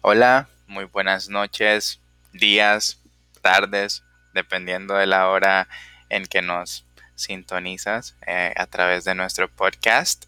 Hola, 0.00 0.48
muy 0.68 0.84
buenas 0.84 1.28
noches, 1.28 2.00
días, 2.32 3.00
tardes, 3.42 4.04
dependiendo 4.32 4.94
de 4.94 5.08
la 5.08 5.28
hora 5.28 5.68
en 6.08 6.24
que 6.26 6.40
nos 6.40 6.86
sintonizas 7.16 8.14
eh, 8.24 8.54
a 8.56 8.66
través 8.66 9.02
de 9.02 9.16
nuestro 9.16 9.48
podcast. 9.50 10.26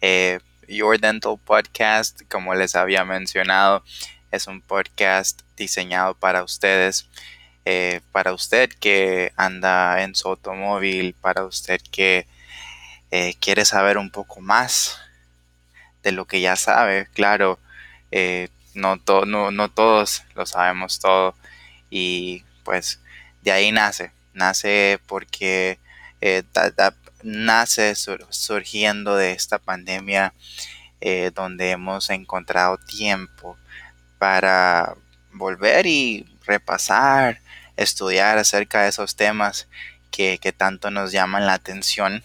Eh, 0.00 0.40
Your 0.66 0.98
Dental 0.98 1.38
Podcast, 1.38 2.22
como 2.28 2.56
les 2.56 2.74
había 2.74 3.04
mencionado, 3.04 3.84
es 4.32 4.48
un 4.48 4.60
podcast 4.60 5.42
diseñado 5.56 6.14
para 6.14 6.42
ustedes, 6.42 7.08
eh, 7.64 8.00
para 8.10 8.32
usted 8.32 8.68
que 8.68 9.32
anda 9.36 10.02
en 10.02 10.16
su 10.16 10.26
automóvil, 10.26 11.14
para 11.14 11.44
usted 11.44 11.80
que 11.92 12.26
quiere 13.38 13.64
saber 13.64 13.96
un 13.96 14.10
poco 14.10 14.40
más 14.40 14.98
de 16.02 16.10
lo 16.10 16.24
que 16.24 16.40
ya 16.40 16.56
sabe. 16.56 17.06
Claro, 17.14 17.60
no, 18.74 18.96
no, 19.06 19.68
todos 19.70 20.22
lo 20.34 20.46
sabemos 20.46 20.98
todo 21.00 21.34
y 21.90 22.44
pues 22.64 23.00
de 23.42 23.52
ahí 23.52 23.72
nace, 23.72 24.12
nace 24.32 25.00
porque 25.06 25.78
eh, 26.20 26.42
nace 27.22 27.94
surgiendo 27.94 29.16
de 29.16 29.32
esta 29.32 29.58
pandemia 29.58 30.34
eh, 31.00 31.30
donde 31.34 31.70
hemos 31.70 32.10
encontrado 32.10 32.78
tiempo 32.78 33.58
para 34.18 34.96
volver 35.32 35.86
y 35.86 36.26
repasar, 36.46 37.40
estudiar 37.76 38.38
acerca 38.38 38.82
de 38.82 38.88
esos 38.88 39.16
temas 39.16 39.68
que, 40.10 40.38
tanto 40.56 40.90
nos 40.90 41.12
llaman 41.12 41.46
la 41.46 41.54
atención. 41.54 42.22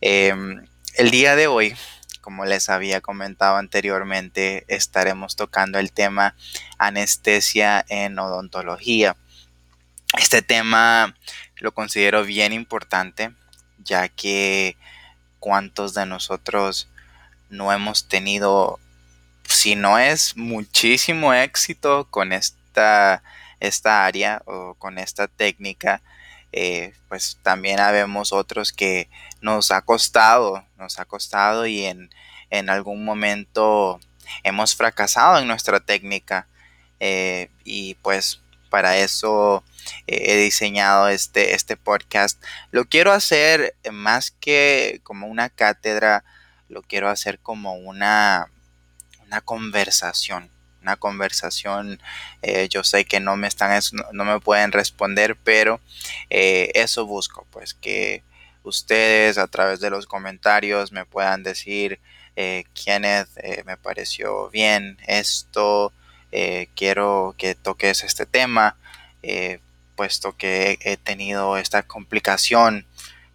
Em, 0.00 0.64
el 0.94 1.10
día 1.10 1.36
de 1.36 1.48
hoy 1.48 1.76
como 2.20 2.44
les 2.44 2.68
había 2.68 3.00
comentado 3.00 3.56
anteriormente, 3.56 4.64
estaremos 4.68 5.36
tocando 5.36 5.78
el 5.78 5.92
tema 5.92 6.34
anestesia 6.78 7.84
en 7.88 8.18
odontología. 8.18 9.16
Este 10.18 10.42
tema 10.42 11.14
lo 11.56 11.72
considero 11.72 12.24
bien 12.24 12.52
importante, 12.52 13.32
ya 13.78 14.08
que 14.08 14.76
cuántos 15.38 15.94
de 15.94 16.06
nosotros 16.06 16.88
no 17.48 17.72
hemos 17.72 18.08
tenido, 18.08 18.78
si 19.44 19.74
no 19.74 19.98
es 19.98 20.36
muchísimo 20.36 21.34
éxito 21.34 22.06
con 22.10 22.32
esta, 22.32 23.22
esta 23.58 24.06
área 24.06 24.42
o 24.46 24.74
con 24.74 24.98
esta 24.98 25.28
técnica, 25.28 26.02
eh, 26.52 26.94
pues 27.08 27.38
también 27.42 27.78
habemos 27.78 28.32
otros 28.32 28.72
que 28.72 29.08
nos 29.40 29.70
ha 29.70 29.82
costado, 29.82 30.64
nos 30.76 30.98
ha 30.98 31.04
costado 31.04 31.66
y 31.66 31.84
en, 31.84 32.10
algún 32.68 33.04
momento 33.04 34.00
hemos 34.42 34.74
fracasado 34.74 35.38
en 35.38 35.46
nuestra 35.46 35.80
técnica 35.80 36.46
eh, 36.98 37.48
y 37.64 37.94
pues 37.96 38.40
para 38.70 38.96
eso 38.96 39.62
he 40.06 40.36
diseñado 40.36 41.08
este, 41.08 41.54
este 41.54 41.76
podcast. 41.76 42.42
Lo 42.70 42.84
quiero 42.84 43.12
hacer 43.12 43.74
más 43.90 44.30
que 44.30 45.00
como 45.04 45.26
una 45.26 45.48
cátedra, 45.48 46.24
lo 46.68 46.82
quiero 46.82 47.08
hacer 47.08 47.38
como 47.38 47.74
una, 47.74 48.50
una 49.26 49.40
conversación 49.40 50.50
una 50.82 50.96
conversación. 50.96 52.00
Eh, 52.42 52.68
yo 52.68 52.84
sé 52.84 53.04
que 53.04 53.20
no 53.20 53.36
me 53.36 53.48
están, 53.48 53.80
no 54.12 54.24
me 54.24 54.40
pueden 54.40 54.72
responder, 54.72 55.36
pero 55.36 55.80
eh, 56.30 56.70
eso 56.74 57.06
busco, 57.06 57.46
pues 57.50 57.74
que 57.74 58.22
ustedes 58.62 59.38
a 59.38 59.46
través 59.46 59.80
de 59.80 59.90
los 59.90 60.06
comentarios 60.06 60.92
me 60.92 61.04
puedan 61.04 61.42
decir 61.42 62.00
eh, 62.36 62.64
quiénes 62.74 63.28
me 63.64 63.76
pareció 63.76 64.48
bien 64.50 64.98
esto, 65.06 65.92
quiero 66.74 67.34
que 67.36 67.54
toques 67.54 68.04
este 68.04 68.24
tema, 68.24 68.76
puesto 69.96 70.36
que 70.36 70.78
he 70.82 70.96
tenido 70.96 71.56
esta 71.56 71.82
complicación 71.82 72.86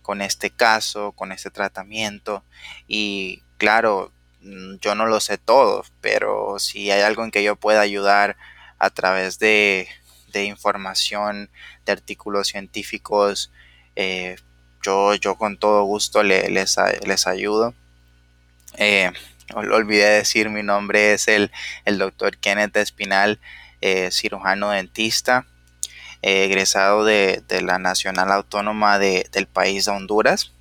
con 0.01 0.21
este 0.21 0.49
caso, 0.49 1.11
con 1.11 1.31
este 1.31 1.51
tratamiento 1.51 2.43
y 2.87 3.43
claro, 3.57 4.11
Mm, 4.45 4.77
yo 4.79 4.93
no 4.93 5.07
lo 5.07 5.19
sé 5.21 5.39
todo, 5.39 5.83
pero 6.01 6.59
si 6.59 6.91
hay 6.91 7.01
algo 7.01 7.23
en 7.23 7.31
que 7.31 7.43
yo 7.43 7.55
pueda 7.55 7.81
ayudar 7.81 8.37
a 8.77 8.91
través 8.91 9.39
de, 9.39 9.87
información, 10.33 11.49
de 11.85 11.93
artículos 11.93 12.49
científicos, 12.49 13.51
eh, 13.95 14.35
yo, 14.85 15.15
yo 15.15 15.35
con 15.35 15.57
todo 15.57 15.83
gusto 15.83 16.23
les, 16.23 16.49
les 16.49 17.27
ayudo. 17.27 17.73
Eh, 18.77 19.11
olvidé 19.53 20.09
decir, 20.09 20.49
mi 20.49 20.63
nombre 20.63 21.13
es 21.13 21.27
el, 21.27 21.51
el 21.85 21.97
doctor 21.97 22.37
Kenneth 22.37 22.77
Espinal, 22.77 23.39
eh, 23.81 24.09
cirujano 24.11 24.71
dentista, 24.71 25.45
egresado 26.21 27.05
de, 27.05 27.43
la 27.61 27.77
Nacional 27.79 28.31
Autónoma 28.31 28.99
del 28.99 29.47
país 29.51 29.85
de 29.85 29.91
Honduras. 29.91 30.51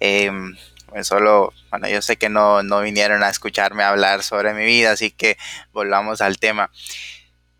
Em, 0.00 0.56
pues 0.88 1.06
solo, 1.06 1.52
bueno, 1.70 1.88
yo 1.88 2.02
sé 2.02 2.16
que 2.16 2.28
no, 2.28 2.62
vinieron 2.82 3.22
a 3.22 3.28
escucharme 3.28 3.84
hablar 3.84 4.22
sobre 4.22 4.54
mi 4.54 4.64
vida, 4.64 4.92
así 4.92 5.10
que 5.10 5.36
volvamos 5.72 6.20
al 6.20 6.38
tema. 6.38 6.70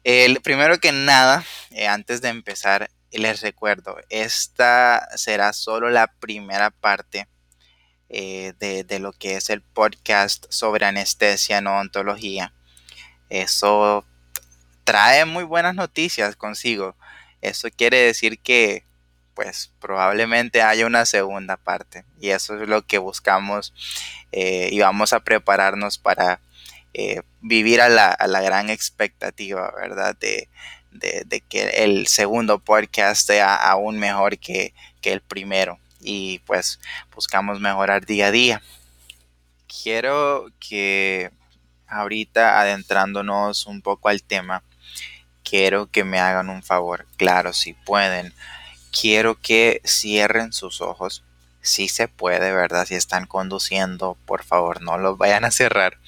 El, 0.02 0.40
primero 0.40 0.78
que 0.78 0.92
nada, 0.92 1.44
eh, 1.70 1.88
antes 1.88 2.20
de 2.20 2.28
empezar, 2.28 2.90
les 3.18 3.40
recuerdo, 3.40 3.96
esta 4.10 5.08
será 5.16 5.52
solo 5.52 5.90
la 5.90 6.06
primera 6.06 6.70
parte 6.70 7.28
eh, 8.08 8.52
de, 8.58 8.98
lo 9.00 9.12
que 9.12 9.36
es 9.36 9.50
el 9.50 9.60
podcast 9.60 10.46
sobre 10.48 10.86
anestesia 10.86 11.58
en 11.58 11.66
odontología. 11.66 12.52
Eso 13.28 14.04
trae 14.84 15.24
muy 15.24 15.44
buenas 15.44 15.74
noticias 15.74 16.36
consigo. 16.36 16.94
Eso 17.40 17.68
quiere 17.76 17.98
decir 17.98 18.38
que 18.38 18.84
pues 19.34 19.72
probablemente 19.80 20.62
haya 20.62 20.86
una 20.86 21.06
segunda 21.06 21.56
parte. 21.56 22.04
Y 22.20 22.30
eso 22.30 22.60
es 22.60 22.68
lo 22.68 22.86
que 22.86 22.98
buscamos 22.98 23.74
eh, 24.32 24.68
y 24.70 24.78
vamos 24.80 25.12
a 25.12 25.20
prepararnos 25.20 25.98
para 25.98 26.40
eh, 26.92 27.22
vivir 27.40 27.80
a 27.80 27.88
la, 27.88 28.40
gran 28.42 28.70
expectativa, 28.70 29.72
¿verdad? 29.76 30.16
De, 30.16 30.48
que 31.48 31.84
el 31.84 32.06
segundo 32.06 32.58
podcast 32.58 33.26
sea 33.26 33.54
aún 33.54 33.98
mejor 33.98 34.38
que, 34.38 34.74
que 35.00 35.12
el 35.12 35.20
primero. 35.20 35.78
Y 36.00 36.40
pues 36.40 36.80
buscamos 37.14 37.60
mejorar 37.60 38.04
día 38.06 38.26
a 38.26 38.30
día. 38.30 38.62
Quiero 39.82 40.46
que 40.60 41.30
ahorita 41.86 42.60
adentrándonos 42.60 43.66
un 43.66 43.82
poco 43.82 44.08
al 44.08 44.22
tema, 44.22 44.62
quiero 45.42 45.90
que 45.90 46.04
me 46.04 46.18
hagan 46.18 46.50
un 46.50 46.62
favor. 46.62 47.06
Claro, 47.16 47.52
si 47.52 47.72
pueden 47.72 48.34
quiero 48.98 49.40
que 49.40 49.80
cierren 49.84 50.52
sus 50.52 50.80
ojos. 50.80 51.24
Si 51.60 51.88
se 51.88 52.08
puede, 52.08 52.52
¿verdad? 52.52 52.86
Si 52.86 52.94
están 52.94 53.26
conduciendo, 53.26 54.18
por 54.26 54.44
favor, 54.44 54.82
no 54.82 54.98
los 54.98 55.16
vayan 55.16 55.44
a 55.44 55.50
cerrar. 55.50 55.98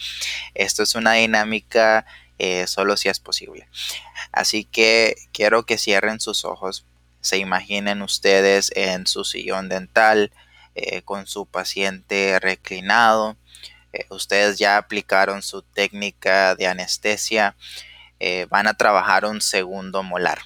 Esto 0.55 0.83
es 0.83 0.95
una 0.95 1.15
dinámica 1.15 2.07
eh, 2.39 2.67
solo 2.67 2.97
si 2.97 3.09
es 3.09 3.21
posible. 3.21 3.69
Así 4.33 4.65
que 4.65 5.17
quiero 5.33 5.65
que 5.65 5.79
cierren 5.79 6.21
sus 6.21 6.45
ojos. 6.45 6.85
Se 7.21 7.39
imaginen 7.39 8.03
ustedes 8.03 8.71
en 8.77 9.07
su 9.07 9.25
sillón 9.25 9.69
dental 9.69 10.33
eh, 10.75 11.03
con 11.03 11.27
su 11.27 11.47
paciente 11.47 12.39
reclinado. 12.41 13.37
Eh, 13.93 14.07
ustedes 14.11 14.59
ya 14.59 14.77
aplicaron 14.77 15.43
su 15.43 15.63
técnica 15.63 16.55
de 16.55 16.67
anestesia. 16.67 17.57
van 18.49 18.67
a 18.67 18.75
trabajar 18.75 19.27
un 19.27 19.43
segundo 19.43 20.03
molar 20.03 20.39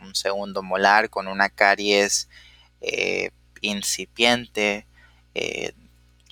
un 0.00 0.14
segundo 0.14 0.62
molar 0.62 1.10
con 1.10 1.26
una 1.26 1.48
caries 1.48 2.28
incipiente 3.60 4.86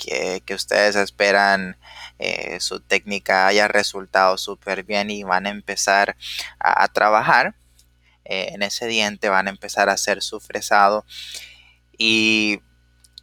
eh, 0.07 0.41
que, 0.45 0.55
ustedes 0.55 0.97
esperan 0.97 1.77
eh, 2.19 2.59
su 2.61 2.81
técnica 2.81 3.47
haya 3.47 3.69
resultado 3.69 4.39
súper 4.39 4.85
bien 4.85 5.11
y 5.11 5.23
van 5.23 5.47
a 5.47 5.51
empezar 5.51 6.17
a, 6.59 6.89
trabajar 6.89 7.55
en 8.25 8.63
ese 8.63 8.87
diente, 8.87 9.29
van 9.29 9.47
a 9.47 9.51
empezar 9.51 9.89
a 9.89 9.93
hacer 9.93 10.23
su 10.23 10.41
fresado 10.41 11.05
y 11.97 12.61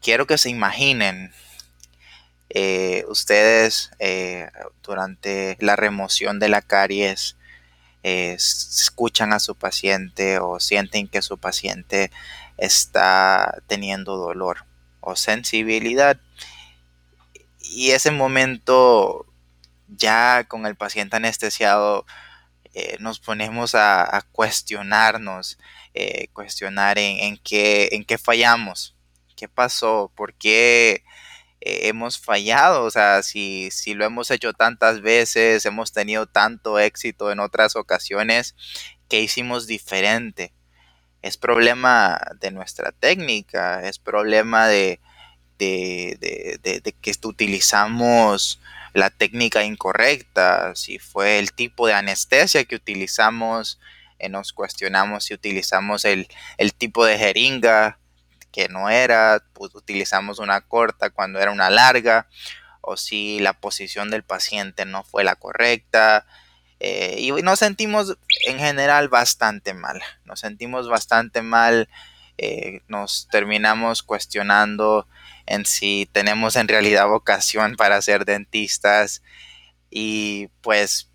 quiero 0.02 0.28
que 0.28 0.38
se 0.38 0.50
imaginen 0.50 1.34
ustedes 3.08 3.92
durante 4.84 5.58
la 5.60 5.76
remoción 5.76 6.40
de 6.40 6.48
la 6.48 6.62
caries 6.62 7.36
escuchan 8.04 9.34
a 9.34 9.40
su 9.40 9.56
paciente 9.56 10.40
o 10.40 10.60
sienten 10.60 11.08
que 11.08 11.22
su 11.22 11.38
paciente 11.38 12.12
está 12.58 13.62
teniendo 13.68 14.18
dolor 14.18 14.66
o 15.00 15.16
sensibilidad. 15.16 16.19
Y 17.63 17.92
ese 17.92 18.12
momento, 18.12 19.25
ya 19.88 20.45
con 20.48 20.65
el 20.65 20.75
paciente 20.75 21.15
anestesiado, 21.15 22.06
eh, 22.74 22.98
nos 23.00 23.19
ponemos 23.19 23.74
a, 23.75 24.25
cuestionarnos, 24.31 25.57
eh, 25.94 26.27
cuestionar 26.33 26.98
en, 27.00 27.38
qué, 27.38 27.89
en 27.94 28.04
qué 28.04 28.18
fallamos, 28.18 28.95
qué 29.36 29.48
pasó, 29.48 30.12
por 30.15 30.33
qué 30.33 31.04
eh, 31.62 31.88
hemos 31.88 32.19
fallado, 32.19 32.83
o 32.83 32.92
sea, 32.92 33.24
si, 33.24 33.71
si 33.71 33.94
lo 33.94 34.06
hemos 34.06 34.30
hecho 34.31 34.54
tantas 34.54 35.01
veces, 35.01 35.66
hemos 35.66 35.94
tenido 35.94 36.25
tanto 36.27 36.80
éxito 36.80 37.31
en 37.31 37.39
otras 37.39 37.75
ocasiones, 37.75 38.56
¿qué 39.07 39.21
hicimos 39.21 39.68
diferente? 39.68 40.54
Es 41.21 41.38
problema 41.38 42.19
de 42.42 42.51
nuestra 42.51 42.92
técnica, 42.92 43.88
es 43.88 44.00
problema 44.00 44.68
de, 44.68 45.00
de, 46.19 46.60
de, 46.62 46.94
que 46.94 47.13
utilizamos 47.24 48.60
la 48.94 49.10
técnica 49.10 49.63
incorrecta, 49.63 50.75
si 50.75 51.00
fue 51.00 51.39
el 51.39 51.51
tipo 51.54 51.88
de 51.88 51.94
anestesia 51.94 52.65
que 52.65 52.75
utilizamos, 52.75 53.80
eh, 54.19 54.30
nos 54.30 54.54
cuestionamos 54.54 55.25
si 55.25 55.33
utilizamos 55.33 56.06
el, 56.06 56.27
el 56.57 56.74
tipo 56.74 57.06
de 57.06 57.18
jeringa 57.18 57.98
que 58.54 58.69
no 58.69 58.89
era, 58.89 59.44
pues 59.54 59.74
utilizamos 59.75 60.39
una 60.39 60.62
corta 60.62 61.10
cuando 61.10 61.39
era 61.39 61.51
una 61.51 61.71
larga, 61.71 62.27
o 62.81 62.98
si 62.98 63.39
la 63.39 63.54
posición 63.54 64.12
del 64.12 64.24
paciente 64.24 64.86
no 64.86 65.04
fue 65.04 65.24
la 65.24 65.36
correcta. 65.36 66.25
Eh, 66.80 67.16
y 67.19 67.31
nos 67.42 67.59
sentimos 67.59 68.18
en 68.45 68.59
general 68.59 69.09
bastante 69.09 69.74
mal, 69.74 70.01
nos 70.25 70.42
sentimos 70.42 70.88
bastante 70.88 71.42
mal, 71.42 71.89
eh, 72.38 72.81
nos 72.88 73.27
terminamos 73.31 74.03
cuestionando 74.03 75.07
en 75.45 75.65
si 75.65 76.09
tenemos 76.12 76.56
en 76.56 76.68
realidad 76.68 77.07
vocación 77.07 77.75
para 77.75 78.01
ser 78.01 78.25
dentistas 78.25 79.21
y 79.89 80.47
pues 80.62 81.09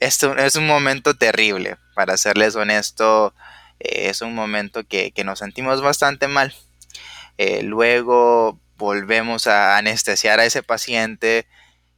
esto 0.00 0.36
es 0.36 0.56
un 0.56 0.66
momento 0.66 1.14
terrible, 1.14 1.76
para 1.94 2.16
serles 2.16 2.56
honesto, 2.56 3.34
eh, 3.78 4.08
es 4.10 4.20
un 4.20 4.34
momento 4.34 4.82
que, 4.84 5.12
nos 5.24 5.38
sentimos 5.38 5.80
bastante 5.80 6.26
mal. 6.26 6.52
Eh, 7.38 7.62
luego 7.62 8.58
volvemos 8.76 9.46
a 9.46 9.76
anestesiar 9.76 10.40
a 10.40 10.44
ese 10.44 10.64
paciente, 10.64 11.46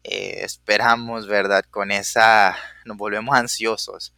eh, 0.02 0.40
esperamos, 0.42 1.26
¿verdad? 1.26 1.64
Con 1.70 1.90
esa, 1.90 2.56
nos 2.84 2.98
volvemos 2.98 3.34
ansiosos, 3.34 4.12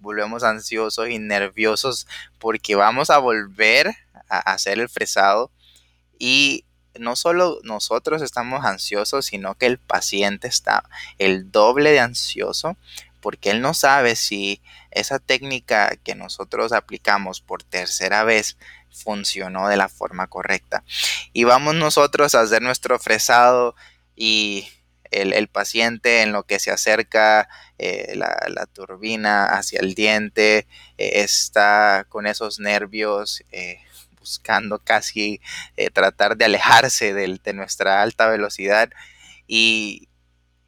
volvemos 0.00 0.42
ansiosos 0.42 1.08
y 1.08 1.18
nerviosos 1.18 2.06
porque 2.38 2.74
vamos 2.74 3.10
a 3.10 3.18
volver 3.18 3.94
a 4.28 4.38
hacer 4.38 4.78
el 4.78 4.88
fresado 4.88 5.50
y 6.18 6.64
no 6.98 7.16
solo 7.16 7.58
nosotros 7.62 8.22
estamos 8.22 8.64
ansiosos, 8.64 9.26
sino 9.26 9.54
que 9.54 9.66
el 9.66 9.78
paciente 9.78 10.48
está 10.48 10.84
el 11.18 11.50
doble 11.50 11.90
de 11.90 12.00
ansioso 12.00 12.76
porque 13.20 13.50
él 13.50 13.60
no 13.60 13.72
sabe 13.72 14.16
si 14.16 14.60
esa 14.90 15.18
técnica 15.18 15.96
que 15.96 16.14
nosotros 16.14 16.72
aplicamos 16.72 17.40
por 17.40 17.62
tercera 17.62 18.24
vez 18.24 18.58
funcionó 18.90 19.68
de 19.68 19.76
la 19.76 19.88
forma 19.88 20.26
correcta. 20.26 20.84
Y 21.32 21.44
vamos 21.44 21.74
nosotros 21.76 22.34
a 22.34 22.40
hacer 22.40 22.62
nuestro 22.62 22.98
fresado 22.98 23.74
y 24.16 24.68
el, 25.12 25.48
paciente 25.48 26.22
en 26.22 26.32
lo 26.32 26.44
que 26.44 26.58
se 26.58 26.70
acerca 26.70 27.48
eh, 27.78 28.14
la, 28.16 28.66
turbina 28.66 29.46
hacia 29.46 29.80
el 29.80 29.94
diente 29.94 30.66
eh, 30.98 31.22
está 31.22 32.06
con 32.08 32.26
esos 32.26 32.58
nervios 32.60 33.42
eh, 33.52 33.78
buscando 34.18 34.78
casi 34.78 35.40
tratar 35.92 36.36
de 36.36 36.44
alejarse 36.44 37.12
de, 37.12 37.52
nuestra 37.54 38.02
alta 38.02 38.28
velocidad 38.28 38.90
y, 39.46 40.08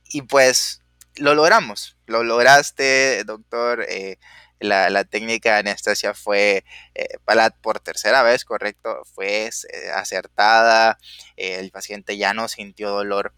y 0.08 0.22
pues 0.22 0.80
lo 1.16 1.34
logramos, 1.34 1.96
lo 2.06 2.24
lograste, 2.24 3.24
doctor. 3.24 3.84
Eh, 3.88 4.18
la, 4.60 5.04
técnica 5.04 5.54
de 5.54 5.58
anestesia 5.60 6.14
fue 6.14 6.64
eh, 6.94 7.18
por 7.60 7.80
tercera 7.80 8.22
vez, 8.22 8.44
correcto, 8.44 9.02
fue 9.14 9.50
acertada, 9.94 10.98
el 11.36 11.70
paciente 11.70 12.16
ya 12.16 12.32
no 12.34 12.48
sintió 12.48 12.90
dolor. 12.90 13.34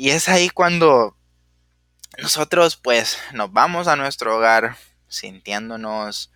Y 0.00 0.10
es 0.10 0.28
ahí 0.28 0.48
cuando 0.48 1.16
nosotros 2.18 2.76
pues 2.76 3.18
nos 3.32 3.52
vamos 3.52 3.88
a 3.88 3.96
nuestro 3.96 4.36
hogar 4.36 4.76
sintiéndonos 5.08 6.30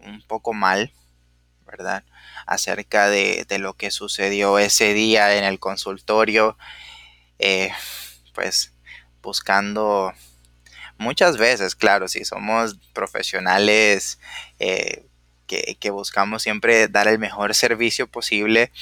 un 0.00 0.20
poco 0.26 0.52
mal, 0.52 0.92
¿verdad? 1.64 2.02
Acerca 2.44 3.08
de, 3.08 3.44
de, 3.48 3.60
lo 3.60 3.74
que 3.74 3.92
sucedió 3.92 4.58
ese 4.58 4.94
día 4.94 5.36
en 5.36 5.44
el 5.44 5.60
consultorio. 5.60 6.58
pues 8.34 8.72
buscando 9.22 10.12
muchas 10.98 11.36
veces, 11.36 11.76
claro, 11.76 12.08
si 12.08 12.24
somos 12.24 12.80
profesionales 12.92 14.18
eh, 14.58 15.06
que, 15.46 15.90
buscamos 15.90 16.42
siempre 16.42 16.88
dar 16.88 17.08
el 17.08 17.18
mejor 17.18 17.54
servicio 17.54 18.06
posible, 18.06 18.72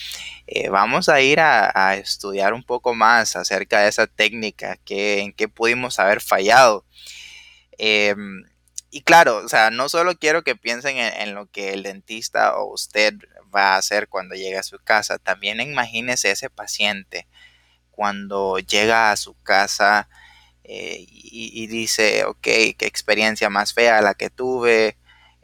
eh, 0.47 0.69
vamos 0.69 1.09
a 1.09 1.21
ir 1.21 1.41
a, 1.41 1.97
estudiar 1.97 2.55
un 2.55 2.65
poco 2.65 2.95
más 2.95 3.37
acerca 3.37 3.81
de 3.81 3.89
esa 3.89 4.07
técnica, 4.07 4.77
que, 4.85 5.21
en 5.21 5.33
qué 5.33 5.49
pudimos 5.49 5.99
haber 5.99 6.21
fallado. 6.21 6.85
Em, 7.79 8.45
y 8.91 9.03
claro, 9.03 9.39
o 9.39 9.49
sea, 9.49 9.71
no 9.71 9.89
solo 9.89 10.17
quiero 10.19 10.45
que 10.45 10.57
piensen 10.57 10.99
en, 10.99 11.35
lo 11.35 11.47
que 11.47 11.73
el 11.73 11.83
dentista 11.83 12.57
o 12.57 12.73
usted 12.73 13.15
va 13.55 13.75
a 13.75 13.77
hacer 13.79 14.09
cuando 14.09 14.35
llegue 14.35 14.59
a 14.59 14.63
su 14.63 14.79
casa, 14.79 15.19
también 15.19 15.61
imagínese 15.61 16.31
ese 16.31 16.51
paciente 16.51 17.27
cuando 17.91 18.59
llega 18.59 19.13
a 19.13 19.17
su 19.17 19.35
casa 19.43 20.09
eh, 20.65 21.07
y, 21.09 21.67
dice, 21.67 22.25
ok, 22.25 22.41
qué 22.41 22.77
experiencia 22.81 23.51
más 23.51 23.75
fea 23.75 24.01
la 24.01 24.15
que 24.15 24.31
tuve, 24.31 24.97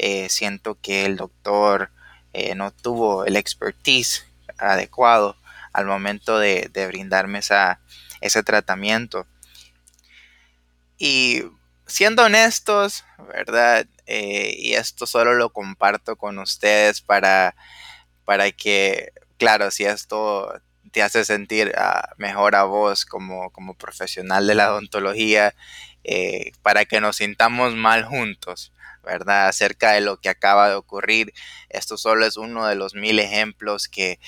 eh, 0.02 0.28
siento 0.28 0.78
que 0.80 1.04
el 1.04 1.16
doctor 1.16 1.90
eh, 2.32 2.54
no 2.54 2.70
tuvo 2.70 3.24
el 3.24 3.36
expertise 3.36 4.26
adecuado 4.58 5.36
al 5.72 5.86
momento 5.86 6.38
de, 6.38 6.68
brindarme 6.88 7.38
esa, 7.38 7.80
ese 8.20 8.42
tratamiento. 8.42 9.26
Y 10.98 11.42
siendo 11.86 12.24
honestos, 12.24 13.04
¿verdad? 13.28 13.86
y 14.06 14.72
esto 14.74 15.06
solo 15.06 15.34
lo 15.34 15.50
comparto 15.50 16.16
con 16.16 16.40
ustedes 16.40 17.00
para, 17.00 17.54
para 18.24 18.50
que, 18.50 19.12
claro, 19.38 19.70
si 19.70 19.84
esto 19.84 20.60
te 20.90 21.02
hace 21.02 21.24
sentir 21.24 21.72
ah, 21.76 22.10
mejor 22.16 22.56
a 22.56 22.64
vos 22.64 23.04
como, 23.04 23.50
como, 23.50 23.74
profesional 23.74 24.46
de 24.46 24.54
la 24.54 24.72
odontología 24.72 25.54
eh, 26.04 26.52
para 26.62 26.84
que 26.84 27.00
nos 27.00 27.16
sintamos 27.16 27.74
mal 27.74 28.04
juntos, 28.04 28.72
¿verdad? 29.04 29.48
Acerca 29.48 29.92
de 29.92 30.00
lo 30.00 30.20
que 30.20 30.28
acaba 30.28 30.68
de 30.68 30.74
ocurrir. 30.74 31.32
Esto 31.68 31.96
solo 31.96 32.26
es 32.26 32.36
uno 32.36 32.66
de 32.66 32.74
los 32.74 32.94
mil 32.94 33.18
ejemplos 33.18 33.88
que, 33.88 34.18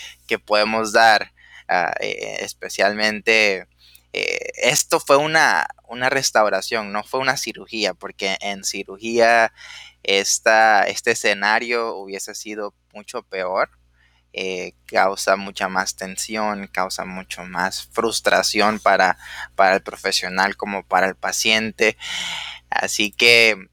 podemos 0.46 0.92
dar, 0.92 1.32
ah, 1.68 1.92
eh, 2.00 2.38
especialmente... 2.40 3.66
Eh, 4.14 4.50
esto 4.56 5.00
fue 5.00 5.16
una, 5.16 5.66
una, 5.88 6.10
restauración, 6.10 6.92
no 6.92 7.02
fue 7.02 7.20
una 7.20 7.38
cirugía, 7.38 7.94
porque 7.94 8.36
en 8.42 8.62
cirugía 8.62 9.54
esta, 10.02 10.84
este 10.86 11.12
escenario 11.12 11.96
hubiese 11.96 12.34
sido 12.34 12.74
mucho 12.92 13.22
peor, 13.22 13.70
eh, 14.34 14.74
causa 14.86 15.36
mucha 15.36 15.68
más 15.68 15.94
tensión, 15.96 16.66
causa 16.66 17.04
mucho 17.04 17.44
más 17.44 17.86
frustración 17.92 18.80
para, 18.80 19.18
para 19.56 19.76
el 19.76 19.82
profesional 19.82 20.56
como 20.56 20.84
para 20.84 21.08
el 21.08 21.16
paciente. 21.16 21.96
Así 22.70 23.12
que 23.12 23.68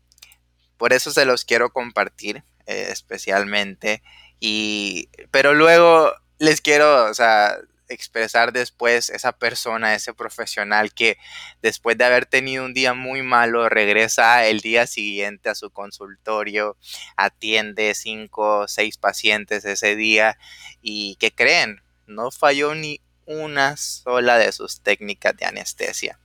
por 0.79 0.93
eso 0.93 1.11
se 1.11 1.25
los 1.25 1.45
quiero 1.45 1.71
compartir 1.71 2.43
eh, 2.65 2.87
especialmente. 2.89 4.01
Y, 4.39 5.09
pero 5.29 5.53
luego 5.53 6.11
les 6.39 6.61
quiero, 6.61 7.05
o 7.05 7.13
sea, 7.13 7.57
expresar 7.89 8.53
después 8.53 9.09
esa 9.09 9.33
persona, 9.33 9.93
ese 9.93 10.13
profesional 10.13 10.93
que 10.93 11.17
después 11.61 11.97
de 11.97 12.05
haber 12.05 12.25
tenido 12.25 12.63
un 12.63 12.73
día 12.73 12.93
muy 12.93 13.23
malo 13.23 13.67
regresa 13.67 14.45
el 14.47 14.61
día 14.61 14.87
siguiente 14.87 15.49
a 15.49 15.55
su 15.55 15.69
consultorio, 15.69 16.77
atiende 17.17 17.93
cinco 17.93 18.67
seis 18.67 18.97
pacientes 18.97 19.65
ese 19.65 19.95
día 19.97 20.37
y 20.81 21.17
que 21.17 21.31
creen, 21.31 21.81
no 22.07 22.31
falló 22.31 22.73
ni 22.73 23.01
una 23.25 23.75
sola 23.75 24.37
de 24.37 24.51
sus 24.53 24.81
técnicas 24.81 25.35
de 25.35 25.45
anestesia. 25.45 26.19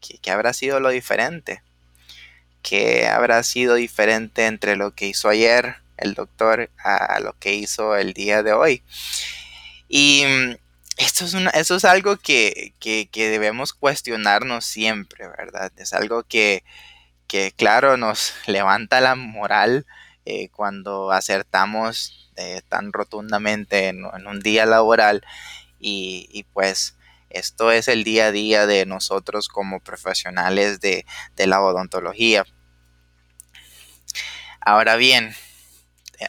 ¿Qué, 0.00 0.30
habrá 0.30 0.52
sido 0.52 0.80
lo 0.80 0.90
diferente? 0.90 1.62
¿Qué 2.62 3.06
habrá 3.06 3.42
sido 3.42 3.74
diferente 3.74 4.46
entre 4.46 4.76
lo 4.76 4.94
que 4.94 5.06
hizo 5.06 5.28
ayer 5.28 5.76
el 5.96 6.14
doctor 6.14 6.70
a 6.82 7.20
lo 7.20 7.34
que 7.38 7.54
hizo 7.54 7.96
el 7.96 8.12
día 8.14 8.42
de 8.42 8.52
hoy? 8.52 8.82
Y 9.88 10.24
esto 11.00 11.24
es 11.24 11.34
es 11.70 11.84
algo 11.84 12.16
que, 12.16 12.74
debemos 13.14 13.72
cuestionarnos 13.72 14.64
siempre, 14.64 15.26
¿verdad? 15.28 15.72
Es 15.76 15.92
algo 15.94 16.22
que, 16.22 16.62
claro, 17.56 17.96
nos 17.96 18.34
levanta 18.46 19.00
la 19.00 19.14
moral 19.16 19.86
eh, 20.26 20.48
cuando 20.50 21.10
acertamos 21.10 22.30
eh, 22.36 22.60
tan 22.68 22.92
rotundamente 22.92 23.88
en, 23.88 24.04
un 24.04 24.40
día 24.40 24.66
laboral 24.66 25.24
y, 25.78 26.44
pues 26.52 26.96
esto 27.30 27.72
es 27.72 27.88
el 27.88 28.04
día 28.04 28.26
a 28.26 28.32
día 28.32 28.66
de 28.66 28.84
nosotros 28.86 29.48
como 29.48 29.80
profesionales 29.80 30.80
de, 30.80 31.04
la 31.36 31.62
odontología. 31.62 32.44
Ahora 34.60 34.96
bien, 34.96 35.34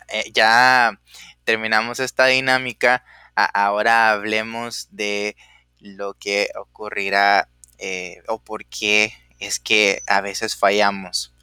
eh, 0.10 0.31
ya 0.34 1.00
terminamos 1.43 2.00
esta 2.00 2.27
dinámica 2.27 3.03
ahora 3.36 4.12
hablemos 4.12 4.88
de 4.91 5.36
lo 5.79 6.13
que 6.13 6.50
ocurrirá 6.60 7.50
eh, 7.77 8.22
o 8.27 8.39
por 8.39 8.65
qué 8.65 9.13
es 9.39 9.60
que 9.60 10.03
a 10.08 10.22
veces 10.22 10.55
fallamos. 10.55 11.34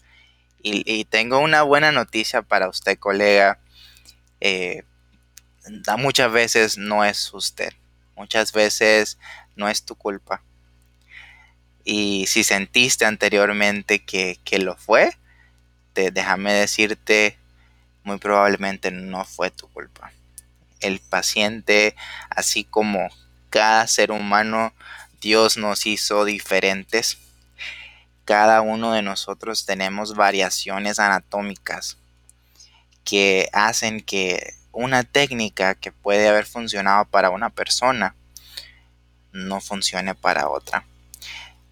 Y, 0.61 1.05
tengo 1.05 1.39
una 1.39 1.63
buena 1.63 1.93
noticia 1.93 2.43
para 2.43 2.69
usted, 2.69 2.99
colega. 2.99 3.61
Eh, 4.41 4.83
muchas 5.97 6.31
veces 6.31 6.77
no 6.77 7.05
es 7.05 7.33
usted. 7.33 7.73
Muchas 8.17 8.53
veces 8.53 9.19
no 9.59 9.69
es 9.69 9.85
tu 9.85 9.95
culpa. 9.95 10.43
Y 11.85 12.27
si 12.27 12.45
sentiste 12.45 13.05
anteriormente 13.05 13.99
que, 13.99 14.39
que 14.45 14.59
lo 14.59 14.77
fue, 14.77 15.17
te, 15.93 16.11
déjame 16.11 16.53
decirte, 16.53 17.37
muy 18.05 18.19
probablemente 18.19 18.91
no 18.91 19.25
fue 19.25 19.51
tu 19.51 19.69
culpa. 19.69 20.13
El 20.81 21.01
paciente, 21.01 21.97
así 22.31 22.65
como 22.65 23.09
cada 23.51 23.87
ser 23.87 24.13
humano, 24.13 24.73
Dios 25.21 25.57
nos 25.57 25.87
hizo 25.87 26.25
diferentes. 26.25 27.19
Cada 28.25 28.61
uno 28.61 28.93
de 28.93 29.03
nosotros 29.03 29.67
tenemos 29.67 30.15
variaciones 30.15 30.99
anatómicas 30.99 31.97
que 33.05 33.49
hacen 33.53 34.03
que 34.03 34.55
una 34.71 35.03
técnica 35.03 35.75
que 35.75 35.91
puede 35.91 36.29
haber 36.29 36.45
funcionado 36.45 37.07
para 37.07 37.31
una 37.31 37.51
persona 37.51 38.15
no 39.33 39.61
funcione 39.61 40.15
para 40.15 40.49
otra. 40.49 40.85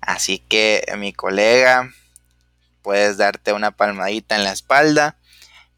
Así 0.00 0.38
que 0.38 0.84
mi 0.96 1.12
colega, 1.12 1.90
puedes 2.82 3.16
darte 3.16 3.52
una 3.52 3.72
palmadita 3.72 4.36
en 4.36 4.44
la 4.44 4.52
espalda 4.52 5.16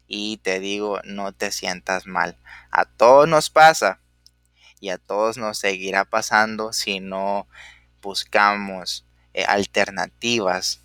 y 0.07 0.37
te 0.37 0.59
digo, 0.59 0.99
no 1.03 1.31
te 1.31 1.51
sientas 1.51 2.05
mal. 2.05 2.37
A 2.71 2.85
todos 2.85 3.27
nos 3.27 3.49
pasa 3.49 3.99
y 4.79 4.89
a 4.89 4.97
todos 4.97 5.37
nos 5.37 5.57
seguirá 5.57 6.05
pasando 6.05 6.71
si 6.73 6.99
no 6.99 7.47
buscamos 8.01 9.05
eh, 9.33 9.45
alternativas 9.45 10.81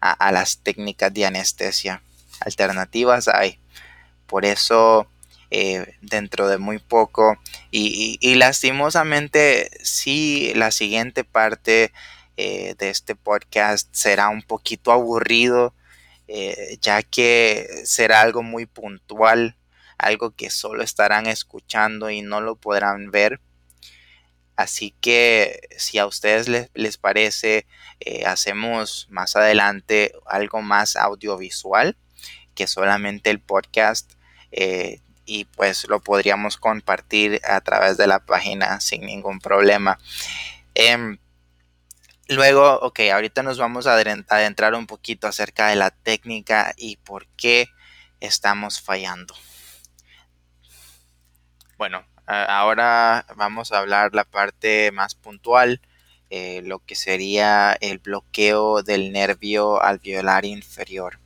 a, 0.00 0.30
las 0.30 0.58
técnicas 0.58 1.12
de 1.12 1.26
anestesia. 1.26 2.02
Alternativas 2.40 3.28
hay. 3.28 3.58
Por 4.26 4.44
eso, 4.44 5.08
eh, 5.50 5.94
dentro 6.00 6.48
de 6.48 6.58
muy 6.58 6.78
poco, 6.78 7.36
y, 7.70 8.34
lastimosamente, 8.36 9.70
sí, 9.82 10.52
la 10.54 10.70
siguiente 10.70 11.24
parte 11.24 11.92
eh, 12.36 12.74
de 12.78 12.90
este 12.90 13.14
podcast 13.14 13.88
será 13.92 14.28
un 14.28 14.42
poquito 14.42 14.92
aburrido, 14.92 15.74
ya 16.80 17.02
que 17.02 17.68
será 17.84 18.20
algo 18.20 18.42
muy 18.42 18.66
puntual 18.66 19.56
algo 19.98 20.34
que 20.34 20.50
solo 20.50 20.82
estarán 20.82 21.26
escuchando 21.26 22.10
y 22.10 22.22
no 22.22 22.40
lo 22.40 22.56
podrán 22.56 23.10
ver. 23.10 23.40
Así 24.56 24.94
que 25.00 25.60
si 25.76 25.98
a 25.98 26.06
ustedes 26.06 26.48
les, 26.48 26.96
parece, 26.96 27.66
eh, 28.00 28.24
hacemos 28.24 29.06
más 29.10 29.36
adelante 29.36 30.12
algo 30.24 30.62
más 30.62 30.96
audiovisual 30.96 31.96
que 32.54 32.66
solamente 32.66 33.28
el 33.28 33.40
podcast 33.40 34.12
eh, 34.52 35.00
y 35.26 35.44
pues 35.44 35.86
lo 35.88 36.00
podríamos 36.00 36.56
compartir 36.56 37.40
a 37.44 37.60
través 37.60 37.96
de 37.96 38.06
la 38.06 38.20
página 38.20 38.80
sin 38.80 39.02
ningún 39.02 39.40
problema. 39.40 39.98
Em, 40.74 41.18
luego, 42.28 42.78
ok, 42.80 43.00
ahorita 43.12 43.42
nos 43.42 43.58
vamos 43.58 43.86
a 43.86 43.94
adentrar 43.94 44.74
un 44.74 44.86
poquito 44.86 45.26
acerca 45.26 45.68
de 45.68 45.76
la 45.76 45.90
técnica 45.90 46.72
y 46.76 46.96
por 46.96 47.26
qué 47.36 47.68
estamos 48.20 48.80
fallando. 48.80 49.34
Bueno, 51.76 52.06
ahora 52.26 53.26
vamos 53.36 53.72
a 53.72 53.78
hablar 53.78 54.14
la 54.14 54.24
parte 54.24 54.90
más 54.92 55.14
puntual, 55.14 55.80
eh, 56.30 56.62
lo 56.64 56.78
que 56.78 56.94
sería 56.94 57.76
el 57.80 57.98
bloqueo 57.98 58.82
del 58.82 59.12
nervio 59.12 59.82
alveolar 59.82 60.44
inferior. 60.44 61.18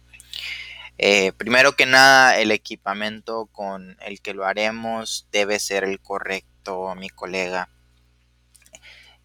Eh, 1.02 1.33
primero 1.33 1.76
que 1.76 1.87
nada, 1.87 2.37
el 2.37 2.50
equipamiento 2.50 3.47
con 3.47 3.97
el 4.02 4.21
que 4.21 4.35
lo 4.35 4.45
haremos 4.45 5.26
debe 5.33 5.59
ser 5.59 5.83
el 5.85 5.99
correcto, 5.99 6.95
mi 6.95 7.09
colega. 7.09 7.71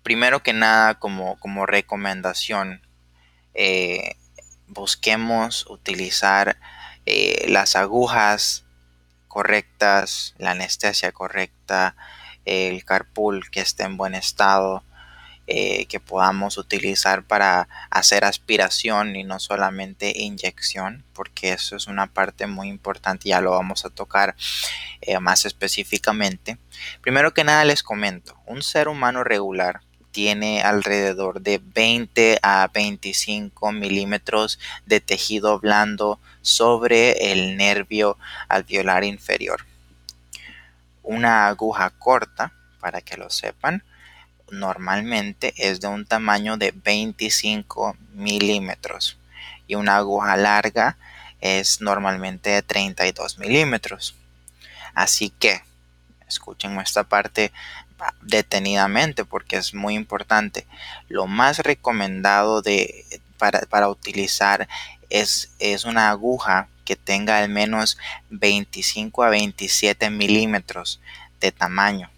Primero 0.02 0.42
que 0.42 0.54
nada, 0.54 1.00
como, 1.00 1.38
como 1.38 1.66
recomendación, 1.66 2.82
eh, 3.54 4.16
busquemos 4.68 5.66
utilizar 5.70 6.58
las 7.48 7.76
agujas 7.76 8.66
correctas, 9.28 10.34
la 10.38 10.52
anestesia 10.52 11.12
correcta, 11.12 11.98
el 12.46 12.86
carpool 12.86 13.52
que 13.52 13.60
esté 13.60 13.84
en 13.84 13.98
buen 13.98 14.16
estado, 14.16 14.86
eh, 15.48 15.86
que 15.86 16.00
podamos 16.00 16.58
utilizar 16.58 17.24
para 17.24 17.68
hacer 17.92 18.26
aspiración 18.26 19.16
y 19.16 19.24
no 19.24 19.40
solamente 19.40 20.12
inyección, 20.16 21.04
porque 21.14 21.54
eso 21.54 21.76
es 21.76 21.86
una 21.86 22.08
parte 22.08 22.48
muy 22.48 22.68
importante, 22.68 23.30
ya 23.30 23.42
lo 23.42 23.52
vamos 23.52 23.86
a 23.86 23.90
tocar 23.90 24.36
eh, 25.02 25.20
más 25.20 25.46
específicamente. 25.46 26.58
Primero 27.02 27.34
que 27.34 27.44
nada 27.44 27.64
les 27.64 27.84
comento, 27.84 28.36
un 28.48 28.64
ser 28.64 28.88
humano 28.88 29.24
regular 29.24 29.82
tiene 30.16 30.64
alrededor 30.64 31.42
de 31.42 31.62
20 31.62 32.40
a 32.42 32.70
25 32.74 33.74
milímetros 33.74 34.60
de 34.86 35.02
tejido 35.02 35.60
blando 35.60 36.22
sobre 36.42 37.34
el 37.34 37.58
nervio 37.58 38.18
alveolar 38.48 39.04
inferior. 39.04 39.66
Una 41.04 41.48
aguja 41.48 41.90
corta, 41.90 42.54
para 42.80 43.02
que 43.02 43.18
lo 43.18 43.30
sepan, 43.30 43.84
normalmente 44.50 45.54
es 45.58 45.82
de 45.82 45.88
un 45.88 46.06
tamaño 46.06 46.58
de 46.58 46.72
25 46.72 47.98
milímetros 48.14 49.18
y 49.68 49.76
una 49.76 49.98
aguja 49.98 50.38
larga 50.38 50.98
es 51.42 51.82
normalmente 51.82 52.50
de 52.50 52.62
32 52.62 53.38
milímetros. 53.40 54.16
Así 54.94 55.30
que, 55.30 55.62
escuchen 56.28 56.80
esta 56.80 57.04
parte 57.04 57.52
detenidamente 58.22 59.26
porque 59.26 59.58
es 59.58 59.74
muy 59.74 59.96
importante. 59.96 60.66
Lo 61.08 61.28
más 61.28 61.60
recomendado 61.60 62.62
de, 62.62 63.06
para, 63.38 63.90
utilizar 63.90 64.68
es, 65.10 65.52
es, 65.60 65.86
una 65.86 66.10
aguja 66.10 66.68
que 66.84 66.96
tenga 66.96 67.40
al 67.40 67.50
menos 67.50 67.98
25 68.30 69.24
a 69.24 69.30
27 69.30 70.10
milímetros 70.10 71.00
de 71.40 71.52
tamaño. 71.52 72.10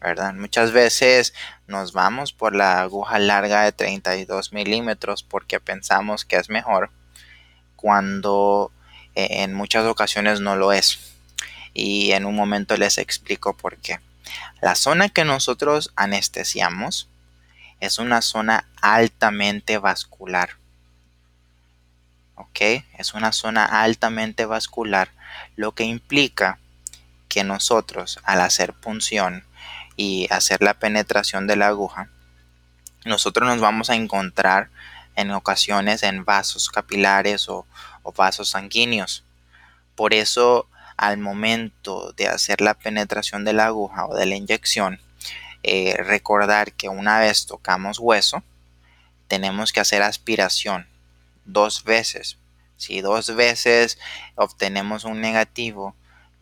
¿Verdad? 0.00 0.32
Muchas 0.34 0.72
veces 0.72 1.34
nos 1.66 1.92
vamos 1.92 2.32
por 2.32 2.54
la 2.54 2.80
aguja 2.80 3.18
larga 3.18 3.64
de 3.64 3.72
32 3.72 4.52
milímetros 4.52 5.22
porque 5.22 5.60
pensamos 5.60 6.24
que 6.24 6.36
es 6.36 6.48
mejor 6.48 6.90
cuando 7.76 8.72
eh, 9.14 9.42
en 9.42 9.54
muchas 9.54 9.84
ocasiones 9.84 10.40
no 10.40 10.56
lo 10.56 10.72
es. 10.72 10.98
Y 11.72 12.12
en 12.12 12.24
un 12.24 12.34
momento 12.34 12.76
les 12.76 12.98
explico 12.98 13.56
por 13.56 13.76
qué. 13.76 14.00
La 14.60 14.74
zona 14.74 15.08
que 15.08 15.24
nosotros 15.24 15.92
anestesiamos 15.96 17.08
es 17.80 17.98
una 17.98 18.22
zona 18.22 18.66
altamente 18.80 19.78
vascular. 19.78 20.50
¿Ok? 22.34 22.60
Es 22.98 23.14
una 23.14 23.32
zona 23.32 23.64
altamente 23.64 24.46
vascular, 24.46 25.10
lo 25.56 25.72
que 25.72 25.84
implica 25.84 26.58
que 27.28 27.44
nosotros 27.44 28.18
al 28.24 28.40
hacer 28.40 28.72
punción 28.72 29.44
y 30.02 30.26
hacer 30.30 30.62
la 30.62 30.72
penetración 30.72 31.46
de 31.46 31.56
la 31.56 31.66
aguja, 31.66 32.08
nosotros 33.04 33.46
nos 33.46 33.60
vamos 33.60 33.90
a 33.90 33.96
encontrar 33.96 34.70
en 35.14 35.30
ocasiones 35.30 36.02
en 36.02 36.24
vasos 36.24 36.70
capilares 36.70 37.50
o, 37.50 37.66
vasos 38.16 38.48
sanguíneos. 38.48 39.24
Por 39.96 40.14
eso 40.14 40.66
al 40.96 41.18
momento 41.18 42.12
de 42.12 42.28
hacer 42.28 42.62
la 42.62 42.72
penetración 42.72 43.44
de 43.44 43.52
la 43.52 43.66
aguja 43.66 44.06
o 44.06 44.16
de 44.16 44.24
la 44.24 44.36
inyección, 44.36 44.98
eh, 45.62 45.94
recordar 45.98 46.72
que 46.72 46.88
una 46.88 47.18
vez 47.18 47.44
tocamos 47.44 47.98
hueso, 47.98 48.42
tenemos 49.28 49.70
que 49.70 49.80
hacer 49.80 50.00
aspiración 50.00 50.88
dos 51.44 51.84
veces. 51.84 52.38
Si 52.78 53.02
dos 53.02 53.36
veces 53.36 53.98
obtenemos 54.34 55.04
un 55.04 55.20
negativo, 55.20 55.94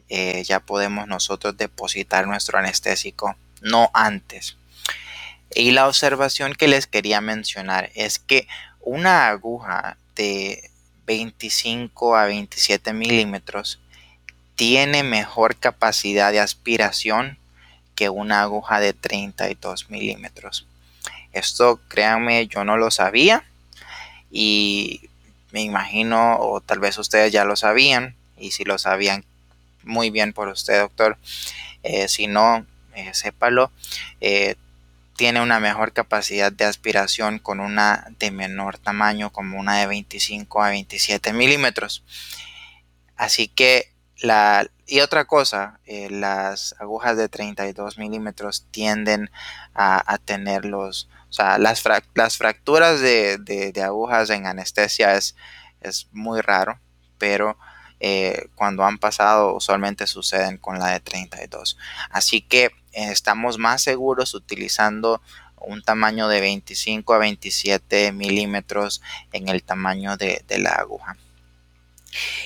eh, 0.09 0.45
ya 0.45 0.61
podemos 0.61 1.09
nosotros 1.09 1.57
depositar 1.57 2.29
nuestro 2.29 2.57
anestésico, 2.57 3.37
no 3.63 3.91
antes. 3.95 4.57
Y 5.55 5.71
la 5.73 5.89
observación 5.89 6.55
que 6.55 6.69
les 6.69 6.87
quería 6.87 7.21
mencionar 7.21 7.91
es 7.95 8.19
que 8.19 8.47
una 8.81 9.29
aguja 9.29 9.97
de 10.15 10.71
25 11.07 12.17
a 12.17 12.27
27 12.27 12.93
milímetros 12.93 13.81
tiene 14.57 15.03
mejor 15.03 15.57
capacidad 15.57 16.33
de 16.33 16.41
aspiración 16.41 17.39
que 17.95 18.11
una 18.11 18.43
aguja 18.43 18.81
de 18.81 18.93
32 18.93 19.91
milímetros. 19.91 20.67
Esto, 21.33 21.81
créanme, 21.89 22.47
yo 22.47 22.65
no 22.65 22.77
lo 22.77 22.91
sabía 22.91 23.45
y 24.31 25.09
me 25.53 25.63
imagino, 25.63 26.39
o 26.39 26.61
tal 26.61 26.79
vez 26.79 26.99
ustedes 26.99 27.33
ya 27.33 27.45
lo 27.45 27.57
sabían, 27.57 28.15
y 28.37 28.51
si 28.51 28.65
lo 28.65 28.79
sabían, 28.79 29.25
muy 29.83 30.11
bien 30.11 30.33
por 30.33 30.49
usted, 30.49 30.79
doctor. 30.81 31.17
Eh, 31.83 32.09
si 32.09 32.27
no, 32.27 32.67
eh, 32.95 33.13
sépalo, 33.15 33.71
eh, 34.21 34.57
tiene 35.17 35.41
una 35.41 35.59
mejor 35.59 35.93
capacidad 35.93 36.53
de 36.53 36.65
aspiración 36.65 37.41
con 37.41 37.59
una 37.59 38.07
de 38.21 38.31
menor 38.31 38.79
tamaño 38.79 39.31
como 39.31 39.59
una 39.59 39.79
de 39.79 39.87
25 39.89 40.63
a 40.63 40.71
27 40.71 41.33
milímetros. 41.33 42.05
Así 43.17 43.49
que 43.49 43.93
la, 44.21 44.69
y 44.87 45.01
otra 45.01 45.27
cosa, 45.27 45.81
eh, 45.87 46.09
las 46.09 46.75
agujas 46.79 47.17
de 47.17 47.29
32 47.29 47.99
milímetros 47.99 48.67
tienden 48.71 49.31
a, 49.75 50.19
tener 50.25 50.65
los, 50.65 51.09
o 51.29 51.33
sea, 51.33 51.59
las, 51.59 51.85
las 52.15 52.37
fracturas 52.37 53.01
de, 53.01 53.39
de, 53.39 53.83
agujas 53.83 54.31
en 54.31 54.47
anestesia 54.47 55.15
es, 55.15 55.37
es 55.81 56.09
muy 56.13 56.41
raro, 56.41 56.81
pero 57.19 57.59
eh, 58.01 58.49
cuando 58.55 58.85
han 58.85 58.99
pasado 58.99 59.55
usualmente 59.55 60.07
suceden 60.07 60.59
con 60.59 60.79
la 60.79 60.89
de 60.89 61.01
32. 61.01 61.77
Así 62.11 62.41
que 62.41 62.71
estamos 63.05 63.59
más 63.59 63.83
seguros 63.83 64.35
utilizando 64.35 65.21
un 65.61 65.83
tamaño 65.83 66.29
de 66.29 66.41
25 66.41 67.15
a 67.15 67.19
27 67.19 68.13
milímetros 68.13 69.03
en 69.33 69.49
el 69.49 69.63
tamaño 69.63 70.17
de, 70.17 70.43
la 70.59 70.71
aguja. 70.73 71.17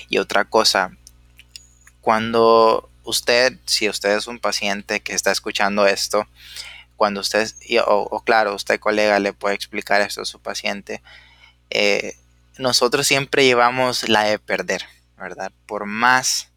Y 0.09 0.17
otra 0.17 0.45
cosa, 0.45 0.91
cuando 2.01 2.89
usted, 3.03 3.57
si 3.65 3.87
usted 3.87 4.17
es 4.17 4.27
un 4.27 4.39
paciente 4.39 5.01
que 5.01 5.13
está 5.13 5.31
escuchando 5.31 5.87
esto, 5.87 6.27
cuando 6.95 7.21
usted, 7.21 7.49
o, 7.87 8.21
claro, 8.23 8.55
usted 8.55 8.79
colega 8.79 9.19
le 9.19 9.33
puede 9.33 9.55
explicar 9.55 10.01
esto 10.01 10.21
a 10.21 10.25
su 10.25 10.39
paciente, 10.39 11.01
eh, 11.69 12.15
nosotros 12.57 13.07
siempre 13.07 13.45
llevamos 13.45 14.07
la 14.09 14.23
de 14.23 14.39
perder. 14.39 14.85
¿verdad? 15.23 15.51
Por 15.65 15.85
más, 15.85 16.49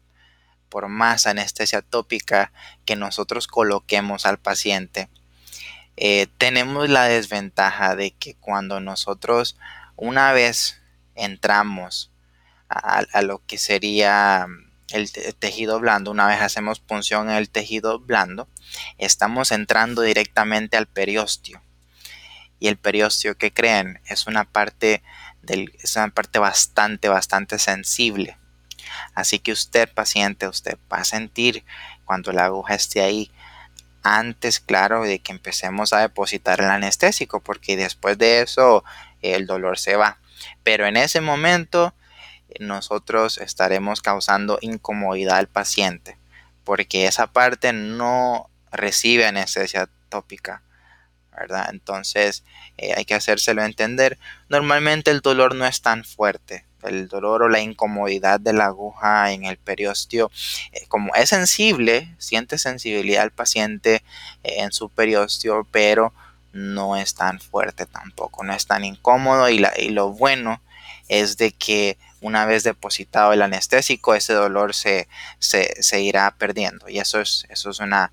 más 0.87 1.25
anestesia 1.25 1.81
tópica 1.81 2.51
que 2.85 2.95
nosotros 2.95 3.47
coloquemos 3.47 4.25
al 4.25 4.37
paciente, 4.37 5.09
eh, 5.97 6.27
tenemos 6.37 6.89
la 6.89 7.05
desventaja 7.05 7.95
de 7.95 8.11
que 8.11 8.35
cuando 8.35 8.79
nosotros 8.79 9.57
una 9.95 10.31
vez 10.31 10.79
entramos 11.15 12.11
a, 12.69 13.21
lo 13.23 13.43
que 13.47 13.57
sería 13.57 14.45
el 14.91 15.11
tejido 15.39 15.79
blando, 15.79 16.11
una 16.11 16.27
vez 16.27 16.41
hacemos 16.41 16.79
punción 16.79 17.29
en 17.29 17.37
el 17.37 17.49
tejido 17.49 17.99
blando, 17.99 18.47
estamos 18.99 19.51
entrando 19.51 20.03
directamente 20.03 20.77
al 20.77 20.85
periósteo. 20.85 21.61
Y 22.59 22.67
el 22.67 22.77
periósteo 22.77 23.35
que 23.37 23.51
creen 23.51 24.01
es 24.05 24.27
una 24.27 24.43
parte 24.45 25.03
del, 25.41 25.71
es 25.81 25.95
una 25.95 26.09
parte 26.09 26.39
bastante, 26.39 27.09
bastante 27.09 27.59
sensible. 27.59 28.37
Así 29.13 29.39
que 29.39 29.51
usted, 29.51 29.89
paciente, 29.93 30.47
usted 30.47 30.77
va 30.91 30.97
a 30.97 31.03
sentir 31.03 31.63
cuando 32.05 32.31
la 32.31 32.45
aguja 32.45 32.75
esté 32.75 33.01
ahí 33.01 33.31
antes, 34.03 34.59
claro, 34.59 35.03
de 35.03 35.19
que 35.19 35.31
empecemos 35.31 35.91
a 35.93 35.99
depositar 35.99 36.61
el 36.61 36.67
anestésico, 36.67 37.41
porque 37.41 37.75
después 37.75 38.17
de 38.17 38.41
eso 38.41 38.83
el 39.21 39.45
dolor 39.45 39.77
se 39.77 39.95
va. 39.95 40.19
Pero 40.63 40.85
en 40.87 40.97
ese 40.97 41.21
momento 41.21 41.93
nosotros 42.59 43.37
estaremos 43.37 44.01
causando 44.01 44.59
incomodidad 44.61 45.37
al 45.37 45.47
paciente, 45.47 46.17
porque 46.63 47.07
esa 47.07 47.27
parte 47.27 47.73
no 47.73 48.49
recibe 48.71 49.25
anestesia 49.25 49.89
tópica. 50.09 50.61
¿verdad? 51.37 51.69
Entonces 51.71 52.43
eh, 52.77 52.93
hay 52.95 53.05
que 53.05 53.13
hacérselo 53.13 53.63
entender. 53.63 54.17
Normalmente 54.49 55.11
el 55.11 55.21
dolor 55.21 55.55
no 55.55 55.65
es 55.65 55.81
tan 55.81 56.03
fuerte, 56.03 56.65
el 56.83 57.07
dolor 57.07 57.43
o 57.43 57.49
la 57.49 57.59
incomodidad 57.59 58.39
de 58.39 58.53
la 58.53 58.65
aguja 58.65 59.31
en 59.31 59.45
el 59.45 59.57
periósteo, 59.57 60.31
eh, 60.71 60.85
como 60.87 61.13
es 61.15 61.29
sensible, 61.29 62.15
siente 62.17 62.57
sensibilidad 62.57 63.23
al 63.23 63.31
paciente 63.31 64.03
eh, 64.43 64.61
en 64.61 64.71
su 64.71 64.89
periósteo, 64.89 65.67
pero 65.71 66.13
no 66.53 66.95
es 66.95 67.13
tan 67.15 67.39
fuerte 67.39 67.85
tampoco, 67.85 68.43
no 68.43 68.53
es 68.53 68.65
tan 68.65 68.83
incómodo 68.85 69.49
y, 69.49 69.59
lo 69.89 70.11
bueno 70.11 70.61
es 71.07 71.37
de 71.37 71.51
que 71.51 71.97
una 72.19 72.45
vez 72.45 72.63
depositado 72.63 73.31
el 73.33 73.41
anestésico, 73.41 74.15
ese 74.15 74.33
dolor 74.33 74.73
se, 74.73 75.07
se, 75.39 76.01
irá 76.01 76.31
perdiendo 76.37 76.89
y 76.89 76.99
eso 76.99 77.21
es, 77.21 77.45
eso 77.49 77.69
es 77.69 77.79
una, 77.79 78.11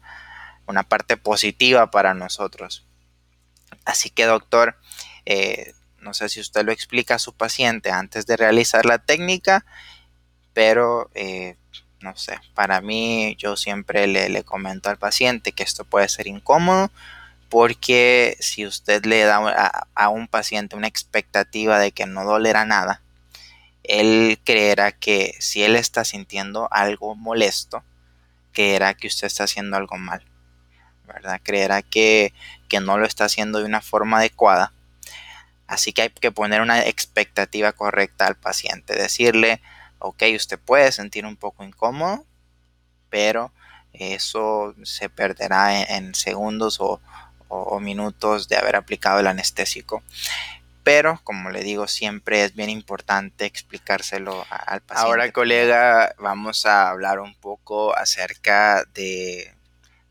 una 0.67 0.83
parte 0.83 1.17
positiva 1.17 1.91
para 1.91 2.15
nosotros. 2.15 2.85
Así 3.85 4.11
que 4.11 4.25
doctor, 4.25 4.77
eh, 5.27 5.74
no 6.05 6.15
sé 6.15 6.29
si 6.29 6.39
usted 6.39 6.65
lo 6.65 6.71
explica 6.71 7.17
a 7.17 7.19
su 7.19 7.33
paciente 7.33 7.91
antes 7.91 8.27
de 8.27 8.37
realizar 8.37 8.85
la 8.85 8.99
técnica, 8.99 9.65
pero 10.53 11.11
eh, 11.15 11.57
no 12.01 12.15
sé, 12.17 12.39
para 12.55 12.81
mí 12.83 13.35
yo 13.39 13.57
siempre 13.57 14.07
le, 14.07 14.45
comento 14.45 14.91
al 14.91 14.99
paciente 14.99 15.53
que 15.53 15.63
esto 15.63 15.85
puede 15.85 16.09
ser 16.09 16.27
incómodo 16.27 16.93
porque 17.49 18.37
si 18.41 18.67
usted 18.67 19.05
le 19.07 19.25
da 19.25 19.87
a, 19.95 20.09
un 20.11 20.29
paciente 20.29 20.77
una 20.77 20.89
expectativa 20.89 21.79
de 21.79 21.93
que 21.93 22.05
no 22.07 22.25
dolerá 22.25 22.65
nada, 22.65 23.01
él 23.83 24.39
creerá 24.45 24.93
que 24.93 25.35
si 25.41 25.63
él 25.63 25.77
está 25.77 26.05
sintiendo 26.05 26.69
algo 26.71 27.15
molesto, 27.15 27.83
creerá 28.53 28.95
que 28.95 29.07
usted 29.07 29.27
está 29.27 29.45
haciendo 29.45 29.77
algo 29.77 29.97
mal, 29.97 30.23
¿verdad? 31.07 31.41
Creerá 31.43 31.83
que 31.83 32.33
no 32.83 32.99
lo 32.99 33.07
está 33.07 33.27
haciendo 33.27 33.61
de 33.61 33.67
una 33.67 33.81
forma 33.81 34.19
adecuada 34.19 34.73
Así 35.67 35.93
que 35.93 36.03
hay 36.03 36.11
que 36.11 36.33
poner 36.33 36.61
una 36.61 36.85
expectativa 36.87 37.73
correcta 37.73 38.27
al 38.27 38.37
paciente. 38.37 38.95
Decirle, 38.95 39.61
ok, 39.99 40.25
usted 40.37 40.59
puede 40.59 40.93
sentir 40.93 41.25
un 41.25 41.37
poco 41.37 41.65
incómodo, 41.65 42.25
pero 43.09 43.53
eso 43.93 44.75
se 44.83 45.09
perderá 45.09 45.83
en, 45.83 46.15
segundos 46.15 46.79
o, 46.81 47.01
minutos 47.81 48.49
de 48.49 48.57
haber 48.57 48.75
aplicado 48.75 49.21
el 49.21 49.29
anestésico. 49.29 50.03
Pero, 50.83 51.21
como 51.23 51.51
le 51.51 51.63
digo, 51.63 51.87
siempre 51.87 52.45
es 52.45 52.55
bien 52.55 52.69
importante 52.69 53.47
explicárselo 53.47 54.45
al 54.51 54.81
paciente. 54.81 55.09
Ahora, 55.09 55.33
colega, 55.33 56.15
vamos 56.19 56.67
a 56.67 56.91
hablar 56.91 57.21
un 57.21 57.35
poco 57.37 57.97
acerca 57.97 58.85
de, 58.93 59.55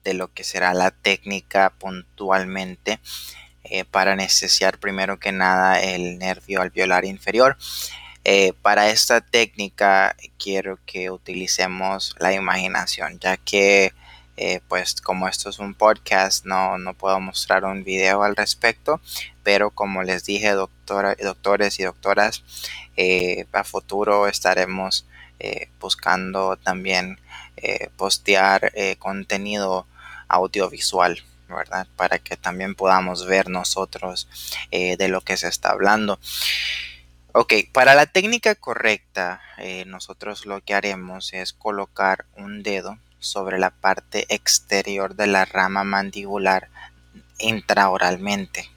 de 0.04 0.14
lo 0.14 0.34
que 0.34 0.44
será 0.46 0.74
la 0.74 0.92
técnica 0.92 1.72
puntualmente. 1.72 3.00
Eh, 3.66 3.86
para 3.86 4.12
anestesiar 4.12 4.78
primero 4.78 5.20
que 5.20 5.32
nada 5.32 5.82
el 5.82 6.20
nervio 6.20 6.62
alveolar 6.62 7.06
inferior. 7.06 7.58
Eh, 8.26 8.54
para 8.62 8.90
esta 8.90 9.22
técnica 9.22 10.16
quiero 10.38 10.80
que 10.86 11.10
utilicemos 11.10 12.14
la 12.20 12.34
imaginación, 12.34 13.20
ya 13.20 13.38
que 13.38 13.94
eh, 14.36 14.60
pues 14.68 15.00
como 15.02 15.28
esto 15.28 15.50
es 15.50 15.60
un 15.60 15.76
podcast 15.76 16.46
no, 16.46 16.78
no, 16.78 16.94
puedo 16.94 17.20
mostrar 17.22 17.64
un 17.64 17.84
video 17.84 18.24
al 18.24 18.36
respecto, 18.36 19.00
pero 19.44 19.72
como 19.72 20.04
les 20.04 20.26
dije 20.26 20.52
doctora, 20.52 21.16
doctores 21.22 21.80
y 21.80 21.84
doctoras, 21.84 22.44
a 23.54 23.64
futuro 23.64 24.28
estaremos 24.28 25.06
buscando 25.80 26.58
también 26.58 27.20
postear 27.98 28.72
contenido 29.00 29.88
audiovisual 30.28 31.22
¿verdad? 31.48 31.88
Para 31.96 32.20
que 32.20 32.38
también 32.38 32.76
podamos 32.76 33.26
ver 33.26 33.50
nosotros 33.50 34.28
eh, 34.72 34.98
de 34.98 35.08
lo 35.08 35.22
que 35.22 35.38
se 35.38 35.48
está 35.48 35.70
hablando. 35.72 36.20
Ok, 37.34 37.54
para 37.72 37.96
la 37.96 38.06
técnica 38.06 38.54
correcta, 38.54 39.42
eh, 39.58 39.86
nosotros 39.86 40.46
lo 40.46 40.62
que 40.62 40.76
haremos 40.76 41.34
es 41.34 41.52
colocar 41.54 42.26
un 42.38 42.62
dedo 42.62 43.00
sobre 43.20 43.58
la 43.58 43.72
parte 43.72 44.26
exterior 44.30 45.16
de 45.16 45.28
la 45.28 45.46
rama 45.46 45.84
mandibular 45.84 46.70
intraoralmente, 47.40 48.70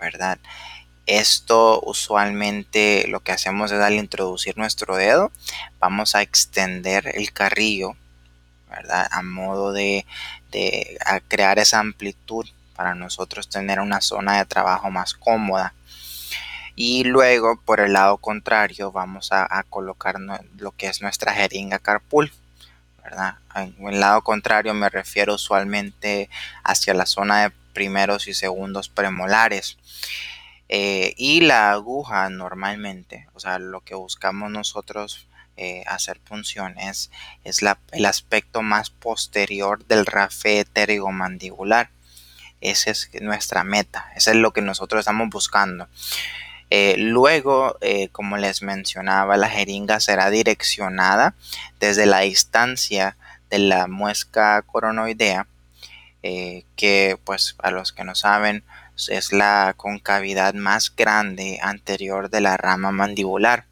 ¿verdad? 0.00 0.38
Esto 1.06 1.80
usualmente 1.82 3.06
lo 3.08 3.20
que 3.20 3.32
hacemos 3.32 3.72
es 3.72 3.80
al 3.80 3.94
introducir 3.94 4.56
nuestro 4.56 4.96
dedo, 4.96 5.32
vamos 5.78 6.14
a 6.14 6.22
extender 6.22 7.12
el 7.14 7.32
carrillo, 7.32 7.96
¿verdad? 8.70 9.08
A 9.10 9.22
modo 9.22 9.72
de 9.72 10.06
crear 11.28 11.58
esa 11.58 11.78
amplitud 11.80 12.46
para 12.78 12.94
nosotros 12.94 13.48
tener 13.48 13.80
una 13.80 14.00
zona 14.00 14.38
de 14.38 14.44
trabajo 14.44 14.88
más 14.88 15.12
cómoda. 15.14 15.74
Y 16.76 17.02
luego 17.02 17.60
por 17.60 17.80
el 17.80 17.94
lado 17.94 18.18
contrario 18.18 18.92
vamos 18.92 19.30
a, 19.32 19.64
colocar 19.68 20.14
lo 20.58 20.70
que 20.70 20.86
es 20.86 21.02
nuestra 21.02 21.34
jeringa 21.34 21.80
carpul. 21.80 22.32
¿verdad? 23.02 23.34
En 23.56 23.74
el 23.88 23.98
lado 23.98 24.22
contrario 24.22 24.74
me 24.74 24.88
refiero 24.88 25.34
usualmente 25.34 26.30
hacia 26.62 26.94
la 26.94 27.06
zona 27.06 27.42
de 27.42 27.50
primeros 27.72 28.28
y 28.28 28.34
segundos 28.34 28.88
premolares. 28.88 29.76
Eh, 30.68 31.14
y 31.16 31.40
la 31.40 31.72
aguja 31.72 32.28
normalmente, 32.30 33.26
o 33.34 33.40
sea, 33.40 33.58
lo 33.58 33.80
que 33.80 33.96
buscamos 33.96 34.52
nosotros 34.52 35.27
eh, 35.60 35.82
hacer 35.86 36.20
punciones 36.20 37.10
es 37.42 37.60
el 37.92 38.06
aspecto 38.06 38.62
más 38.62 38.90
posterior 38.90 39.84
del 39.86 40.06
rafe 40.06 40.64
mandibular 41.10 41.90
Esa 42.60 42.92
es 42.92 43.10
nuestra 43.20 43.64
meta, 43.64 44.08
eso 44.14 44.30
es 44.30 44.36
lo 44.36 44.52
que 44.52 44.62
nosotros 44.62 45.00
estamos 45.00 45.28
buscando. 45.30 45.88
Eh, 46.70 46.94
luego, 46.98 47.76
eh, 47.80 48.08
como 48.10 48.36
les 48.36 48.62
mencionaba, 48.62 49.36
la 49.36 49.48
jeringa 49.48 49.98
será 49.98 50.30
direccionada 50.30 51.34
desde 51.80 52.06
la 52.06 52.20
distancia 52.20 53.16
de 53.50 53.58
la 53.58 53.88
muesca 53.88 54.62
coronoidea 54.62 55.46
que 56.76 57.18
pues 57.24 57.56
a 57.58 57.70
los 57.70 57.92
que 57.92 58.04
no 58.04 58.14
saben 58.14 58.62
es 59.08 59.32
la 59.32 59.74
concavidad 59.76 60.54
más 60.54 60.94
grande 60.94 61.58
anterior 61.62 62.30
de 62.30 62.40
la 62.40 62.56
rama 62.56 62.90
mandibular, 62.90 63.67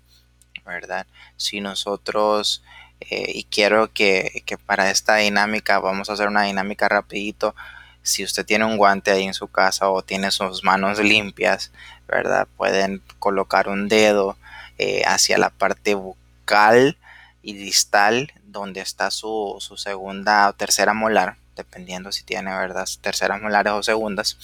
¿verdad? 0.67 1.07
Si 1.37 1.61
nosotros, 1.61 2.63
eh, 3.01 3.33
y 3.35 3.45
quiero 3.45 3.93
que, 3.93 4.43
para 4.67 4.91
esta 4.91 5.17
dinámica, 5.17 5.79
vamos 5.79 6.11
a 6.11 6.15
hacer 6.15 6.29
una 6.29 6.43
dinámica 6.43 6.89
rapidito, 6.89 7.55
si 8.03 8.23
usted 8.23 8.45
tiene 8.45 8.65
un 8.65 8.77
guante 8.77 9.11
ahí 9.11 9.25
en 9.25 9.35
su 9.35 9.49
casa 9.49 9.91
o 9.91 10.03
tiene 10.03 10.31
sus 10.31 10.63
manos 10.63 10.99
limpias, 10.99 11.73
¿verdad? 12.07 12.47
Pueden 12.57 13.03
colocar 13.19 13.69
un 13.69 13.89
dedo 13.89 14.37
eh, 14.79 15.03
hacia 15.07 15.39
la 15.39 15.51
parte 15.51 15.95
bucal 15.95 16.97
y 17.43 17.55
distal 17.55 18.33
donde 18.45 18.81
está 18.81 19.11
su, 19.11 19.57
su 19.59 19.77
segunda 19.77 20.49
o 20.49 20.53
tercera 20.53 20.95
molar, 20.95 21.37
dependiendo 21.57 22.13
si 22.13 22.23
tiene, 22.23 22.51
¿verdad? 22.51 22.87
Terceras 23.03 23.43
molares 23.43 23.73
o 23.73 23.83
segundas 23.83 24.37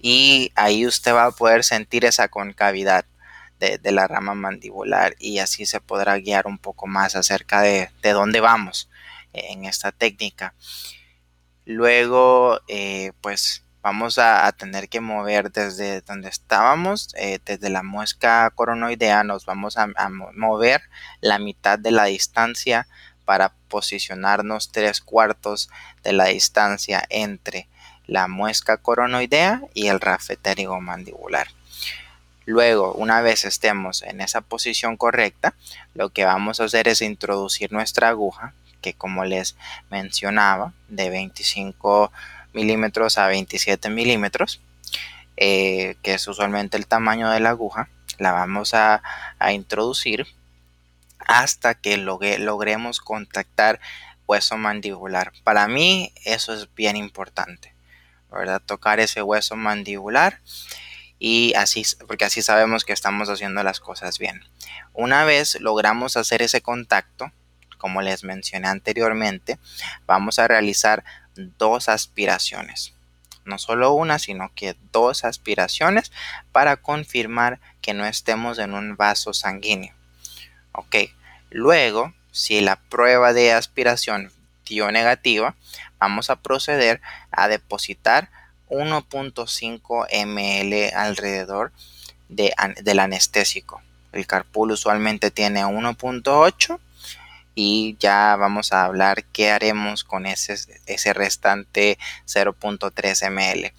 y 0.00 0.52
ahí 0.54 0.86
usted 0.86 1.12
va 1.12 1.26
a 1.26 1.30
poder 1.30 1.64
sentir 1.64 2.04
esa 2.04 2.28
concavidad 2.28 3.04
de, 3.58 3.92
la 3.92 4.06
rama 4.06 4.34
mandibular 4.34 5.14
y 5.18 5.38
así 5.38 5.66
se 5.66 5.80
podrá 5.80 6.18
guiar 6.18 6.46
un 6.46 6.58
poco 6.58 6.86
más 6.86 7.16
acerca 7.16 7.60
de, 7.62 7.90
dónde 8.02 8.40
vamos 8.40 8.88
en 9.32 9.64
esta 9.64 9.92
técnica. 9.92 10.54
Luego, 11.64 12.60
eh, 12.68 13.12
pues 13.20 13.64
vamos 13.82 14.18
a, 14.18 14.50
tener 14.52 14.88
que 14.88 15.00
mover 15.00 15.52
desde 15.52 16.00
donde 16.02 16.28
estábamos, 16.28 17.14
eh, 17.16 17.38
desde 17.44 17.70
la 17.70 17.82
muesca 17.82 18.50
coronoidea, 18.54 19.24
nos 19.24 19.44
vamos 19.44 19.76
a, 19.76 19.88
a, 19.96 20.08
mover 20.08 20.82
la 21.20 21.38
mitad 21.38 21.78
de 21.78 21.90
la 21.90 22.04
distancia 22.04 22.86
para 23.24 23.52
posicionarnos 23.68 24.72
tres 24.72 25.00
cuartos 25.00 25.68
de 26.02 26.12
la 26.12 26.26
distancia 26.26 27.04
entre 27.10 27.68
la 28.06 28.26
muesca 28.26 28.78
coronoidea 28.78 29.60
y 29.74 29.88
el 29.88 30.00
rafetérigo 30.00 30.80
mandibular. 30.80 31.48
Luego, 32.48 32.94
una 32.94 33.20
vez 33.20 33.44
estemos 33.44 34.00
en 34.00 34.22
esa 34.22 34.40
posición 34.40 34.96
correcta, 34.96 35.52
lo 35.92 36.08
que 36.08 36.24
vamos 36.24 36.60
a 36.60 36.64
hacer 36.64 36.88
es 36.88 37.02
introducir 37.02 37.72
nuestra 37.72 38.08
aguja, 38.08 38.54
que 38.80 38.94
como 38.94 39.26
les 39.26 39.54
mencionaba, 39.90 40.72
de 40.88 41.10
25 41.10 42.10
milímetros 42.54 43.18
a 43.18 43.26
27 43.26 43.90
milímetros, 43.90 44.62
eh, 45.36 45.96
que 46.02 46.14
es 46.14 46.26
usualmente 46.26 46.78
el 46.78 46.86
tamaño 46.86 47.28
de 47.28 47.40
la 47.40 47.50
aguja, 47.50 47.90
la 48.16 48.32
vamos 48.32 48.72
a, 48.72 49.02
introducir 49.52 50.26
hasta 51.18 51.74
que 51.74 51.98
logremos 51.98 53.00
contactar 53.00 53.78
hueso 54.26 54.56
mandibular. 54.56 55.34
Para 55.44 55.68
mí 55.68 56.14
eso 56.24 56.54
es 56.54 56.74
bien 56.74 56.96
importante. 56.96 57.74
¿verdad? 58.32 58.62
Tocar 58.64 59.00
ese 59.00 59.20
hueso 59.20 59.54
mandibular 59.54 60.40
y 61.18 61.54
así, 61.54 61.82
porque 62.06 62.24
así 62.24 62.42
sabemos 62.42 62.84
que 62.84 62.92
estamos 62.92 63.28
haciendo 63.28 63.62
las 63.62 63.80
cosas 63.80 64.18
bien. 64.18 64.42
Una 64.92 65.24
vez 65.24 65.60
logramos 65.60 66.16
hacer 66.16 66.42
ese 66.42 66.60
contacto, 66.60 67.32
como 67.76 68.02
les 68.02 68.24
mencioné 68.24 68.68
anteriormente, 68.68 69.58
vamos 70.06 70.38
a 70.38 70.48
realizar 70.48 71.04
dos 71.34 71.88
aspiraciones. 71.88 72.94
No 73.44 73.58
solo 73.58 73.92
una, 73.92 74.18
sino 74.18 74.52
que 74.54 74.76
dos 74.92 75.24
aspiraciones 75.24 76.12
para 76.52 76.76
confirmar 76.76 77.60
que 77.80 77.94
no 77.94 78.04
estemos 78.04 78.58
en 78.58 78.74
un 78.74 78.96
vaso 78.96 79.32
sanguíneo. 79.32 79.94
Ok, 80.72 80.96
luego, 81.50 82.12
si 82.30 82.60
la 82.60 82.76
prueba 82.76 83.32
de 83.32 83.52
aspiración 83.52 84.30
dio 84.66 84.92
negativa, 84.92 85.56
vamos 85.98 86.28
a 86.30 86.36
proceder 86.36 87.00
a 87.30 87.48
depositar 87.48 88.30
1.5 88.70 90.06
ml 90.26 90.94
alrededor 90.94 91.72
del 92.28 92.98
anestésico. 92.98 93.82
El 94.12 94.26
carpool 94.26 94.72
usualmente 94.72 95.30
tiene 95.30 95.64
1.8 95.64 96.78
y 97.54 97.96
ya 97.98 98.36
vamos 98.36 98.72
a 98.72 98.84
hablar 98.84 99.24
qué 99.24 99.50
haremos 99.50 100.04
con 100.04 100.26
ese, 100.26 100.54
ese 100.86 101.12
restante 101.12 101.98
0.3 102.26 103.30
ml. 103.30 103.72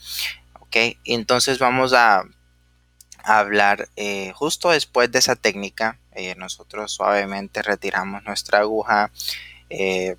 Ok, 0.60 0.98
entonces 1.06 1.60
vamos 1.60 1.94
a, 1.94 2.24
hablar 3.24 3.90
eh, 3.96 4.32
justo 4.34 4.72
después 4.72 5.12
de 5.12 5.20
esa 5.20 5.36
técnica. 5.36 5.98
Eh, 6.14 6.36
nosotros 6.36 6.92
suavemente 6.92 7.62
retiramos 7.62 8.24
nuestra 8.24 8.60
aguja. 8.60 9.12
Eh, 9.70 10.16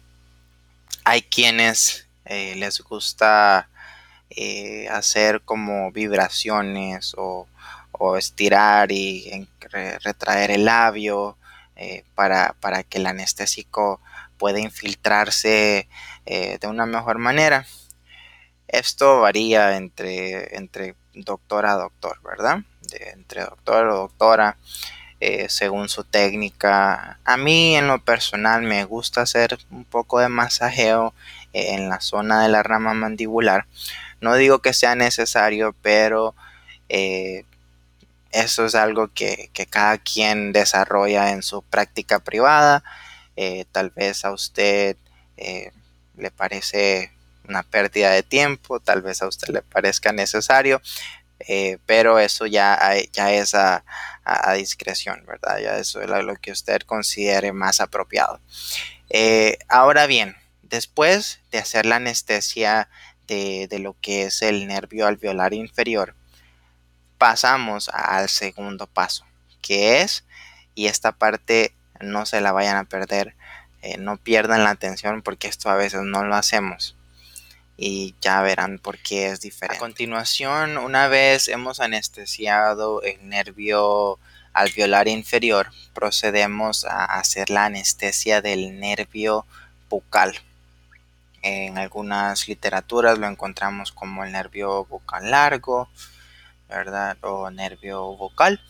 hay 1.04 1.22
quienes 1.22 2.06
les 2.26 2.80
gusta 2.82 3.68
eh, 4.30 4.88
hacer 4.88 5.42
como 5.42 5.90
vibraciones 5.90 7.14
o, 7.16 7.46
estirar 8.16 8.90
y 8.92 9.46
retraer 10.02 10.52
el 10.52 10.64
labio 10.64 11.36
eh, 11.76 12.02
para, 12.14 12.54
que 12.88 12.96
el 12.96 13.06
anestésico 13.06 14.00
pueda 14.38 14.58
infiltrarse 14.58 15.86
de 16.24 16.66
una 16.66 16.86
mejor 16.86 17.18
manera. 17.18 17.66
Esto 18.68 19.20
varía 19.20 19.76
entre, 19.76 20.56
entre 20.56 20.94
doctor 21.12 21.66
a 21.66 21.74
doctor, 21.74 22.22
¿verdad? 22.22 22.60
entre 22.90 23.42
doctor 23.42 23.88
o 23.88 23.96
doctora. 23.96 24.56
según 25.48 25.90
su 25.90 26.04
técnica. 26.04 27.18
A 27.26 27.36
mí 27.36 27.76
en 27.76 27.86
lo 27.86 28.02
personal 28.02 28.62
me 28.62 28.84
gusta 28.84 29.20
hacer 29.20 29.58
un 29.70 29.84
poco 29.84 30.20
de 30.20 30.30
masajeo 30.30 31.12
en 31.52 31.88
la 31.90 32.00
zona 32.00 32.42
de 32.42 32.48
la 32.48 32.62
rama 32.62 32.94
mandibular. 32.94 33.66
No 34.20 34.36
digo 34.36 34.60
que 34.60 34.72
sea 34.72 34.94
necesario, 34.94 35.74
pero 35.82 36.34
eh, 36.88 37.44
eso 38.32 38.66
es 38.66 38.74
algo 38.74 39.08
que, 39.08 39.50
cada 39.70 39.98
quien 39.98 40.52
desarrolla 40.52 41.30
en 41.30 41.42
su 41.42 41.62
práctica 41.62 42.18
privada. 42.18 42.82
Eh, 43.36 43.64
tal 43.72 43.90
vez 43.90 44.24
a 44.24 44.32
usted 44.32 44.96
eh, 45.36 45.72
le 46.16 46.30
parece 46.30 47.12
una 47.48 47.62
pérdida 47.62 48.10
de 48.10 48.22
tiempo, 48.22 48.80
tal 48.80 49.02
vez 49.02 49.22
a 49.22 49.28
usted 49.28 49.48
le 49.48 49.62
parezca 49.62 50.12
necesario, 50.12 50.80
pero 51.86 52.18
eso 52.18 52.46
ya, 52.46 52.78
ya 53.12 53.32
es 53.32 53.54
a, 53.54 53.82
discreción, 54.56 55.24
¿verdad? 55.26 55.58
Ya 55.58 55.78
eso 55.78 56.00
es 56.00 56.08
lo 56.08 56.36
que 56.36 56.52
usted 56.52 56.82
considere 56.82 57.52
más 57.52 57.80
apropiado. 57.80 58.38
ahora 59.68 60.06
bien, 60.06 60.36
Después 60.70 61.40
de 61.50 61.58
hacer 61.58 61.84
la 61.84 61.96
anestesia 61.96 62.88
de, 63.36 63.78
lo 63.78 63.96
que 64.00 64.24
es 64.24 64.42
el 64.42 64.66
nervio 64.66 65.06
alveolar 65.06 65.54
inferior, 65.54 66.14
pasamos 67.18 67.88
al 67.90 68.28
segundo 68.28 68.86
paso, 68.86 69.24
que 69.62 70.02
es, 70.02 70.24
y 70.74 70.86
esta 70.86 71.12
parte 71.12 71.72
no 72.00 72.26
se 72.26 72.40
la 72.40 72.52
vayan 72.52 72.76
a 72.76 72.84
perder, 72.84 73.36
eh, 73.82 73.98
no 73.98 74.16
pierdan 74.16 74.64
la 74.64 74.70
atención 74.70 75.22
porque 75.22 75.48
esto 75.48 75.70
a 75.70 75.76
veces 75.76 76.02
no 76.02 76.24
lo 76.24 76.34
hacemos 76.34 76.96
y 77.82 78.14
ya 78.20 78.42
verán 78.42 78.78
por 78.78 78.98
qué 78.98 79.28
es 79.28 79.40
diferente. 79.40 79.76
A 79.76 79.80
continuación, 79.80 80.76
una 80.76 81.08
vez 81.08 81.48
hemos 81.48 81.80
anestesiado 81.80 83.00
el 83.02 83.26
nervio 83.26 84.18
alveolar 84.52 85.08
inferior, 85.08 85.70
procedemos 85.94 86.84
a 86.84 87.04
hacer 87.04 87.48
la 87.48 87.64
anestesia 87.66 88.42
del 88.42 88.78
nervio 88.78 89.46
bucal. 89.88 90.38
En 91.42 91.78
algunas 91.78 92.48
literaturas 92.48 93.18
lo 93.18 93.26
encontramos 93.26 93.92
como 93.92 94.24
el 94.24 94.32
nervio 94.32 94.84
vocal 94.84 95.30
largo, 95.30 95.88
¿verdad? 96.68 97.16
O 97.22 97.50
nervio 97.50 98.16
vocal, 98.16 98.60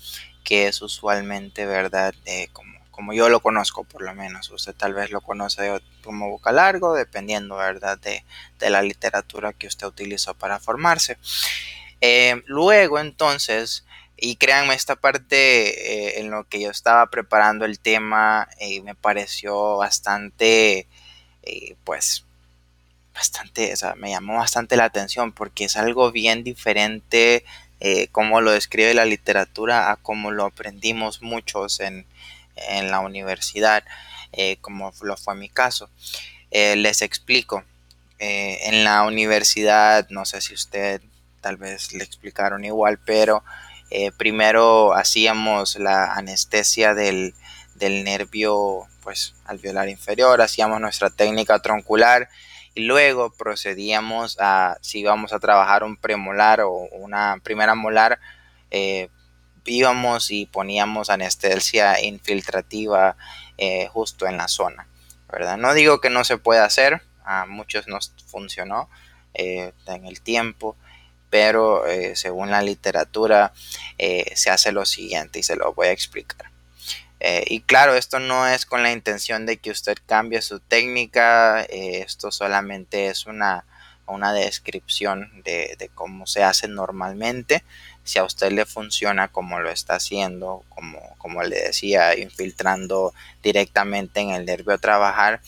que 0.44 0.68
es 0.68 0.80
usualmente, 0.82 1.66
¿verdad? 1.66 2.14
como, 2.52 2.80
como 2.90 3.12
yo 3.14 3.28
lo 3.30 3.40
conozco 3.40 3.84
por 3.84 4.02
lo 4.02 4.14
menos. 4.14 4.50
Usted 4.50 4.74
tal 4.74 4.92
vez 4.92 5.10
lo 5.10 5.20
conoce 5.20 5.80
como 6.04 6.28
vocal 6.28 6.56
largo, 6.56 6.94
dependiendo, 6.94 7.56
¿verdad? 7.56 7.98
De, 7.98 8.24
la 8.68 8.82
literatura 8.82 9.52
que 9.54 9.66
usted 9.66 9.86
utilizó 9.86 10.34
para 10.34 10.60
formarse. 10.60 11.16
Eh, 12.02 12.42
luego, 12.46 12.98
entonces, 12.98 13.86
y 14.16 14.36
créanme, 14.36 14.74
esta 14.74 14.96
parte 14.96 16.16
eh, 16.16 16.20
en 16.20 16.30
lo 16.30 16.44
que 16.44 16.60
yo 16.60 16.70
estaba 16.70 17.06
preparando 17.06 17.64
el 17.64 17.80
tema 17.80 18.48
eh, 18.58 18.82
me 18.82 18.94
pareció 18.94 19.78
bastante, 19.78 20.86
pues, 21.84 22.26
bastante, 23.20 23.70
o 23.74 23.76
sea, 23.76 23.94
me 23.96 24.08
llamó 24.08 24.38
bastante 24.38 24.78
la 24.78 24.86
atención 24.86 25.32
porque 25.32 25.66
es 25.66 25.76
algo 25.76 26.10
bien 26.10 26.42
diferente 26.42 27.44
eh, 27.80 28.08
como 28.12 28.40
lo 28.40 28.52
describe 28.52 28.94
la 28.94 29.04
literatura 29.04 29.90
a 29.90 29.96
como 29.96 30.30
lo 30.30 30.46
aprendimos 30.46 31.20
muchos 31.20 31.80
en, 31.80 32.06
la 32.90 33.00
universidad, 33.00 33.84
eh, 34.32 34.56
como 34.62 34.92
lo 35.02 35.16
fue 35.18 35.34
mi 35.34 35.50
caso. 35.50 35.90
Eh, 36.50 36.76
les 36.76 37.02
explico. 37.02 37.64
en 38.18 38.84
la 38.84 39.02
universidad, 39.02 40.06
no 40.10 40.24
sé 40.24 40.40
si 40.40 40.54
usted 40.54 41.00
tal 41.42 41.56
vez 41.56 41.92
le 41.92 42.04
explicaron 42.04 42.64
igual, 42.64 42.98
pero 42.98 43.42
primero 44.18 44.92
hacíamos 44.94 45.76
la 45.76 46.12
anestesia 46.14 46.94
del, 46.94 47.34
del 47.76 48.04
nervio 48.04 48.86
pues 49.02 49.34
alveolar 49.46 49.88
inferior, 49.88 50.42
hacíamos 50.42 50.80
nuestra 50.80 51.08
técnica 51.10 51.58
troncular 51.60 52.28
luego 52.80 53.30
procedíamos 53.30 54.36
a, 54.40 54.78
si 54.80 55.00
íbamos 55.00 55.32
a 55.32 55.38
trabajar 55.38 55.84
un 55.84 55.96
premolar 55.96 56.60
o 56.60 56.70
una 56.70 57.38
primera 57.42 57.74
molar, 57.74 58.20
eh, 58.70 59.08
íbamos 59.64 60.30
y 60.30 60.46
poníamos 60.46 61.10
anestesia 61.10 62.00
infiltrativa 62.02 63.16
eh, 63.58 63.88
justo 63.88 64.26
en 64.26 64.36
la 64.36 64.48
zona, 64.48 64.86
¿verdad? 65.30 65.56
No 65.56 65.74
digo 65.74 66.00
que 66.00 66.10
no 66.10 66.24
se 66.24 66.38
pueda 66.38 66.64
hacer, 66.64 67.02
a 67.24 67.46
muchos 67.46 67.86
nos 67.86 68.12
funcionó 68.26 68.88
eh, 69.34 69.72
en 69.86 70.06
el 70.06 70.20
tiempo, 70.20 70.76
pero 71.28 71.84
según 72.14 72.50
la 72.50 72.60
literatura 72.60 73.52
se 74.34 74.50
hace 74.50 74.72
lo 74.72 74.84
siguiente 74.84 75.38
y 75.38 75.44
se 75.44 75.54
lo 75.54 75.72
voy 75.72 75.86
a 75.86 75.92
explicar. 75.92 76.50
Eh, 77.20 77.44
y 77.46 77.60
claro, 77.60 77.94
esto 77.94 78.18
no 78.18 78.46
es 78.46 78.64
con 78.64 78.82
la 78.82 78.92
intención 78.92 79.44
de 79.46 79.58
que 79.58 79.70
usted 79.70 79.98
cambie 80.06 80.40
su 80.40 80.58
técnica, 80.58 81.62
eh, 81.64 82.02
esto 82.06 82.32
solamente 82.32 83.08
es 83.08 83.26
una, 83.26 83.66
una 84.06 84.32
descripción 84.32 85.42
de, 85.44 85.90
cómo 85.94 86.26
se 86.26 86.42
hace 86.42 86.66
normalmente. 86.66 87.62
Si 88.04 88.18
a 88.18 88.24
usted 88.24 88.52
le 88.52 88.64
funciona 88.64 89.28
como 89.28 89.60
lo 89.60 89.70
está 89.70 89.96
haciendo, 89.96 90.64
como, 90.70 90.98
como 91.18 91.42
le 91.42 91.60
decía, 91.60 92.16
infiltrando 92.18 93.12
directamente 93.42 94.20
en 94.20 94.30
el 94.30 94.46
nervio 94.46 94.78
trabajar, 94.78 95.40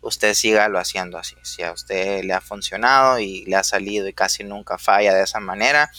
usted 0.00 0.34
sígalo 0.34 0.78
haciendo 0.78 1.18
así. 1.18 1.36
Si 1.42 1.62
a 1.62 1.72
usted 1.72 2.24
le 2.24 2.32
ha 2.32 2.40
funcionado 2.40 3.18
y 3.18 3.44
le 3.44 3.56
ha 3.56 3.62
salido 3.62 4.08
y 4.08 4.14
casi 4.14 4.44
nunca 4.44 4.78
falla 4.78 5.14
de 5.14 5.24
esa 5.24 5.40
manera, 5.40 5.90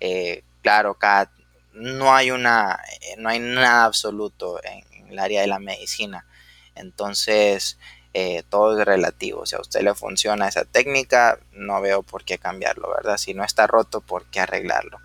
eh, 0.00 0.42
claro, 0.62 0.94
cada 0.94 1.30
no 1.72 2.14
hay 2.14 2.30
una, 2.30 2.80
eh, 3.00 3.14
no 3.18 3.28
hay 3.28 3.38
nada 3.38 3.84
absoluto 3.84 4.60
en, 4.64 4.84
el 5.08 5.18
área 5.18 5.42
de 5.42 5.46
la 5.46 5.58
medicina. 5.58 6.26
Entonces, 6.74 7.78
eh, 8.14 8.42
todo 8.48 8.78
es 8.78 8.86
relativo. 8.86 9.44
Si 9.44 9.54
a 9.54 9.60
usted 9.60 9.82
le 9.82 9.94
funciona 9.94 10.48
esa 10.48 10.64
técnica, 10.64 11.38
no 11.52 11.80
veo 11.82 12.02
por 12.02 12.24
qué 12.24 12.38
cambiarlo, 12.38 12.88
¿verdad? 12.88 13.18
Si 13.18 13.34
no 13.34 13.44
está 13.44 13.66
roto, 13.66 14.00
¿por 14.00 14.24
qué 14.26 14.40
arreglarlo? 14.40 15.00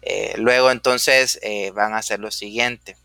Eh, 0.00 0.34
luego, 0.38 0.70
entonces, 0.70 1.38
van 1.74 1.92
a 1.92 1.98
hacer 1.98 2.18
lo 2.18 2.30
siguiente. 2.30 2.96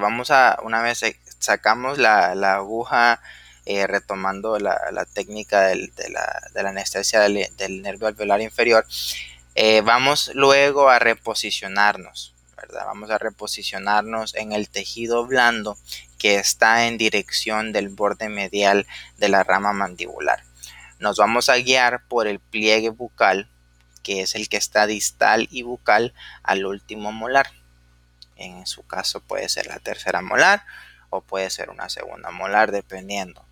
vamos 0.00 0.30
a, 0.30 0.58
una 0.62 0.82
vez 0.82 1.02
sacamos 1.38 1.98
la, 1.98 2.32
aguja, 2.54 3.20
retomando 3.66 4.58
la, 4.58 5.06
técnica 5.12 5.66
de, 5.68 5.90
la, 6.08 6.68
anestesia 6.68 7.20
del, 7.20 7.46
del 7.56 7.82
nervio 7.82 8.08
alveolar 8.08 8.40
inferior, 8.40 8.86
eh, 9.54 9.82
vamos 9.82 10.30
luego 10.34 10.88
a 10.88 10.98
reposicionarnos, 10.98 12.34
¿verdad? 12.56 12.86
Vamos 12.86 13.10
a 13.10 13.18
reposicionarnos 13.18 14.34
en 14.34 14.52
el 14.52 14.68
tejido 14.70 15.26
blando 15.26 15.76
que 16.18 16.36
está 16.36 16.86
en 16.86 16.96
dirección 16.96 17.72
del 17.72 17.88
borde 17.88 18.28
medial 18.28 18.86
de 19.18 19.28
la 19.28 19.44
rama 19.44 19.72
mandibular. 19.72 20.42
Nos 20.98 21.18
vamos 21.18 21.48
a 21.48 21.56
guiar 21.56 22.06
por 22.06 22.28
el 22.28 22.38
pliegue 22.38 22.90
bucal, 22.90 23.50
que 24.02 24.22
es 24.22 24.34
el 24.34 24.48
que 24.48 24.56
está 24.56 24.86
distal 24.86 25.48
y 25.50 25.62
bucal 25.62 26.14
al 26.42 26.64
último 26.64 27.12
molar. 27.12 27.50
En 28.36 28.66
su 28.66 28.86
caso 28.86 29.20
puede 29.20 29.48
ser 29.48 29.66
la 29.66 29.78
tercera 29.80 30.22
molar 30.22 30.64
o 31.10 31.20
puede 31.20 31.50
ser 31.50 31.70
una 31.70 31.88
segunda 31.88 32.30
molar, 32.30 32.72
dependiendo. 32.72 33.44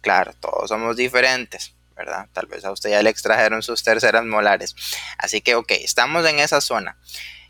Claro, 0.00 0.32
todos 0.40 0.68
somos 0.68 0.96
diferentes. 0.96 1.74
Tal 2.32 2.46
vez 2.46 2.64
a 2.64 2.72
usted 2.72 2.90
ya 2.90 3.02
le 3.02 3.10
extrajeron 3.10 3.62
sus 3.62 3.82
terceras 3.82 4.24
molares. 4.24 4.74
Así 5.18 5.40
que, 5.40 5.54
ok, 5.54 5.72
estamos 5.72 6.26
en 6.28 6.38
esa 6.38 6.60
zona. 6.60 6.96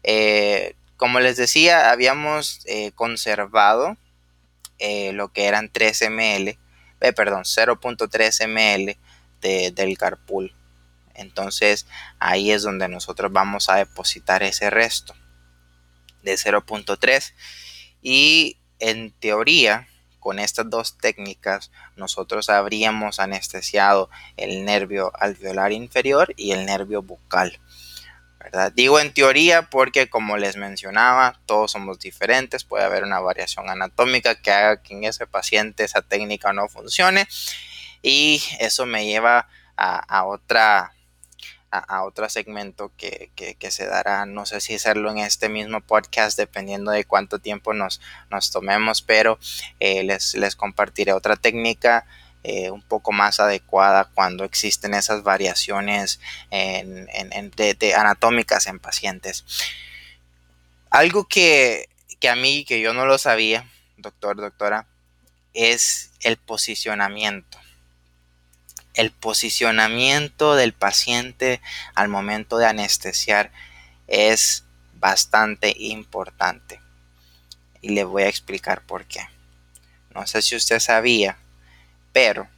Eh, 0.02 0.74
como 0.96 1.20
les 1.20 1.36
decía, 1.36 1.90
habíamos 1.90 2.60
eh, 2.66 2.92
conservado 2.92 3.96
eh, 4.78 5.12
lo 5.12 5.32
que 5.32 5.46
eran 5.46 5.70
3 5.70 6.10
ml, 6.10 6.58
perdón, 7.14 7.44
0.3 7.44 8.48
ml 8.48 8.96
del 9.40 9.98
carpool. 9.98 10.54
Entonces 11.14 11.86
ahí 12.18 12.50
es 12.50 12.62
donde 12.62 12.88
nosotros 12.88 13.30
vamos 13.32 13.68
a 13.68 13.76
depositar 13.76 14.42
ese 14.42 14.70
resto 14.70 15.14
de 16.22 16.34
0.3 16.34 17.34
y 18.02 18.56
en 18.78 19.10
teoría 19.12 19.89
con 20.20 20.38
estas 20.38 20.70
dos 20.70 20.96
técnicas 20.98 21.70
nosotros 21.96 22.48
habríamos 22.48 23.18
anestesiado 23.18 24.10
el 24.36 24.64
nervio 24.64 25.12
alveolar 25.18 25.72
inferior 25.72 26.32
y 26.36 26.52
el 26.52 26.66
nervio 26.66 27.02
bucal. 27.02 27.58
¿verdad? 28.38 28.72
Digo 28.74 29.00
en 29.00 29.12
teoría 29.12 29.62
porque 29.62 30.08
como 30.08 30.36
les 30.36 30.56
mencionaba, 30.56 31.38
todos 31.46 31.72
somos 31.72 31.98
diferentes, 31.98 32.64
puede 32.64 32.84
haber 32.84 33.02
una 33.04 33.20
variación 33.20 33.68
anatómica 33.68 34.34
que 34.34 34.50
haga 34.50 34.82
que 34.82 34.94
en 34.94 35.04
ese 35.04 35.26
paciente 35.26 35.84
esa 35.84 36.02
técnica 36.02 36.52
no 36.52 36.68
funcione 36.68 37.26
y 38.02 38.42
eso 38.60 38.86
me 38.86 39.04
lleva 39.04 39.48
a 39.76 40.24
otra 40.26 40.92
a, 41.70 42.02
otro 42.04 42.28
segmento 42.28 42.92
que, 42.96 43.30
se 43.70 43.86
dará, 43.86 44.26
no 44.26 44.46
sé 44.46 44.60
si 44.60 44.74
hacerlo 44.74 45.10
en 45.10 45.18
este 45.18 45.48
mismo 45.48 45.80
podcast 45.80 46.36
dependiendo 46.36 46.90
de 46.90 47.04
cuánto 47.04 47.38
tiempo 47.38 47.74
nos, 47.74 48.00
nos 48.30 48.50
tomemos, 48.50 49.02
pero 49.02 49.38
eh, 49.78 50.02
les, 50.02 50.34
les, 50.34 50.56
compartiré 50.56 51.12
otra 51.12 51.36
técnica 51.36 52.06
eh, 52.42 52.70
un 52.70 52.82
poco 52.82 53.12
más 53.12 53.38
adecuada 53.38 54.10
cuando 54.14 54.44
existen 54.44 54.94
esas 54.94 55.22
variaciones 55.22 56.20
en, 56.50 57.06
de, 57.56 57.94
anatómicas 57.94 58.66
en 58.66 58.78
pacientes. 58.78 59.44
Algo 60.90 61.28
que, 61.28 61.88
que 62.18 62.28
a 62.28 62.36
mí, 62.36 62.64
que 62.64 62.80
yo 62.80 62.94
no 62.94 63.06
lo 63.06 63.18
sabía, 63.18 63.70
doctor, 63.96 64.36
doctora, 64.36 64.86
es 65.54 66.12
el 66.20 66.36
posicionamiento 66.36 67.58
el 68.94 69.10
posicionamiento 69.12 70.54
del 70.54 70.72
paciente 70.72 71.60
al 71.94 72.08
momento 72.08 72.58
de 72.58 72.66
anestesiar 72.66 73.52
es 74.06 74.64
bastante 74.94 75.74
importante. 75.78 76.80
Y 77.80 77.90
le 77.90 78.04
voy 78.04 78.24
a 78.24 78.28
explicar 78.28 78.82
por 78.82 79.06
qué. 79.06 79.26
No 80.14 80.26
sé 80.26 80.42
si 80.42 80.56
usted 80.56 80.80
sabía, 80.80 81.38
pero 82.12 82.48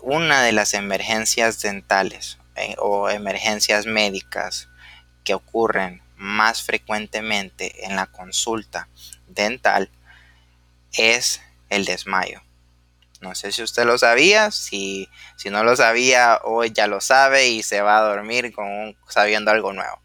una 0.00 0.42
de 0.42 0.52
las 0.52 0.74
emergencias 0.74 1.60
dentales 1.60 2.38
eh, 2.54 2.76
o 2.78 3.10
emergencias 3.10 3.86
médicas 3.86 4.68
que 5.24 5.34
ocurren 5.34 6.02
más 6.16 6.62
frecuentemente 6.62 7.84
en 7.84 7.96
la 7.96 8.06
consulta 8.06 8.88
dental 9.26 9.90
es 10.92 11.42
el 11.68 11.84
desmayo. 11.84 12.45
No 13.26 13.34
sé 13.34 13.50
si 13.50 13.60
usted 13.62 13.84
lo 13.84 13.98
sabía, 13.98 14.52
si, 14.52 15.08
si 15.36 15.50
no 15.50 15.64
lo 15.64 15.74
sabía, 15.74 16.40
hoy 16.44 16.70
ya 16.72 16.86
lo 16.86 17.00
sabe 17.00 17.48
y 17.48 17.64
se 17.64 17.80
va 17.80 17.98
a 17.98 18.02
dormir 18.02 18.52
con 18.52 18.96
sabiendo 19.08 19.50
algo 19.50 19.72
nuevo. 19.72 20.00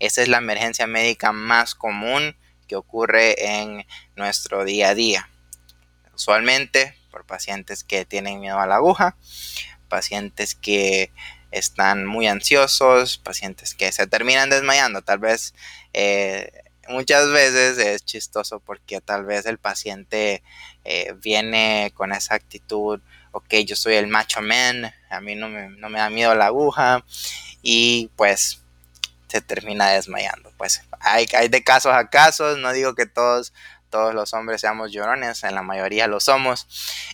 Esa 0.00 0.22
es 0.22 0.28
la 0.28 0.38
emergencia 0.38 0.88
médica 0.88 1.30
más 1.30 1.76
común 1.76 2.36
que 2.66 2.74
ocurre 2.74 3.60
en 3.60 3.86
nuestro 4.16 4.64
día 4.64 4.88
a 4.88 4.94
día. 4.96 5.30
Usualmente 6.12 6.96
por 7.12 7.24
pacientes 7.24 7.84
que 7.84 8.04
tienen 8.04 8.40
miedo 8.40 8.58
a 8.58 8.66
la 8.66 8.76
aguja, 8.76 9.16
pacientes 9.88 10.56
que 10.56 11.12
están 11.52 12.04
muy 12.04 12.26
ansiosos, 12.26 13.18
pacientes 13.18 13.76
que 13.76 13.92
se 13.92 14.08
terminan 14.08 14.50
desmayando. 14.50 15.02
Tal 15.02 15.20
vez 15.20 15.54
eh, 15.92 16.50
muchas 16.88 17.30
veces 17.30 17.78
es 17.78 18.04
chistoso 18.04 18.60
porque 18.60 19.00
tal 19.00 19.24
vez 19.24 19.46
el 19.46 19.58
paciente 19.58 20.42
eh, 20.84 21.14
viene 21.22 21.92
con 21.94 22.12
esa 22.12 22.34
actitud, 22.34 23.00
ok, 23.32 23.54
yo 23.66 23.76
soy 23.76 23.94
el 23.94 24.06
macho 24.06 24.40
man, 24.40 24.92
a 25.10 25.20
mí 25.20 25.34
no 25.34 25.48
me, 25.48 25.68
no 25.70 25.88
me 25.88 25.98
da 25.98 26.10
miedo 26.10 26.34
la 26.34 26.46
aguja 26.46 27.04
y 27.62 28.10
pues 28.16 28.60
se 29.28 29.40
termina 29.40 29.88
desmayando. 29.90 30.52
Pues 30.56 30.82
hay, 31.00 31.26
hay 31.36 31.48
de 31.48 31.62
casos 31.62 31.92
a 31.92 32.08
casos, 32.08 32.58
no 32.58 32.72
digo 32.72 32.94
que 32.94 33.06
todos 33.06 33.52
todos 33.90 34.14
los 34.14 34.34
hombres 34.34 34.60
seamos 34.60 34.92
llorones, 34.92 35.42
en 35.44 35.54
la 35.54 35.62
mayoría 35.62 36.06
lo 36.06 36.20
somos. 36.20 36.66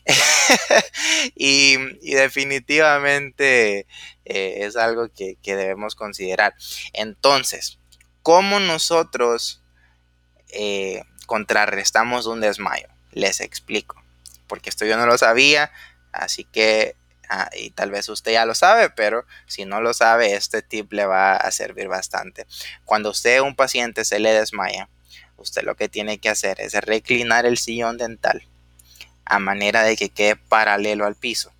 y, 1.37 1.77
definitivamente 2.03 3.87
eh, 4.25 4.55
es 4.65 4.77
algo 4.77 5.09
que, 5.09 5.37
que, 5.43 5.55
debemos 5.55 5.95
considerar. 5.95 6.55
Entonces, 6.93 7.79
¿cómo 8.23 8.59
nosotros 8.59 9.62
eh, 10.53 11.05
contrarrestamos 11.27 12.27
un 12.27 12.41
desmayo. 12.41 12.89
Les 13.13 13.41
explico, 13.41 14.03
porque 14.47 14.71
esto 14.71 14.85
yo 14.85 14.97
no 14.97 15.07
lo 15.07 15.19
sabía, 15.19 15.71
así 16.13 16.45
que, 16.45 16.97
ah, 17.29 17.51
y 17.57 17.71
tal 17.71 17.91
vez 17.91 18.09
usted 18.09 18.33
ya 18.33 18.47
lo 18.47 18.55
sabe, 18.55 18.91
pero 18.91 19.27
si 19.47 19.65
no 19.65 19.81
lo 19.81 19.95
sabe, 19.95 20.35
este 20.35 20.63
tip 20.63 20.93
le 20.93 21.07
va 21.07 21.37
a 21.37 21.51
servir 21.51 21.89
bastante. 21.89 22.47
Cuando 22.85 23.11
usted 23.11 23.41
un 23.41 23.57
paciente 23.57 24.05
se 24.05 24.19
le 24.19 24.33
desmaya, 24.33 24.89
usted 25.37 25.63
lo 25.63 25.75
que 25.75 25.89
tiene 25.89 26.19
que 26.19 26.29
hacer 26.29 26.61
es 26.61 26.75
reclinar 26.75 27.47
el 27.47 27.59
sillón 27.59 27.99
dental 27.99 28.47
a 29.25 29.39
manera 29.39 29.83
de 29.83 29.97
que 29.97 30.11
quede 30.11 30.37
paralelo 30.37 31.07
al 31.07 31.17
piso. 31.17 31.53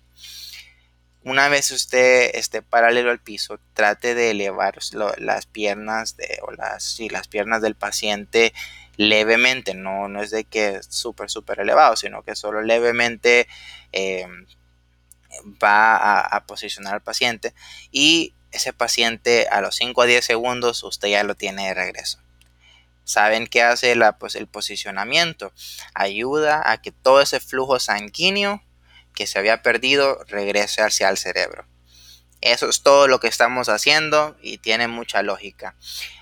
Una 1.23 1.47
vez 1.47 1.71
usted 1.71 2.31
esté 2.33 2.61
paralelo 2.61 3.09
al 3.09 3.19
piso, 3.19 3.57
trate 3.73 4.13
de 4.13 4.31
elevar 4.31 4.77
las 5.17 5.45
piernas 5.45 6.17
de, 6.17 6.39
o 6.41 6.51
las, 6.51 6.99
las 7.09 7.27
piernas 7.29 7.61
del 7.61 7.75
paciente 7.75 8.53
levemente, 8.97 9.73
no, 9.73 10.07
no 10.07 10.21
es 10.21 10.31
de 10.31 10.43
que 10.45 10.81
súper, 10.87 11.29
súper 11.29 11.59
elevado, 11.59 11.95
sino 11.95 12.23
que 12.23 12.35
solo 12.35 12.61
levemente 12.61 13.47
eh, 13.91 14.27
va 15.63 16.21
a, 16.21 16.45
posicionar 16.45 16.93
al 16.93 17.01
paciente 17.01 17.53
y 17.91 18.33
ese 18.51 18.73
paciente 18.73 19.47
a 19.49 19.61
los 19.61 19.75
5 19.75 20.01
a 20.01 20.05
10 20.05 20.23
segundos 20.23 20.83
usted 20.83 21.07
ya 21.09 21.23
lo 21.23 21.35
tiene 21.35 21.67
de 21.67 21.73
regreso. 21.73 22.19
¿Saben 23.03 23.47
qué 23.47 23.63
hace 23.63 23.95
la, 23.95 24.17
pues, 24.17 24.35
el 24.35 24.47
posicionamiento? 24.47 25.51
Ayuda 25.93 26.71
a 26.71 26.81
que 26.81 26.91
todo 26.91 27.19
ese 27.21 27.39
flujo 27.39 27.79
sanguíneo 27.79 28.63
que 29.13 29.27
se 29.27 29.39
había 29.39 29.61
perdido 29.61 30.23
regrese 30.27 30.81
hacia 30.81 31.09
el 31.09 31.17
cerebro. 31.17 31.65
Eso 32.41 32.69
es 32.69 32.81
todo 32.81 33.07
lo 33.07 33.19
que 33.19 33.27
estamos 33.27 33.69
haciendo 33.69 34.37
y 34.41 34.57
tiene 34.57 34.87
mucha 34.87 35.21
lógica. 35.21 35.75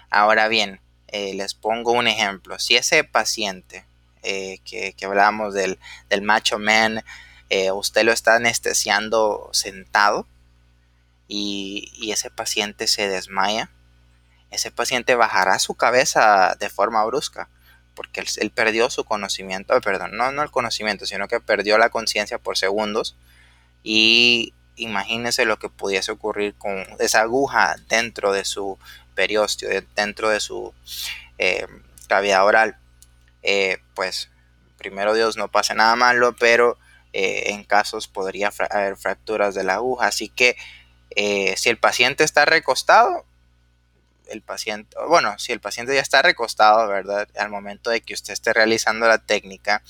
Ahora 0.10 0.48
bien, 0.48 0.82
eh, 1.12 1.34
les 1.34 1.54
pongo 1.54 1.92
un 1.92 2.08
ejemplo. 2.08 2.60
Si 2.60 2.76
ese 2.76 3.04
paciente 3.04 3.86
eh, 4.24 4.60
que, 4.66 4.94
que, 4.94 5.06
hablábamos 5.06 5.54
del, 5.54 5.80
del 6.10 6.22
macho 6.22 6.60
man, 6.60 7.04
eh, 7.50 7.72
usted 7.72 8.04
lo 8.04 8.12
está 8.12 8.36
anestesiando 8.36 9.50
sentado 9.52 10.28
y, 11.28 11.92
y 11.96 12.12
ese 12.12 12.30
paciente 12.30 12.88
se 12.88 13.08
desmaya, 13.08 13.70
ese 14.52 14.72
paciente 14.72 15.16
bajará 15.16 15.60
su 15.60 15.76
cabeza 15.76 16.56
de 16.60 16.70
forma 16.70 17.04
brusca 17.06 17.50
porque 17.96 18.24
él, 18.38 18.52
perdió 18.52 18.90
su 18.90 19.04
conocimiento, 19.04 19.80
perdón, 19.82 20.16
no, 20.16 20.32
no 20.32 20.44
el 20.44 20.52
conocimiento, 20.52 21.06
sino 21.06 21.28
que 21.28 21.40
perdió 21.40 21.78
la 21.78 21.90
conciencia 21.90 22.38
por 22.38 22.58
segundos 22.58 23.16
y 23.84 24.54
imagínese 24.76 25.46
lo 25.46 25.58
que 25.60 25.70
pudiese 25.70 26.12
ocurrir 26.12 26.56
con 26.56 26.86
esa 27.00 27.22
aguja 27.22 27.76
dentro 27.90 28.32
de 28.32 28.46
su 28.46 28.78
dentro 29.96 30.30
de 30.30 30.40
su 30.40 30.74
eh, 31.38 31.66
cavidad 32.08 32.46
oral. 32.46 32.78
Eh, 33.44 33.80
pues 33.96 34.30
primero 34.78 35.14
Dios 35.14 35.38
no 35.38 35.50
pase 35.50 35.74
nada 35.74 35.96
malo, 35.96 36.36
pero 36.38 36.78
eh, 37.14 37.46
en 37.48 37.64
casos 37.64 38.08
podría 38.08 38.52
haber 38.70 38.98
fracturas 38.98 39.56
de 39.56 39.64
la 39.64 39.76
aguja. 39.76 40.08
Así 40.08 40.30
que 40.30 40.56
si 41.58 41.70
el 41.70 41.78
paciente 41.78 42.24
está 42.24 42.46
recostado, 42.46 43.26
el 44.28 44.42
paciente, 44.42 44.96
bueno, 45.10 45.38
si 45.38 45.52
el 45.52 45.60
paciente 45.60 45.94
ya 45.94 46.00
está 46.02 46.22
recostado, 46.22 46.88
¿verdad? 46.88 47.28
Al 47.38 47.50
momento 47.50 47.90
de 47.90 48.02
que 48.02 48.14
usted 48.14 48.32
esté 48.32 48.54
realizando 48.54 49.08
la 49.08 49.18
técnica, 49.18 49.84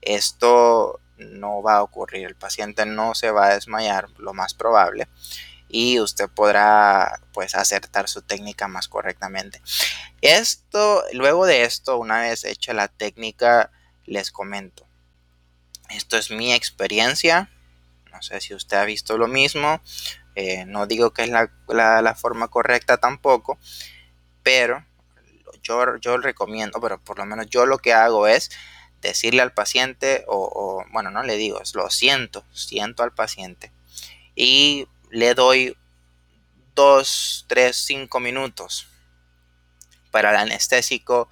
esto 0.00 1.00
no 1.16 1.62
va 1.62 1.76
a 1.76 1.82
ocurrir. 1.82 2.26
El 2.26 2.34
paciente 2.34 2.86
no 2.86 3.14
se 3.14 3.30
va 3.30 3.46
a 3.46 3.54
desmayar, 3.54 4.08
lo 4.18 4.34
más 4.34 4.54
probable, 4.54 5.08
y 5.68 6.00
usted 6.00 6.28
podrá, 6.28 7.20
pues, 7.32 7.54
acertar 7.54 8.08
su 8.08 8.22
técnica 8.22 8.68
más 8.68 8.88
correctamente. 8.88 9.60
Esto, 10.22 11.04
luego 11.12 11.46
de 11.46 11.64
esto, 11.64 11.98
una 11.98 12.20
vez 12.20 12.44
hecha 12.44 12.72
la 12.72 12.88
técnica, 12.88 13.70
les 14.06 14.30
comento. 14.30 14.86
Esto 15.90 16.16
es 16.16 16.30
mi 16.30 16.52
experiencia. 16.52 17.50
No 18.12 18.22
sé 18.22 18.40
si 18.40 18.54
usted 18.54 18.78
ha 18.78 18.84
visto 18.84 19.18
lo 19.18 19.28
mismo. 19.28 19.80
Eh, 20.34 20.64
no 20.66 20.86
digo 20.86 21.12
que 21.12 21.22
es 21.24 21.30
la, 21.30 22.14
forma 22.14 22.48
correcta 22.48 22.98
tampoco, 22.98 23.58
pero 24.44 24.84
yo, 25.62 25.96
yo 25.96 26.16
recomiendo, 26.16 26.80
pero 26.80 27.02
por 27.02 27.18
lo 27.18 27.26
menos 27.26 27.46
yo 27.50 27.66
lo 27.66 27.78
que 27.78 27.92
hago 27.92 28.28
es 28.28 28.50
decirle 29.00 29.42
al 29.42 29.52
paciente, 29.52 30.24
o, 30.28 30.84
bueno, 30.92 31.10
no 31.10 31.24
le 31.24 31.36
digo, 31.36 31.60
lo 31.74 31.90
siento, 31.90 32.44
siento 32.52 33.02
al 33.02 33.12
paciente 33.12 33.72
y 34.36 34.86
le 35.10 35.34
doy 35.34 35.76
dos, 36.74 37.44
tres, 37.48 37.76
cinco 37.76 38.20
minutos 38.20 38.86
para 40.10 40.30
el 40.30 40.36
anestésico 40.36 41.28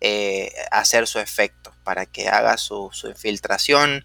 eh, 0.00 0.52
hacer 0.70 1.06
su 1.06 1.18
efecto, 1.18 1.74
para 1.84 2.06
que 2.06 2.28
haga 2.28 2.56
su, 2.56 2.90
infiltración, 3.04 4.04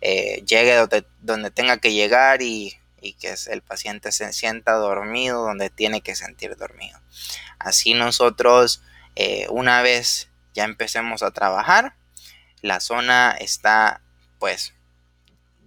eh, 0.00 0.42
llegue 0.46 0.74
donde, 0.76 1.06
donde 1.20 1.50
tenga 1.50 1.78
que 1.78 1.92
llegar 1.92 2.42
y 2.42 2.78
y 3.00 3.14
que 3.14 3.34
el 3.50 3.62
paciente 3.62 4.12
se 4.12 4.32
sienta 4.32 4.72
dormido 4.72 5.42
donde 5.42 5.70
tiene 5.70 6.00
que 6.00 6.16
sentir 6.16 6.56
dormido. 6.56 7.00
Así 7.58 7.94
nosotros, 7.94 8.82
eh, 9.16 9.46
una 9.50 9.82
vez 9.82 10.28
ya 10.54 10.64
empecemos 10.64 11.22
a 11.22 11.30
trabajar, 11.30 11.94
la 12.60 12.80
zona 12.80 13.36
está 13.38 14.00
pues 14.38 14.74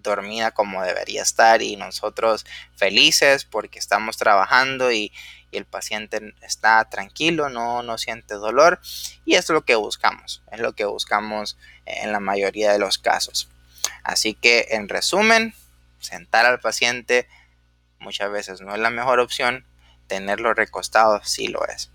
dormida 0.01 0.51
como 0.51 0.83
debería 0.83 1.21
estar 1.21 1.61
y 1.61 1.75
nosotros 1.75 2.45
felices 2.75 3.45
porque 3.45 3.79
estamos 3.79 4.17
trabajando 4.17 4.91
y, 4.91 5.11
el 5.51 5.65
paciente 5.65 6.33
está 6.41 6.81
tranquilo, 6.85 7.49
no, 7.49 7.83
no 7.83 7.97
siente 7.97 8.35
dolor 8.35 8.79
y 9.25 9.35
es 9.35 9.49
lo 9.49 9.65
que 9.65 9.75
buscamos, 9.75 10.41
es 10.49 10.61
lo 10.61 10.75
que 10.75 10.85
buscamos 10.85 11.57
en 11.85 12.13
la 12.13 12.21
mayoría 12.21 12.71
de 12.71 12.79
los 12.79 12.97
casos. 12.97 13.49
Así 14.01 14.33
que 14.33 14.67
en 14.71 14.87
resumen, 14.87 15.53
sentar 15.99 16.45
al 16.45 16.61
paciente 16.61 17.27
muchas 17.99 18.31
veces 18.31 18.61
no 18.61 18.73
es 18.73 18.79
la 18.79 18.89
mejor 18.89 19.19
opción, 19.19 19.65
tenerlo 20.07 20.53
recostado 20.53 21.21
sí 21.23 21.47
lo 21.47 21.65
es, 21.67 21.91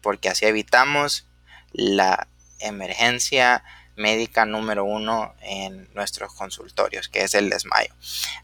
porque 0.00 0.28
así 0.28 0.46
evitamos 0.46 1.26
la 1.72 2.28
emergencia 2.60 3.62
médica 3.96 4.44
número 4.44 4.84
uno 4.84 5.34
en 5.40 5.88
nuestros 5.94 6.34
consultorios, 6.34 7.08
que 7.08 7.22
es 7.22 7.34
el 7.34 7.50
desmayo. 7.50 7.92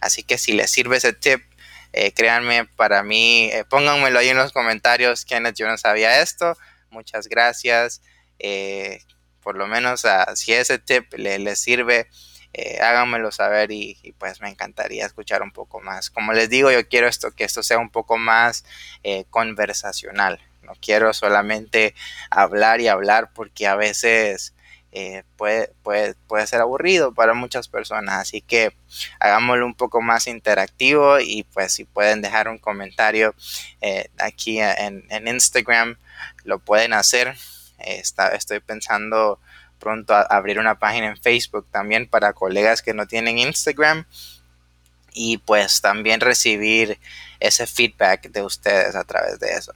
Así 0.00 0.22
que 0.22 0.38
si 0.38 0.52
les 0.52 0.70
sirve 0.70 0.96
ese 0.96 1.12
tip, 1.12 1.42
eh, 1.92 2.12
créanme, 2.12 2.64
para 2.64 3.02
mí, 3.02 3.50
eh, 3.52 3.64
pónganmelo 3.68 4.18
ahí 4.18 4.30
en 4.30 4.38
los 4.38 4.52
comentarios, 4.52 5.24
Kenneth, 5.24 5.56
yo 5.56 5.68
no 5.68 5.76
sabía 5.76 6.22
esto, 6.22 6.56
muchas 6.90 7.28
gracias. 7.28 8.00
Eh, 8.38 9.02
por 9.42 9.56
lo 9.56 9.66
menos 9.66 10.04
ah, 10.04 10.32
si 10.34 10.52
ese 10.52 10.78
tip 10.78 11.12
le, 11.14 11.38
les 11.38 11.60
sirve, 11.60 12.08
háganmelo 12.82 13.32
saber 13.32 13.72
y, 13.72 14.14
pues 14.18 14.40
me 14.42 14.50
encantaría 14.50 15.06
escuchar 15.06 15.42
un 15.42 15.52
poco 15.52 15.80
más. 15.80 16.10
Como 16.10 16.32
les 16.32 16.50
digo, 16.50 16.70
yo 16.70 16.86
quiero 16.86 17.08
esto 17.08 17.32
que 17.32 17.44
esto 17.44 17.62
sea 17.62 17.78
un 17.78 17.90
poco 17.90 18.18
más 18.18 18.64
conversacional. 19.30 20.38
No 20.62 20.74
quiero 20.80 21.14
solamente 21.14 21.94
hablar 22.30 22.80
y 22.82 22.88
hablar 22.88 23.32
porque 23.32 23.66
a 23.66 23.74
veces 23.74 24.54
eh, 24.92 25.22
puede, 25.36 25.72
puede, 25.82 26.14
puede, 26.28 26.46
ser 26.46 26.60
aburrido 26.60 27.12
para 27.12 27.34
muchas 27.34 27.68
personas. 27.68 28.20
Así 28.20 28.40
que 28.40 28.74
hagámoslo 29.18 29.66
un 29.66 29.74
poco 29.74 30.00
más 30.00 30.26
interactivo 30.26 31.18
y 31.18 31.44
pues 31.44 31.72
si 31.72 31.84
pueden 31.84 32.22
dejar 32.22 32.48
un 32.48 32.58
comentario 32.58 33.34
aquí 34.18 34.60
en, 34.60 35.04
en, 35.08 35.28
Instagram, 35.28 35.96
lo 36.44 36.58
pueden 36.58 36.92
hacer. 36.92 37.34
Está, 37.78 38.28
estoy 38.28 38.60
pensando 38.60 39.40
pronto 39.82 40.14
abrir 40.14 40.60
una 40.60 40.78
página 40.78 41.08
en 41.08 41.16
Facebook 41.16 41.66
también 41.72 42.06
para 42.06 42.32
colegas 42.34 42.82
que 42.82 42.94
no 42.94 43.06
tienen 43.06 43.38
Instagram 43.38 44.04
y 45.12 45.38
pues 45.38 45.80
también 45.80 46.20
recibir 46.20 46.98
ese 47.40 47.66
feedback 47.66 48.30
de 48.30 48.42
ustedes 48.42 48.94
a 48.94 49.04
través 49.04 49.38
de 49.40 49.52
eso. 49.52 49.72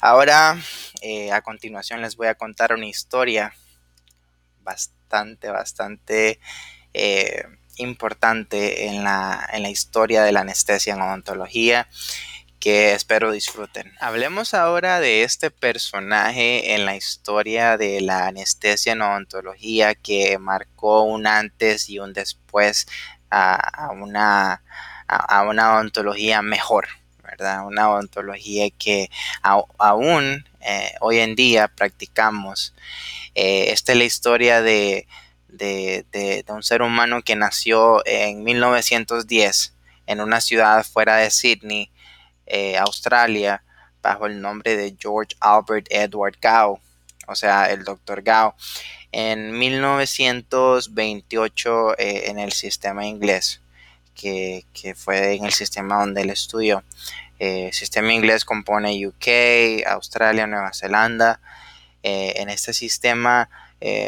Ahora, 0.00 0.56
eh, 1.02 1.32
a 1.32 1.42
continuación 1.42 2.00
les 2.00 2.16
voy 2.16 2.28
a 2.28 2.36
contar 2.36 2.72
una 2.72 2.86
historia 2.86 3.52
bastante, 4.68 5.48
bastante 5.48 6.40
eh, 6.92 7.44
importante 7.76 8.86
en 8.86 9.02
la, 9.04 9.48
en 9.52 9.62
la 9.62 9.70
historia 9.70 10.22
de 10.22 10.32
la 10.32 10.40
anestesia 10.40 10.94
en 10.94 11.00
odontología 11.00 11.88
que 12.60 12.92
espero 12.92 13.30
disfruten. 13.30 13.92
Hablemos 14.00 14.52
ahora 14.52 15.00
de 15.00 15.22
este 15.22 15.50
personaje 15.50 16.74
en 16.74 16.84
la 16.84 16.96
historia 16.96 17.78
de 17.78 18.00
la 18.00 18.26
anestesia 18.26 18.92
en 18.92 19.02
odontología 19.02 19.94
que 19.94 20.38
marcó 20.38 21.02
un 21.02 21.26
antes 21.26 21.88
y 21.88 21.98
un 21.98 22.12
después 22.12 22.86
a, 23.30 23.90
una, 23.92 24.62
a, 25.06 25.42
una 25.44 25.74
odontología 25.76 26.42
mejor, 26.42 26.88
Una 27.66 27.90
odontología 27.90 28.70
que 28.70 29.10
aún 29.42 30.44
eh, 30.60 30.92
hoy 31.00 31.18
en 31.18 31.34
día 31.34 31.68
practicamos. 31.68 32.74
Eh, 33.34 33.70
esta 33.70 33.92
es 33.92 33.98
la 33.98 34.04
historia 34.04 34.62
de 34.62 35.06
un 36.48 36.62
ser 36.62 36.82
humano 36.82 37.22
que 37.22 37.36
nació 37.36 38.04
en 38.06 38.42
1910 38.42 39.74
en 40.08 40.20
una 40.20 40.40
ciudad 40.40 40.84
fuera 40.84 41.14
de 41.16 41.30
Sydney 41.30 41.92
eh, 42.46 42.76
Australia 42.78 43.62
bajo 44.02 44.26
el 44.26 44.40
nombre 44.40 44.76
de 44.76 44.96
George 44.98 45.36
Albert 45.38 45.86
Edward 45.90 46.38
Gao, 46.40 46.80
o 47.26 47.34
sea, 47.34 47.70
el 47.70 47.84
doctor 47.84 48.22
Gao, 48.22 48.56
en 49.12 49.58
1928 49.58 51.98
eh, 51.98 52.30
en 52.30 52.38
el 52.38 52.52
sistema 52.52 53.04
inglés, 53.06 53.60
que, 54.18 54.64
fue 54.96 55.34
en 55.34 55.44
el 55.44 55.52
sistema 55.52 56.00
donde 56.00 56.22
él 56.22 56.30
estudió. 56.30 56.82
eh, 57.38 57.70
sistema 57.72 58.12
inglés 58.12 58.44
compone 58.44 59.06
UK, 59.06 59.86
Australia, 59.86 60.46
Nueva 60.46 60.72
Zelanda. 60.74 61.40
en 62.02 62.48
este 62.48 62.72
sistema 62.72 63.48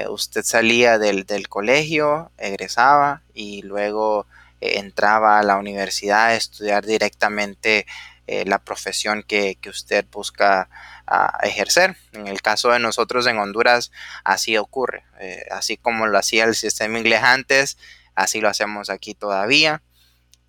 usted 0.09 0.43
salía 0.43 0.99
del, 0.99 1.25
del, 1.27 1.49
colegio, 1.49 2.31
egresaba 2.39 3.23
y 3.35 3.63
luego 3.63 4.27
entraba 4.61 5.39
a 5.39 5.43
la 5.43 5.57
universidad 5.57 6.27
a 6.27 6.35
estudiar 6.35 6.85
directamente 6.85 7.87
eh, 8.31 8.45
la 8.47 8.61
profesión 8.61 9.25
que, 9.25 9.59
usted 9.67 10.07
busca 10.13 10.69
ah, 11.09 11.37
ejercer. 11.43 11.97
En 12.13 12.29
el 12.29 12.41
caso 12.43 12.71
de 12.71 12.79
nosotros 12.79 13.27
en 13.27 13.41
Honduras, 13.41 13.91
así 14.23 14.57
ocurre. 14.57 15.03
Eh, 15.19 15.47
así 15.51 15.77
como 15.77 16.07
lo 16.07 16.17
hacía 16.17 16.45
el 16.45 16.55
sistema 16.55 17.01
inglés 17.01 17.25
antes, 17.25 17.77
así 18.15 18.41
lo 18.41 18.49
hacemos 18.49 18.89
aquí 18.89 19.15
todavía. 19.15 19.83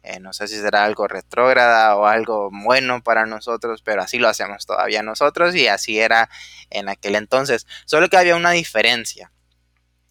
Eh, 0.03 0.19
no 0.19 0.33
sé 0.33 0.47
si 0.47 0.55
será 0.55 0.83
algo 0.83 1.07
retrógrada 1.07 1.95
o 1.95 2.07
algo 2.07 2.49
bueno 2.51 3.03
para 3.03 3.25
nosotros, 3.25 3.81
pero 3.83 4.01
así 4.01 4.17
lo 4.17 4.27
hacemos 4.27 4.65
todavía 4.65 5.03
nosotros 5.03 5.55
y 5.55 5.67
así 5.67 5.99
era 5.99 6.29
en 6.69 6.89
aquel 6.89 7.15
entonces. 7.15 7.67
Solo 7.85 8.09
que 8.09 8.17
había 8.17 8.35
una 8.35 8.51
diferencia. 8.51 9.31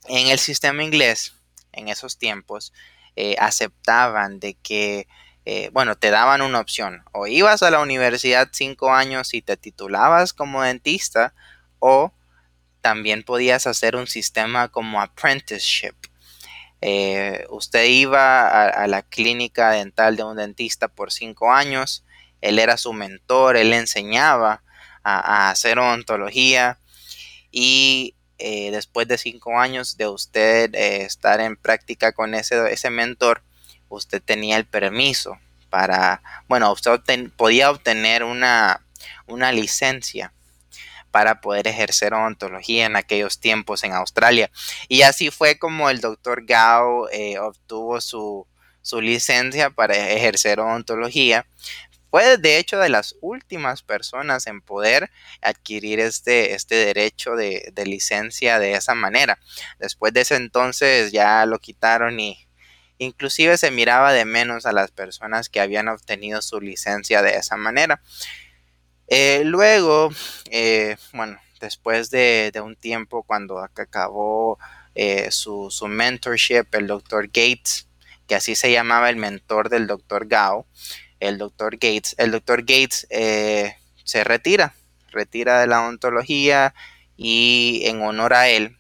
En 0.07 0.29
el 0.29 0.39
sistema 0.39 0.85
inglés, 0.85 1.35
en 1.73 1.89
esos 1.89 2.19
tiempos, 2.19 2.73
eh, 3.17 3.37
aceptaban 3.39 4.39
de 4.39 4.55
que, 4.55 5.09
eh, 5.45 5.71
bueno, 5.73 5.97
te 5.97 6.11
daban 6.11 6.43
una 6.43 6.61
opción. 6.61 7.05
O 7.13 7.27
ibas 7.27 7.63
a 7.63 7.71
la 7.71 7.81
universidad 7.81 8.49
cinco 8.53 8.93
años 8.93 9.35
y 9.35 9.43
te 9.43 9.57
titulabas 9.57 10.33
como 10.33 10.63
dentista 10.63 11.35
o 11.81 12.13
también 12.81 13.25
podías 13.25 13.67
hacer 13.67 13.97
un 13.97 14.07
sistema 14.07 14.69
como 14.69 15.01
apprenticeship 15.01 16.00
eh, 16.83 17.47
usted 17.51 17.85
iba 17.85 18.69
a, 18.69 18.87
la 18.87 19.03
clínica 19.03 19.71
dental 19.73 20.17
de 20.17 20.25
un 20.25 20.37
dentista 20.37 20.89
por 20.89 21.13
cinco 21.13 21.53
años, 21.53 22.05
él 22.41 22.59
era 22.59 22.77
su 22.77 22.93
mentor, 22.93 23.57
él 23.57 23.71
le 23.71 23.77
enseñaba 23.77 24.63
a, 25.03 25.51
hacer 25.51 25.79
odontología 25.79 26.79
y 27.51 28.15
eh, 28.39 28.71
después 28.71 29.07
de 29.09 29.19
cinco 29.19 29.59
años 29.59 29.99
de 29.99 30.09
usted 30.09 30.75
eh, 30.75 31.03
estar 31.03 31.41
en 31.41 31.57
práctica 31.57 32.13
con 32.13 32.35
ese, 32.35 32.91
mentor, 32.91 33.43
usted 33.91 34.23
tenía 34.23 34.57
el 34.57 34.65
permiso 34.65 35.39
para, 35.69 36.23
bueno, 36.49 36.73
usted 36.73 37.01
podía 37.37 37.71
obtener 37.71 38.25
una, 38.25 38.81
una 39.27 39.53
licencia 39.53 40.33
para 41.11 41.41
poder 41.41 41.67
ejercer 41.67 42.15
odontología 42.15 42.87
en 42.87 42.97
aquellos 42.97 43.41
tiempos 43.41 43.85
en 43.85 43.93
Australia. 43.93 44.51
Y 44.89 45.03
así 45.03 45.31
fue 45.31 45.59
como 45.59 45.91
el 45.91 46.01
doctor 46.01 46.45
Gao 46.47 47.09
eh, 47.11 47.39
obtuvo 47.39 48.01
su, 48.01 48.47
licencia 49.01 49.71
para 49.71 49.97
ejercer 49.97 50.61
odontología. 50.61 51.47
Fue 52.11 52.39
de 52.39 52.59
hecho 52.59 52.79
de 52.79 52.89
las 52.89 53.15
últimas 53.21 53.83
personas 53.83 54.49
en 54.49 54.61
poder 54.61 55.11
adquirir 55.41 56.01
este, 56.01 56.55
este 56.55 56.75
derecho 56.75 57.37
de, 57.37 57.71
de 57.73 57.87
licencia 57.87 58.59
de 58.59 58.73
esa 58.73 58.95
manera. 58.95 59.39
Después 59.79 60.13
de 60.13 60.23
ese 60.23 60.35
entonces 60.35 61.13
ya 61.13 61.47
lo 61.47 61.61
quitaron 61.61 62.19
y, 62.19 62.49
Inclusive 63.01 63.57
se 63.57 63.71
miraba 63.71 64.13
de 64.13 64.27
menos 64.27 64.67
a 64.67 64.73
las 64.73 64.91
personas 64.91 65.49
que 65.49 65.61
habían 65.61 65.89
obtenido 65.89 66.43
su 66.43 66.61
licencia 66.61 67.23
de 67.23 67.31
esa 67.37 67.57
manera. 67.57 68.03
Eh, 69.13 69.43
luego, 69.45 70.11
eh, 70.53 70.97
bueno, 71.13 71.37
después 71.61 72.11
de, 72.11 72.53
un 72.65 72.77
tiempo 72.77 73.25
cuando 73.25 73.59
acabó 73.59 74.57
eh, 74.95 75.33
su, 75.33 75.69
mentorship, 75.89 76.73
el 76.73 76.87
doctor 76.87 77.27
Gates, 77.27 77.89
que 78.29 78.37
así 78.37 78.55
se 78.55 78.71
llamaba 78.71 79.11
el 79.11 79.17
mentor 79.17 79.69
del 79.69 79.89
doctor 79.89 80.29
Gao, 80.29 80.65
el 81.19 81.39
doctor 81.39 81.73
Gates, 81.73 82.15
el 82.19 82.31
doctor 82.31 82.61
Gates 82.61 83.09
se 83.11 84.25
retira, 84.25 84.75
retira 85.11 85.61
de 85.61 85.67
la 85.67 85.83
ontología 85.83 86.73
y 87.17 87.83
en 87.87 88.03
honor 88.03 88.33
a 88.33 88.49
él, 88.49 88.77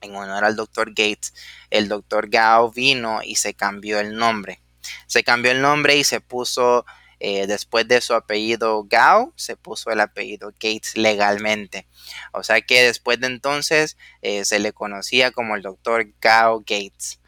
en 0.00 0.16
honor 0.16 0.44
al 0.44 0.56
doctor 0.56 0.88
Gates, 0.88 1.34
el 1.70 1.86
doctor 1.86 2.28
Gao 2.30 2.72
vino 2.72 3.20
y 3.22 3.36
se 3.36 3.54
cambió 3.54 4.00
el 4.00 4.16
nombre. 4.16 4.60
Se 5.06 5.22
cambió 5.22 5.52
el 5.52 5.62
nombre 5.62 5.96
y 5.96 6.02
se 6.02 6.20
puso 6.20 6.84
eh, 7.18 7.46
después 7.46 7.88
de 7.88 8.00
su 8.00 8.14
apellido 8.14 8.84
Gao, 8.84 9.32
se 9.36 9.56
puso 9.56 9.90
el 9.90 10.00
apellido 10.00 10.50
Gates 10.52 10.96
legalmente. 10.96 11.86
O 12.32 12.42
sea 12.42 12.60
que 12.60 12.82
después 12.82 13.20
de 13.20 13.26
entonces 13.28 13.96
eh, 14.22 14.44
se 14.44 14.58
le 14.58 14.72
conocía 14.72 15.30
como 15.30 15.56
el 15.56 15.62
doctor 15.62 16.06
Gao 16.20 16.60
Gates. 16.60 17.20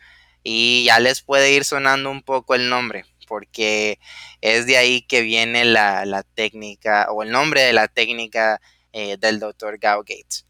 Y 0.42 0.84
ya 0.84 1.00
les 1.00 1.22
puede 1.22 1.52
ir 1.52 1.64
sonando 1.64 2.10
un 2.10 2.22
poco 2.22 2.54
el 2.54 2.68
nombre, 2.68 3.04
porque 3.26 3.98
es 4.40 4.66
de 4.66 4.76
ahí 4.76 5.02
que 5.02 5.22
viene 5.22 5.64
la, 5.64 6.24
técnica 6.34 7.08
o 7.10 7.22
el 7.22 7.30
nombre 7.30 7.62
de 7.62 7.72
la 7.72 7.88
técnica 7.88 8.60
eh, 8.92 9.16
del 9.18 9.40
doctor 9.40 9.78
Gao 9.78 10.00
Gates. 10.00 10.46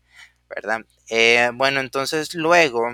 ¿verdad? 0.48 0.80
bueno, 1.54 1.80
entonces 1.80 2.34
luego, 2.34 2.86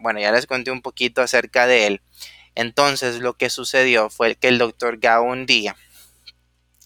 bueno, 0.00 0.20
ya 0.20 0.32
les 0.32 0.46
conté 0.46 0.70
un 0.70 0.82
poquito 0.82 1.22
acerca 1.22 1.66
de 1.66 1.86
él. 1.86 2.00
Entonces 2.54 3.20
lo 3.20 3.34
que 3.34 3.50
sucedió 3.50 4.10
fue 4.10 4.36
que 4.36 4.48
el 4.48 4.58
doctor 4.58 4.98
Gao 4.98 5.24
un 5.24 5.46
día, 5.46 5.76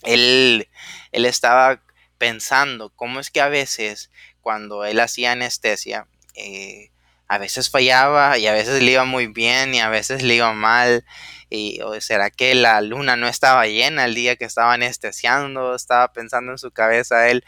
él, 0.03 0.69
él 1.13 1.25
estaba 1.25 1.81
pensando 2.19 2.91
cómo 2.91 3.21
es 3.21 3.31
que 3.31 3.41
a 3.41 3.49
veces 3.49 4.11
cuando 4.41 4.85
él 4.85 5.01
hacía 5.01 5.33
anestesia, 5.33 6.07
eh, 6.35 6.91
a 7.29 7.39
veces 7.39 7.71
fallaba 7.71 8.39
y 8.39 8.47
a 8.47 8.53
veces 8.53 8.83
le 8.83 8.93
iba 8.93 9.05
muy 9.05 9.27
bien 9.27 9.75
y 9.75 9.81
a 9.81 9.89
veces 9.91 10.23
le 10.23 10.35
iba 10.35 10.53
mal. 10.53 11.05
Y, 11.51 11.81
¿O 11.83 11.99
será 12.01 12.31
que 12.31 12.55
la 12.55 12.81
luna 12.81 13.17
no 13.17 13.29
estaba 13.29 13.67
llena 13.67 14.07
el 14.07 14.15
día 14.15 14.37
que 14.37 14.47
estaba 14.47 14.73
anestesiando? 14.75 15.75
Estaba 15.75 16.13
pensando 16.13 16.53
en 16.53 16.59
su 16.59 16.71
cabeza 16.71 17.29
él. 17.29 17.45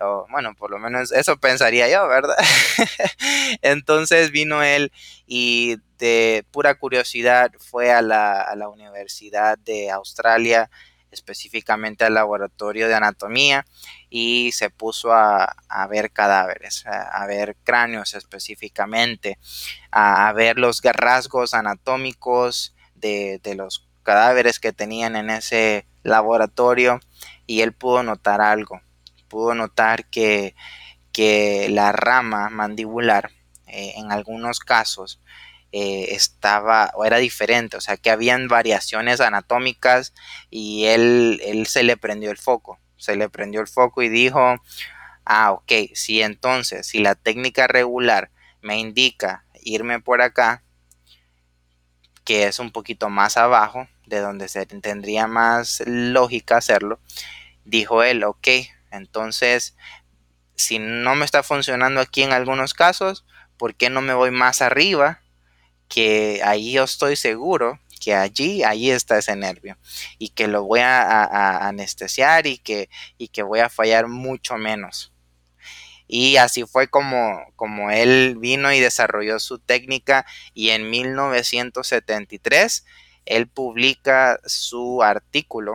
O, 0.00 0.26
bueno, 0.30 0.54
por 0.54 0.70
lo 0.70 0.78
menos 0.78 1.12
eso 1.12 1.36
pensaría 1.36 1.88
yo, 1.90 2.08
¿verdad? 2.08 2.36
Entonces 3.62 4.30
vino 4.30 4.62
él 4.62 4.92
y 5.26 5.76
de 6.00 6.44
pura 6.50 6.74
curiosidad 6.74 7.52
fue 7.58 7.92
a 7.92 8.02
la, 8.02 8.68
Universidad 8.68 9.58
de 9.58 9.90
Australia, 9.90 10.70
específicamente 11.10 12.04
al 12.04 12.14
laboratorio 12.14 12.88
de 12.88 12.94
anatomía, 12.94 13.66
y 14.08 14.50
se 14.52 14.70
puso 14.70 15.12
a, 15.12 15.54
ver 15.88 16.10
cadáveres, 16.10 16.84
a, 16.86 17.24
ver 17.26 17.56
cráneos 17.62 18.14
específicamente, 18.14 19.38
a, 19.92 20.32
ver 20.32 20.58
los 20.58 20.80
rasgos 20.82 21.54
anatómicos 21.54 22.74
de, 22.94 23.40
los 23.54 23.86
cadáveres 24.02 24.58
que 24.58 24.72
tenían 24.72 25.14
en 25.14 25.30
ese 25.30 25.86
laboratorio 26.02 27.00
y 27.46 27.60
él 27.60 27.74
pudo 27.74 28.02
notar 28.02 28.40
algo, 28.40 28.80
pudo 29.28 29.54
notar 29.54 30.06
que, 30.06 30.54
que 31.12 31.68
la 31.68 31.92
rama 31.92 32.48
mandibular 32.48 33.30
eh, 33.66 33.92
en 33.96 34.10
algunos 34.10 34.60
casos 34.60 35.20
eh, 35.72 36.14
estaba 36.14 36.90
o 36.94 37.04
era 37.04 37.18
diferente, 37.18 37.76
o 37.76 37.80
sea 37.80 37.96
que 37.96 38.10
habían 38.10 38.48
variaciones 38.48 39.20
anatómicas 39.20 40.12
y 40.50 40.86
él, 40.86 41.40
él 41.44 41.66
se 41.68 41.84
le 41.84 41.96
prendió 41.96 42.32
el 42.32 42.38
foco, 42.38 42.80
se 42.96 43.14
le 43.14 43.28
prendió 43.28 43.60
el 43.60 43.68
foco 43.68 44.02
y 44.02 44.08
dijo, 44.08 44.56
ah, 45.24 45.52
ok, 45.52 45.72
si 45.94 46.22
entonces, 46.22 46.88
si 46.88 46.98
la 46.98 47.14
técnica 47.14 47.68
regular 47.68 48.30
me 48.62 48.78
indica 48.78 49.44
irme 49.62 50.00
por 50.00 50.22
acá, 50.22 50.64
que 52.24 52.48
es 52.48 52.58
un 52.58 52.72
poquito 52.72 53.08
más 53.08 53.36
abajo, 53.36 53.88
de 54.06 54.18
donde 54.18 54.48
se 54.48 54.66
tendría 54.66 55.28
más 55.28 55.84
lógica 55.86 56.56
hacerlo, 56.56 56.98
dijo 57.64 58.02
él, 58.02 58.24
ok, 58.24 58.48
entonces, 58.90 59.76
si 60.56 60.80
no 60.80 61.14
me 61.14 61.24
está 61.24 61.44
funcionando 61.44 62.00
aquí 62.00 62.22
en 62.24 62.32
algunos 62.32 62.74
casos, 62.74 63.24
¿por 63.56 63.76
qué 63.76 63.88
no 63.88 64.00
me 64.00 64.14
voy 64.14 64.32
más 64.32 64.62
arriba 64.62 65.20
que 65.90 66.40
ahí 66.44 66.72
yo 66.72 66.84
estoy 66.84 67.16
seguro 67.16 67.78
que 68.00 68.14
allí, 68.14 68.64
allí 68.64 68.90
está 68.90 69.18
ese 69.18 69.36
nervio 69.36 69.76
y 70.18 70.30
que 70.30 70.48
lo 70.48 70.64
voy 70.64 70.80
a, 70.80 71.68
anestesiar 71.68 72.46
y 72.46 72.56
que, 72.56 72.88
y 73.18 73.28
que 73.28 73.42
voy 73.42 73.60
a 73.60 73.68
fallar 73.68 74.08
mucho 74.08 74.56
menos. 74.56 75.12
Y 76.08 76.38
así 76.38 76.64
fue 76.64 76.88
como, 76.88 77.44
como 77.56 77.90
él 77.90 78.36
vino 78.38 78.72
y 78.72 78.80
desarrolló 78.80 79.38
su 79.38 79.58
técnica 79.58 80.24
y 80.54 80.70
en 80.70 80.88
1973 80.88 82.84
él 83.26 83.48
publica 83.48 84.40
su 84.46 85.02
artículo 85.02 85.74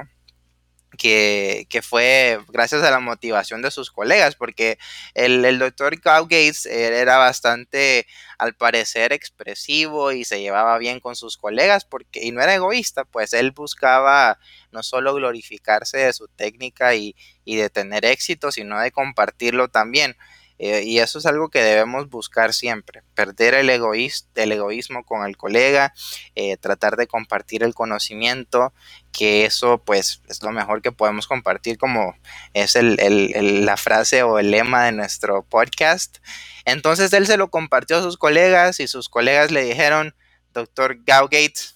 que, 0.96 1.68
fue 1.84 2.40
gracias 2.50 2.84
a 2.84 2.92
la 2.92 3.00
motivación 3.00 3.62
de 3.62 3.72
sus 3.72 3.92
colegas, 3.92 4.36
porque 4.36 4.78
el, 5.14 5.60
doctor 5.60 6.00
Carl 6.02 6.24
Gates 6.24 6.66
era 6.66 7.18
bastante, 7.18 8.08
al 8.38 8.56
parecer, 8.56 9.14
expresivo 9.14 10.12
y 10.12 10.26
se 10.26 10.42
llevaba 10.42 10.78
bien 10.78 11.00
con 11.00 11.16
sus 11.16 11.38
colegas, 11.38 11.86
porque, 11.86 12.24
y 12.24 12.32
no 12.32 12.42
era 12.42 12.56
egoísta, 12.56 13.06
pues 13.06 13.34
él 13.34 13.52
buscaba 13.52 14.40
no 14.72 14.84
solo 14.84 15.14
glorificarse 15.14 15.98
de 15.98 16.14
su 16.14 16.28
técnica 16.28 16.96
y, 16.96 17.16
y 17.44 17.56
de 17.56 17.70
tener 17.70 18.06
éxito, 18.06 18.52
sino 18.52 18.80
de 18.80 18.92
compartirlo 18.92 19.70
también. 19.70 20.16
Eh, 20.58 20.84
y 20.86 21.00
eso 21.00 21.20
es 21.20 21.26
algo 21.26 21.50
que 21.50 21.62
debemos 21.62 22.10
buscar 22.10 22.54
siempre, 22.54 23.04
perder 23.14 23.56
el, 23.56 23.70
el 23.70 24.52
egoísmo 24.52 25.04
con 25.04 25.26
el 25.26 25.36
colega, 25.36 25.94
eh, 26.36 26.56
tratar 26.58 26.96
de 26.96 27.08
compartir 27.08 27.64
el 27.64 27.74
conocimiento, 27.74 28.74
que 29.12 29.46
eso 29.46 29.80
pues 29.80 30.22
es 30.30 30.42
lo 30.44 30.52
mejor 30.52 30.82
que 30.82 30.94
podemos 30.94 31.28
compartir 31.28 31.78
como 31.78 32.16
es 32.54 32.78
la 32.82 33.78
frase 33.78 34.24
o 34.24 34.40
el 34.40 34.52
lema 34.52 34.86
de 34.86 34.94
nuestro 34.94 35.44
podcast. 35.44 36.20
Entonces 36.64 37.12
él 37.14 37.28
se 37.28 37.38
lo 37.38 37.50
compartió 37.50 37.98
a 37.98 38.02
sus 38.02 38.18
colegas 38.18 38.80
y 38.80 38.88
sus 38.88 39.10
colegas 39.10 39.52
le 39.52 39.64
dijeron, 39.64 40.16
doctor 40.54 40.98
Gates 41.06 41.76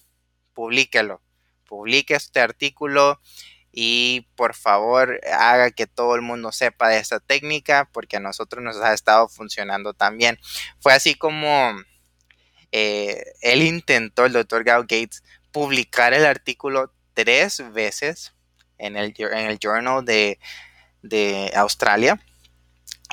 publíquelo, 0.53 1.21
publique 1.65 2.15
este 2.15 2.39
artículo 2.39 3.19
y 3.71 4.27
por 4.35 4.55
favor 4.55 5.19
haga 5.31 5.71
que 5.71 5.87
todo 5.87 6.15
el 6.15 6.21
mundo 6.21 6.51
sepa 6.51 6.89
de 6.89 6.97
esta 6.97 7.19
técnica 7.19 7.89
porque 7.91 8.17
a 8.17 8.19
nosotros 8.19 8.63
nos 8.63 8.77
ha 8.77 8.93
estado 8.93 9.27
funcionando 9.27 9.93
también. 9.93 10.39
Fue 10.79 10.93
así 10.93 11.15
como 11.15 11.75
eh, 12.71 13.23
él 13.41 13.61
intentó, 13.61 14.25
el 14.25 14.33
doctor 14.33 14.63
Gao 14.63 14.81
Gates, 14.81 15.23
publicar 15.51 16.13
el 16.13 16.25
artículo 16.25 16.93
tres 17.13 17.61
veces 17.73 18.33
en 18.77 18.95
el, 18.97 19.13
en 19.17 19.49
el 19.49 19.59
Journal 19.59 20.03
de, 20.05 20.39
de 21.01 21.51
Australia. 21.55 22.19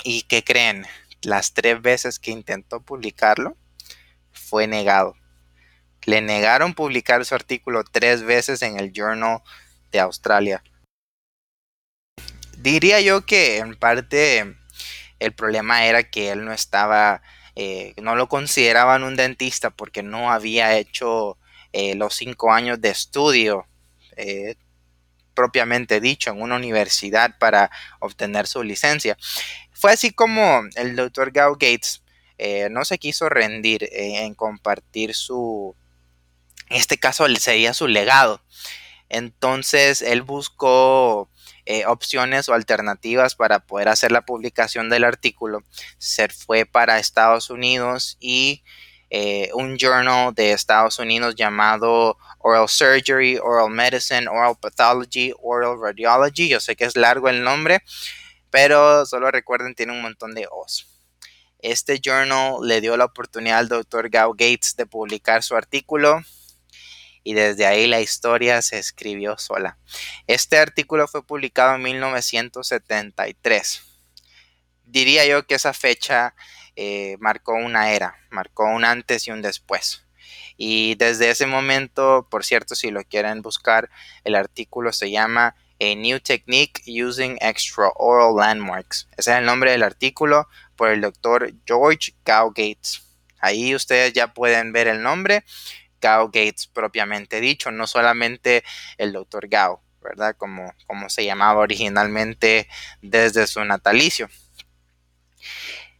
¿Y 0.05 0.23
qué 0.23 0.45
creen? 0.45 0.87
Las 1.23 1.55
tres 1.55 1.81
veces 1.83 2.19
que 2.19 2.31
intentó 2.31 2.81
publicarlo, 2.81 3.57
fue 4.33 4.67
negado. 4.67 5.15
Le 6.05 6.21
negaron 6.21 6.75
publicar 6.75 7.25
su 7.25 7.35
artículo 7.35 7.83
tres 7.83 8.23
veces 8.23 8.63
en 8.63 8.79
el 8.79 8.93
Journal 8.93 9.43
de 9.91 10.01
Australia. 10.01 10.63
Diría 12.59 13.01
yo 13.01 13.25
que 13.27 13.59
en 13.59 13.77
parte 13.77 14.57
el 15.19 15.33
problema 15.33 15.85
era 15.87 16.03
que 16.03 16.31
él 16.31 16.45
no 16.45 16.53
estaba, 16.53 17.23
eh, 17.55 17.95
no 18.01 18.17
lo 18.17 18.29
consideraban 18.29 19.03
un 19.03 19.17
dentista 19.17 19.71
porque 19.71 20.03
no 20.03 20.31
había 20.31 20.77
hecho 20.77 21.39
eh, 21.73 21.95
los 21.95 22.15
cinco 22.15 22.53
años 22.53 22.81
de 22.81 22.91
estudio 22.91 23.67
eh, 24.17 24.57
propiamente 25.35 26.01
dicho 26.01 26.31
en 26.31 26.41
una 26.41 26.57
universidad 26.57 27.39
para 27.39 27.71
obtener 28.01 28.47
su 28.47 28.63
licencia. 28.63 29.17
Fue 29.73 29.93
así 29.93 30.11
como 30.11 30.63
el 30.77 30.97
doctor 30.97 31.31
Gao 31.31 31.57
Gates 31.59 32.03
no 32.71 32.85
se 32.85 32.99
quiso 32.99 33.31
rendir 33.31 33.89
en 33.93 34.35
compartir 34.35 35.15
su, 35.15 35.75
en 36.69 36.77
este 36.77 36.99
caso 36.99 37.27
sería 37.37 37.73
su 37.75 37.87
legado. 37.87 38.43
Entonces 39.09 40.03
él 40.03 40.23
buscó 40.23 41.31
eh, 41.65 41.85
opciones 41.87 42.49
o 42.49 42.55
alternativas 42.55 43.35
para 43.35 43.61
poder 43.61 43.89
hacer 43.89 44.13
la 44.13 44.23
publicación 44.23 44.89
del 44.89 45.05
artículo. 45.05 45.63
Se 45.99 46.29
fue 46.29 46.65
para 46.65 46.99
Estados 46.99 47.51
Unidos 47.51 48.17
y 48.21 48.63
eh, 49.11 49.51
un 49.55 49.77
journal 49.79 50.35
de 50.35 50.53
Estados 50.53 50.99
Unidos 50.99 51.35
llamado 51.37 52.19
Oral 52.39 52.69
Surgery, 52.69 53.39
Oral 53.39 53.71
Medicine, 53.71 54.29
Oral 54.29 54.57
Pathology, 54.61 55.33
Oral 55.43 55.81
Radiology. 55.81 56.49
Yo 56.49 56.61
sé 56.61 56.77
que 56.77 56.85
es 56.85 56.97
largo 56.97 57.29
el 57.29 57.43
nombre, 57.43 57.83
pero 58.51 59.07
solo 59.07 59.31
recuerden, 59.31 59.75
tiene 59.75 59.93
un 59.93 60.03
montón 60.03 60.35
de 60.35 60.49
O's. 60.51 60.89
Este 61.59 62.01
journal 62.01 62.57
le 62.63 62.81
dio 62.81 62.97
la 62.97 63.07
oportunidad 63.07 63.59
al 63.59 63.69
doctor 63.69 64.09
Gao 64.09 64.33
Gates 64.33 64.77
de 64.77 64.87
publicar 64.87 65.43
su 65.43 65.57
artículo 65.57 66.21
y 67.27 67.35
desde 67.35 67.67
ahí 67.67 67.89
la 67.89 68.01
historia 68.01 68.63
se 68.63 68.79
escribió 68.79 69.37
sola. 69.37 69.79
Este 70.29 70.59
artículo 70.59 71.09
fue 71.09 71.27
publicado 71.27 71.75
en 71.75 71.83
1973. 71.83 73.83
Diría 74.85 75.27
yo 75.27 75.45
que 75.45 75.57
esa 75.57 75.73
fecha 75.73 76.37
eh, 76.77 77.17
marcó 77.19 77.55
una 77.55 77.91
era, 77.91 78.15
marcó 78.31 78.67
un 78.67 78.85
antes 78.85 79.27
y 79.27 79.33
un 79.33 79.43
después. 79.43 80.05
Y 80.57 80.95
desde 80.95 81.31
ese 81.31 81.47
momento, 81.47 82.29
por 82.31 82.45
cierto, 82.45 82.77
si 82.77 82.93
lo 82.93 83.03
quieren 83.03 83.43
buscar, 83.43 83.91
el 84.23 84.37
artículo 84.37 84.93
se 84.93 85.11
llama 85.11 85.57
A 85.81 85.95
New 85.97 86.21
Technique 86.21 86.81
Using 86.87 87.39
Extraoral 87.41 88.37
Landmarks. 88.37 89.09
Ese 89.17 89.33
es 89.33 89.39
el 89.39 89.47
nombre 89.47 89.73
del 89.73 89.83
artículo 89.83 90.47
por 90.77 90.91
el 90.91 91.01
doctor 91.01 91.53
George 91.67 92.13
Gao 92.25 92.51
Gates. 92.51 93.03
Ahí 93.41 93.75
ustedes 93.75 94.13
ya 94.13 94.33
pueden 94.33 94.73
ver 94.73 94.87
el 94.87 95.03
nombre 95.03 95.43
Gao 96.07 96.27
Gates 96.27 96.69
propiamente 96.69 97.41
dicho, 97.41 97.73
no 97.73 97.89
solamente 97.89 98.63
el 98.97 99.13
doctor 99.13 99.49
Gao, 99.49 99.83
¿verdad? 100.01 100.37
Como, 100.37 100.73
como 100.87 101.11
se 101.11 101.25
llamaba 101.25 101.61
originalmente 101.61 102.69
desde 103.03 103.49
su 103.49 103.65
natalicio. 103.65 104.29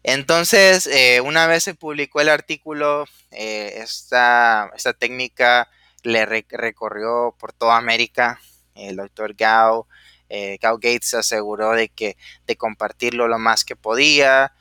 Entonces, 0.05 0.87
eh, 0.87 1.21
una 1.21 1.49
vez 1.49 1.65
se 1.65 1.75
publicó 1.75 2.21
el 2.21 2.29
artículo, 2.29 3.07
eh, 3.33 3.81
esta, 3.83 4.71
técnica 4.97 5.69
le 6.05 6.25
recorrió 6.25 7.35
por 7.37 7.53
toda 7.53 7.77
América. 7.77 8.39
El 8.77 8.95
doctor 8.95 9.35
Gao, 9.35 9.89
eh, 10.29 10.59
Gao 10.63 10.77
Gates 10.77 11.09
se 11.09 11.17
aseguró 11.17 11.73
de 11.73 11.89
que 11.89 12.17
de 12.47 12.57
compartirlo 12.57 13.27
lo 13.27 13.41
más 13.41 13.65
que 13.65 13.75
podía. 13.75 14.53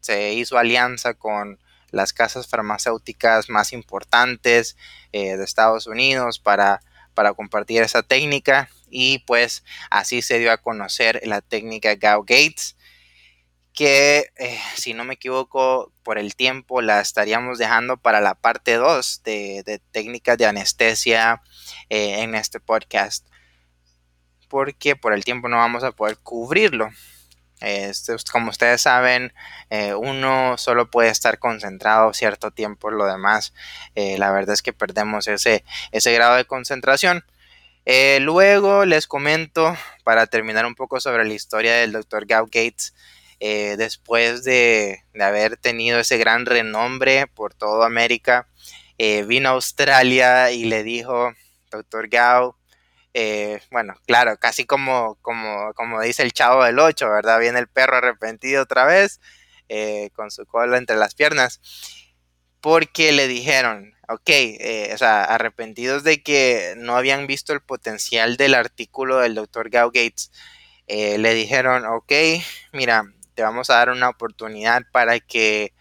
se 0.00 0.32
hizo 0.32 0.58
alianza 0.58 1.14
con 1.14 1.60
las 1.96 2.12
casas 2.12 2.46
farmacéuticas 2.46 3.48
más 3.48 3.72
importantes 3.72 4.76
eh, 5.12 5.36
de 5.36 5.44
Estados 5.44 5.86
Unidos 5.86 6.38
para, 6.38 6.80
para 7.14 7.32
compartir 7.34 7.82
esa 7.82 8.02
técnica 8.02 8.68
y 8.90 9.18
pues 9.20 9.64
así 9.90 10.22
se 10.22 10.38
dio 10.38 10.52
a 10.52 10.58
conocer 10.58 11.20
la 11.24 11.40
técnica 11.40 11.94
Gao 11.96 12.22
Gates 12.22 12.76
que 13.72 14.30
eh, 14.36 14.58
si 14.74 14.94
no 14.94 15.04
me 15.04 15.14
equivoco 15.14 15.92
por 16.02 16.18
el 16.18 16.34
tiempo 16.34 16.80
la 16.80 17.00
estaríamos 17.00 17.58
dejando 17.58 17.96
para 17.96 18.20
la 18.20 18.34
parte 18.34 18.74
2 18.74 19.22
de, 19.24 19.80
técnicas 19.90 20.38
de 20.38 20.46
anestesia 20.46 21.42
eh, 21.90 22.22
en 22.22 22.34
este 22.34 22.60
podcast 22.60 23.26
porque 24.48 24.96
por 24.96 25.12
el 25.12 25.24
tiempo 25.24 25.48
no 25.48 25.56
vamos 25.56 25.84
a 25.84 25.92
poder 25.92 26.16
cubrirlo 26.18 26.88
este, 27.60 28.14
como 28.30 28.50
ustedes 28.50 28.82
saben, 28.82 29.32
eh, 29.70 29.94
uno 29.94 30.58
solo 30.58 30.90
puede 30.90 31.08
estar 31.08 31.38
concentrado 31.38 32.12
cierto 32.12 32.50
tiempo, 32.50 32.90
lo 32.90 33.06
demás, 33.06 33.54
eh, 33.94 34.18
la 34.18 34.30
verdad 34.30 34.54
es 34.54 34.62
que 34.62 34.72
perdemos 34.72 35.26
ese, 35.28 35.64
ese 35.92 36.12
grado 36.12 36.36
de 36.36 36.44
concentración. 36.44 37.24
Eh, 37.86 38.18
luego 38.20 38.84
les 38.84 39.06
comento, 39.06 39.76
para 40.04 40.26
terminar 40.26 40.66
un 40.66 40.74
poco 40.74 41.00
sobre 41.00 41.24
la 41.24 41.34
historia 41.34 41.76
del 41.76 41.92
Dr. 41.92 42.26
Gao 42.26 42.46
Gates, 42.46 42.94
después 43.38 44.44
de, 44.44 45.04
de, 45.12 45.24
haber 45.24 45.58
tenido 45.58 46.00
ese 46.00 46.16
gran 46.16 46.46
renombre 46.46 47.26
por 47.26 47.52
toda 47.52 47.86
América, 47.86 48.48
vino 48.98 49.50
a 49.50 49.52
Australia 49.52 50.50
y 50.52 50.64
le 50.64 50.82
dijo, 50.82 51.32
Dr. 51.70 52.08
Gao, 52.08 52.56
eh, 53.18 53.62
bueno, 53.70 53.94
claro, 54.06 54.36
casi 54.36 54.66
como, 54.66 55.14
como, 55.22 55.72
como 55.72 56.02
dice 56.02 56.22
el 56.22 56.34
chavo 56.34 56.62
del 56.64 56.78
8, 56.78 57.08
¿verdad? 57.08 57.40
Viene 57.40 57.58
el 57.58 57.66
perro 57.66 57.96
arrepentido 57.96 58.62
otra 58.62 58.84
vez, 58.84 59.22
eh, 59.70 60.10
con 60.12 60.30
su 60.30 60.44
cola 60.44 60.76
entre 60.76 60.96
las 60.96 61.14
piernas, 61.14 61.62
porque 62.60 63.12
le 63.12 63.26
dijeron, 63.26 63.94
ok, 64.10 64.28
eh, 64.28 64.90
o 64.92 64.98
sea, 64.98 65.24
arrepentidos 65.24 66.04
de 66.04 66.22
que 66.22 66.74
no 66.76 66.94
habían 66.94 67.26
visto 67.26 67.54
el 67.54 67.62
potencial 67.62 68.36
del 68.36 68.54
artículo 68.54 69.16
del 69.20 69.34
doctor 69.34 69.70
Gao 69.70 69.86
Gates, 69.86 70.30
le 70.86 71.34
dijeron, 71.34 71.86
ok, 71.86 72.12
mira, 72.74 73.04
te 73.34 73.42
vamos 73.42 73.70
a 73.70 73.76
dar 73.76 73.88
una 73.88 74.10
oportunidad 74.10 74.82
para 74.92 75.20
que 75.20 75.72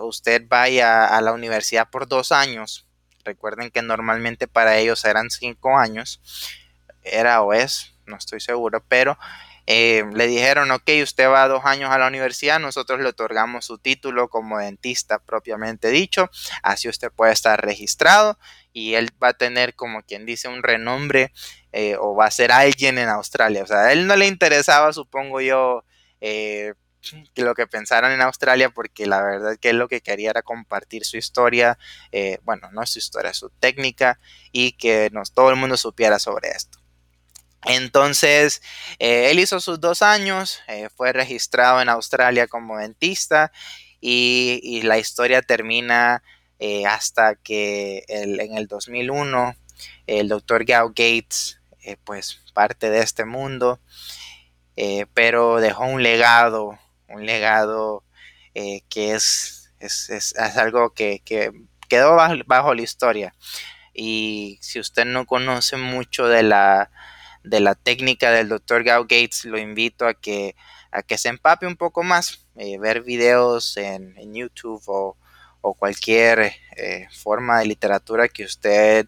usted 0.00 0.44
vaya 0.48 1.06
a 1.06 1.22
la 1.22 1.32
universidad 1.32 1.88
por 1.88 2.08
dos 2.08 2.30
años 2.30 2.86
Recuerden 3.24 3.70
que 3.70 3.82
normalmente 3.82 4.48
para 4.48 4.76
ellos 4.78 5.04
eran 5.04 5.30
cinco 5.30 5.78
años. 5.78 6.20
Era 7.02 7.42
o 7.42 7.52
es, 7.52 7.94
no 8.06 8.16
estoy 8.16 8.40
seguro, 8.40 8.82
pero 8.88 9.18
eh, 9.66 10.04
le 10.12 10.26
dijeron, 10.26 10.70
ok, 10.72 10.90
usted 11.02 11.28
va 11.28 11.46
dos 11.46 11.64
años 11.64 11.90
a 11.90 11.98
la 11.98 12.08
universidad, 12.08 12.58
nosotros 12.58 13.00
le 13.00 13.08
otorgamos 13.08 13.64
su 13.64 13.78
título 13.78 14.28
como 14.28 14.58
dentista 14.58 15.20
propiamente 15.20 15.90
dicho, 15.90 16.28
así 16.62 16.88
usted 16.88 17.12
puede 17.12 17.32
estar 17.32 17.64
registrado 17.64 18.38
y 18.72 18.94
él 18.94 19.10
va 19.22 19.28
a 19.28 19.34
tener 19.34 19.74
como 19.74 20.02
quien 20.02 20.26
dice 20.26 20.48
un 20.48 20.64
renombre 20.64 21.32
eh, 21.70 21.96
o 21.98 22.16
va 22.16 22.26
a 22.26 22.30
ser 22.30 22.50
alguien 22.50 22.98
en 22.98 23.08
Australia. 23.08 23.62
O 23.62 23.66
sea, 23.66 23.82
a 23.82 23.92
él 23.92 24.06
no 24.06 24.16
le 24.16 24.26
interesaba, 24.26 24.92
supongo 24.92 25.40
yo, 25.40 25.84
eh, 26.20 26.74
lo 27.36 27.54
que 27.54 27.66
pensaran 27.66 28.12
en 28.12 28.20
Australia, 28.20 28.70
porque 28.70 29.06
la 29.06 29.22
verdad 29.22 29.56
que 29.58 29.70
él 29.70 29.78
lo 29.78 29.88
que 29.88 30.00
quería 30.00 30.30
era 30.30 30.42
compartir 30.42 31.04
su 31.04 31.16
historia, 31.16 31.78
eh, 32.12 32.38
bueno, 32.42 32.70
no 32.72 32.86
su 32.86 32.98
historia, 32.98 33.34
su 33.34 33.50
técnica, 33.50 34.18
y 34.52 34.72
que 34.72 35.10
nos, 35.12 35.32
todo 35.32 35.50
el 35.50 35.56
mundo 35.56 35.76
supiera 35.76 36.18
sobre 36.18 36.50
esto. 36.50 36.78
Entonces, 37.64 38.60
eh, 38.98 39.30
él 39.30 39.38
hizo 39.38 39.60
sus 39.60 39.80
dos 39.80 40.02
años, 40.02 40.60
eh, 40.66 40.88
fue 40.96 41.12
registrado 41.12 41.80
en 41.80 41.88
Australia 41.88 42.48
como 42.48 42.78
dentista 42.78 43.52
y, 44.00 44.82
la 44.82 44.98
historia 44.98 45.42
termina 45.42 46.22
hasta 46.86 47.34
que 47.34 48.04
en 48.06 48.56
el 48.56 48.68
2001 48.68 49.56
el 50.06 50.28
doctor 50.28 50.64
Gao 50.64 50.88
Gates, 50.90 51.60
pues 52.04 52.40
parte 52.54 52.88
de 52.88 53.00
este 53.00 53.24
mundo, 53.24 53.80
pero 55.12 55.60
dejó 55.60 55.84
un 55.84 56.04
legado 56.04 56.78
un 57.12 57.26
legado 57.26 58.04
eh, 58.54 58.82
que 58.88 59.14
es, 59.14 59.72
es, 59.78 60.36
algo 60.36 60.92
que, 60.92 61.22
quedó 61.88 62.16
bajo, 62.46 62.74
la 62.74 62.82
historia. 62.82 63.34
Y 63.94 64.58
si 64.60 64.80
usted 64.80 65.04
no 65.04 65.26
conoce 65.26 65.76
mucho 65.76 66.26
de 66.26 66.42
la, 66.42 66.90
de 67.44 67.60
la 67.60 67.74
técnica 67.74 68.30
del 68.30 68.48
Dr. 68.48 68.84
Gao 68.84 69.02
Gates, 69.02 69.44
lo 69.44 69.58
invito 69.58 70.06
a 70.06 70.14
que, 70.14 70.54
a 70.90 71.02
que 71.02 71.18
se 71.18 71.28
empape 71.28 71.66
un 71.66 71.76
poco 71.76 72.02
más, 72.02 72.46
eh, 72.56 72.78
ver 72.78 73.02
videos 73.02 73.76
en, 73.76 74.14
YouTube 74.34 74.82
o, 74.86 75.16
cualquier 75.78 76.52
eh, 76.76 77.06
forma 77.12 77.60
de 77.60 77.66
literatura 77.66 78.28
que 78.28 78.44
usted 78.44 79.06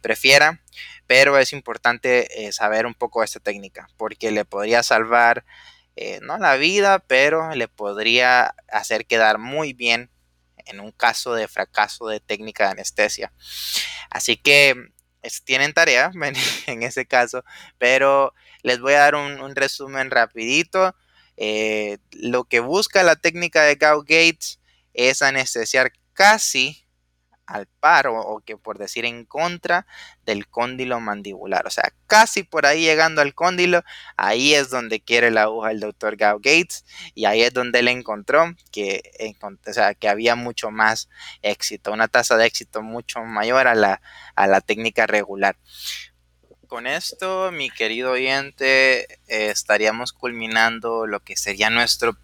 prefiera. 0.00 0.60
Pero 1.06 1.38
es 1.38 1.52
importante 1.52 2.28
saber 2.52 2.84
un 2.84 2.94
poco 2.94 3.20
de 3.20 3.26
esta 3.26 3.40
técnica 3.40 3.88
porque 3.96 4.30
le 4.30 4.44
podría 4.44 4.82
salvar 4.82 5.44
eh, 5.96 6.20
no 6.22 6.38
la 6.38 6.56
vida, 6.56 6.98
pero 6.98 7.54
le 7.54 7.68
podría 7.68 8.54
hacer 8.68 9.06
quedar 9.06 9.38
muy 9.38 9.72
bien 9.72 10.10
en 10.66 10.80
un 10.80 10.92
caso 10.92 11.34
de 11.34 11.48
fracaso 11.48 12.06
de 12.08 12.20
técnica 12.20 12.64
de 12.64 12.70
anestesia. 12.72 13.32
Así 14.10 14.36
que 14.36 14.74
tienen 15.44 15.72
tarea 15.72 16.10
en 16.66 16.82
ese 16.82 17.06
caso, 17.06 17.44
pero 17.78 18.34
les 18.62 18.80
voy 18.80 18.94
a 18.94 19.00
dar 19.00 19.14
un, 19.14 19.56
resumen 19.56 20.10
rapidito. 20.10 20.94
Eh, 21.38 21.98
lo 22.12 22.44
que 22.44 22.60
busca 22.60 23.02
la 23.02 23.16
técnica 23.16 23.62
de 23.62 23.76
Gauge-Gates 23.76 24.60
es 24.94 25.22
anestesiar 25.22 25.92
casi 26.14 26.85
al 27.46 27.66
par 27.66 28.08
o, 28.08 28.42
que 28.44 28.56
por 28.56 28.78
decir 28.78 29.04
en 29.04 29.24
contra 29.24 29.86
del 30.24 30.48
cóndilo 30.48 31.00
mandibular. 31.00 31.66
O 31.66 31.70
sea, 31.70 31.92
casi 32.06 32.42
por 32.42 32.66
ahí 32.66 32.82
llegando 32.82 33.22
al 33.22 33.34
cóndilo, 33.34 33.82
ahí 34.16 34.54
es 34.54 34.70
donde 34.70 35.00
quiere 35.00 35.30
la 35.30 35.42
aguja 35.42 35.70
el 35.70 35.80
doctor 35.80 36.16
Gao 36.16 36.38
Gates 36.38 36.84
y 37.14 37.24
ahí 37.24 37.42
es 37.42 37.52
donde 37.52 37.78
él 37.78 37.88
encontró 37.88 38.54
que, 38.72 39.02
o 39.40 39.72
sea, 39.72 39.94
que 39.94 40.08
había 40.08 40.34
mucho 40.34 40.70
más 40.70 41.08
éxito, 41.42 41.92
una 41.92 42.08
tasa 42.08 42.36
de 42.36 42.46
éxito 42.46 42.82
mucho 42.82 43.22
mayor 43.22 43.68
a 43.68 43.74
la, 43.74 44.00
a 44.34 44.46
la 44.46 44.60
técnica 44.60 45.06
regular. 45.06 45.56
Con 46.66 46.88
esto, 46.88 47.52
mi 47.52 47.70
querido 47.70 48.12
oyente, 48.12 49.20
estaríamos 49.28 50.12
culminando 50.12 51.06
lo 51.06 51.20
que 51.20 51.36
sería 51.36 51.70
nuestro 51.70 52.16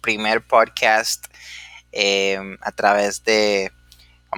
primer 0.00 0.46
podcast 0.46 1.26
eh, 1.90 2.38
a 2.60 2.72
través 2.72 3.24
de 3.24 3.72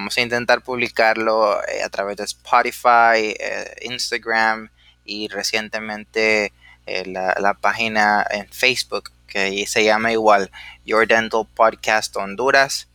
Vamos 0.00 0.16
a 0.16 0.22
intentar 0.22 0.62
publicarlo 0.62 1.62
eh, 1.68 1.82
a 1.82 1.90
través 1.90 2.16
de 2.16 2.24
Spotify, 2.24 3.36
eh, 3.38 3.76
Instagram 3.82 4.70
y 5.04 5.28
recientemente 5.28 6.54
eh, 6.86 7.04
la, 7.04 7.52
página 7.60 8.26
en 8.30 8.48
Facebook 8.48 9.12
que 9.26 9.66
se 9.66 9.84
llama 9.84 10.10
igual 10.10 10.50
Your 10.86 11.06
Dental 11.06 11.46
Podcast 11.54 12.16
Honduras. 12.16 12.88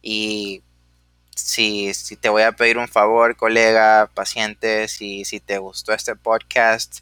Y 0.00 0.62
si, 1.36 1.92
si 1.92 2.16
te 2.16 2.30
voy 2.30 2.44
a 2.44 2.52
pedir 2.52 2.78
un 2.78 2.88
favor, 2.88 3.36
colega, 3.36 4.08
paciente, 4.14 4.88
si, 4.88 5.26
si 5.26 5.40
te 5.40 5.58
gustó 5.58 5.92
este 5.92 6.16
podcast, 6.16 7.00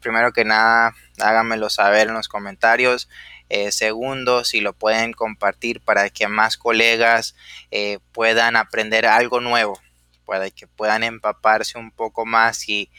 primero 0.00 0.32
que 0.32 0.44
nada, 0.44 0.94
háganmelo 1.20 1.70
saber 1.70 2.06
en 2.06 2.14
los 2.14 2.28
comentarios. 2.28 3.08
Eh, 3.48 3.70
segundo, 3.70 4.44
si 4.44 4.60
lo 4.60 4.72
pueden 4.72 5.12
compartir 5.12 5.80
para 5.80 6.10
que 6.10 6.26
más 6.26 6.56
colegas 6.56 7.36
eh, 7.70 7.98
puedan 8.12 8.56
aprender 8.56 9.06
algo 9.06 9.40
nuevo, 9.40 9.80
para 10.24 10.50
que 10.50 10.66
puedan 10.66 11.04
empaparse 11.04 11.78
un 11.78 11.92
poco 11.92 12.26
más 12.26 12.68
y, 12.68 12.90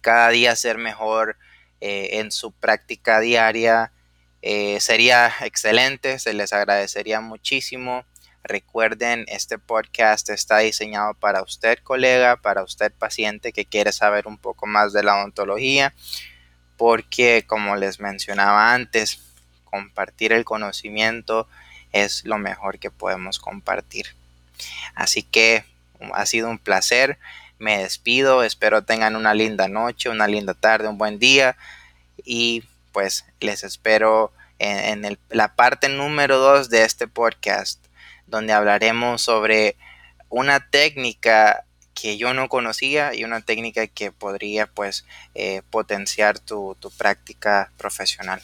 cada 0.00 0.30
día 0.30 0.54
ser 0.56 0.78
mejor 0.78 1.36
eh, 1.80 2.20
en 2.20 2.30
su 2.30 2.52
práctica 2.52 3.20
diaria. 3.20 3.92
sería 4.78 5.32
excelente, 5.42 6.18
se 6.18 6.32
les 6.32 6.52
agradecería 6.52 7.20
muchísimo. 7.20 8.04
Recuerden, 8.42 9.26
este 9.28 9.58
podcast 9.58 10.30
está 10.30 10.58
diseñado 10.58 11.12
para 11.14 11.42
usted, 11.42 11.78
colega, 11.82 12.36
para 12.36 12.62
usted, 12.62 12.92
paciente 12.92 13.52
que 13.52 13.66
quiere 13.66 13.92
saber 13.92 14.26
un 14.26 14.38
poco 14.38 14.66
más 14.66 14.94
de 14.94 15.02
la 15.02 15.16
odontología, 15.18 15.92
porque 16.78 17.44
como 17.46 17.76
les 17.76 18.00
mencionaba 18.00 18.72
antes, 18.72 19.29
compartir 19.70 20.32
el 20.32 20.44
conocimiento 20.44 21.48
es 21.92 22.24
lo 22.24 22.38
mejor 22.38 22.78
que 22.78 22.90
podemos 22.90 23.38
compartir. 23.38 24.06
Así 24.94 25.22
que 25.22 25.64
ha 26.12 26.26
sido 26.26 26.48
un 26.48 26.58
placer. 26.58 27.18
Me 27.58 27.78
despido. 27.78 28.42
Espero 28.42 28.82
tengan 28.82 29.16
una 29.16 29.34
linda 29.34 29.68
noche, 29.68 30.08
una 30.08 30.26
linda 30.26 30.54
tarde, 30.54 30.88
un 30.88 30.98
buen 30.98 31.18
día. 31.18 31.56
Y 32.24 32.64
pues 32.92 33.24
les 33.40 33.64
espero 33.64 34.32
en, 34.58 35.18
la 35.30 35.54
parte 35.54 35.88
número 35.88 36.38
2 36.38 36.70
de 36.70 36.84
este 36.84 37.06
podcast, 37.08 37.84
donde 38.26 38.52
hablaremos 38.52 39.22
sobre 39.22 39.76
una 40.28 40.60
técnica 40.70 41.64
que 41.94 42.16
yo 42.16 42.34
no 42.34 42.48
conocía 42.48 43.14
y 43.14 43.24
una 43.24 43.40
técnica 43.40 43.86
que 43.86 44.12
podría 44.12 44.66
pues 44.66 45.04
eh, 45.34 45.62
potenciar 45.70 46.38
tu 46.38 46.76
práctica 46.96 47.70
profesional. 47.76 48.40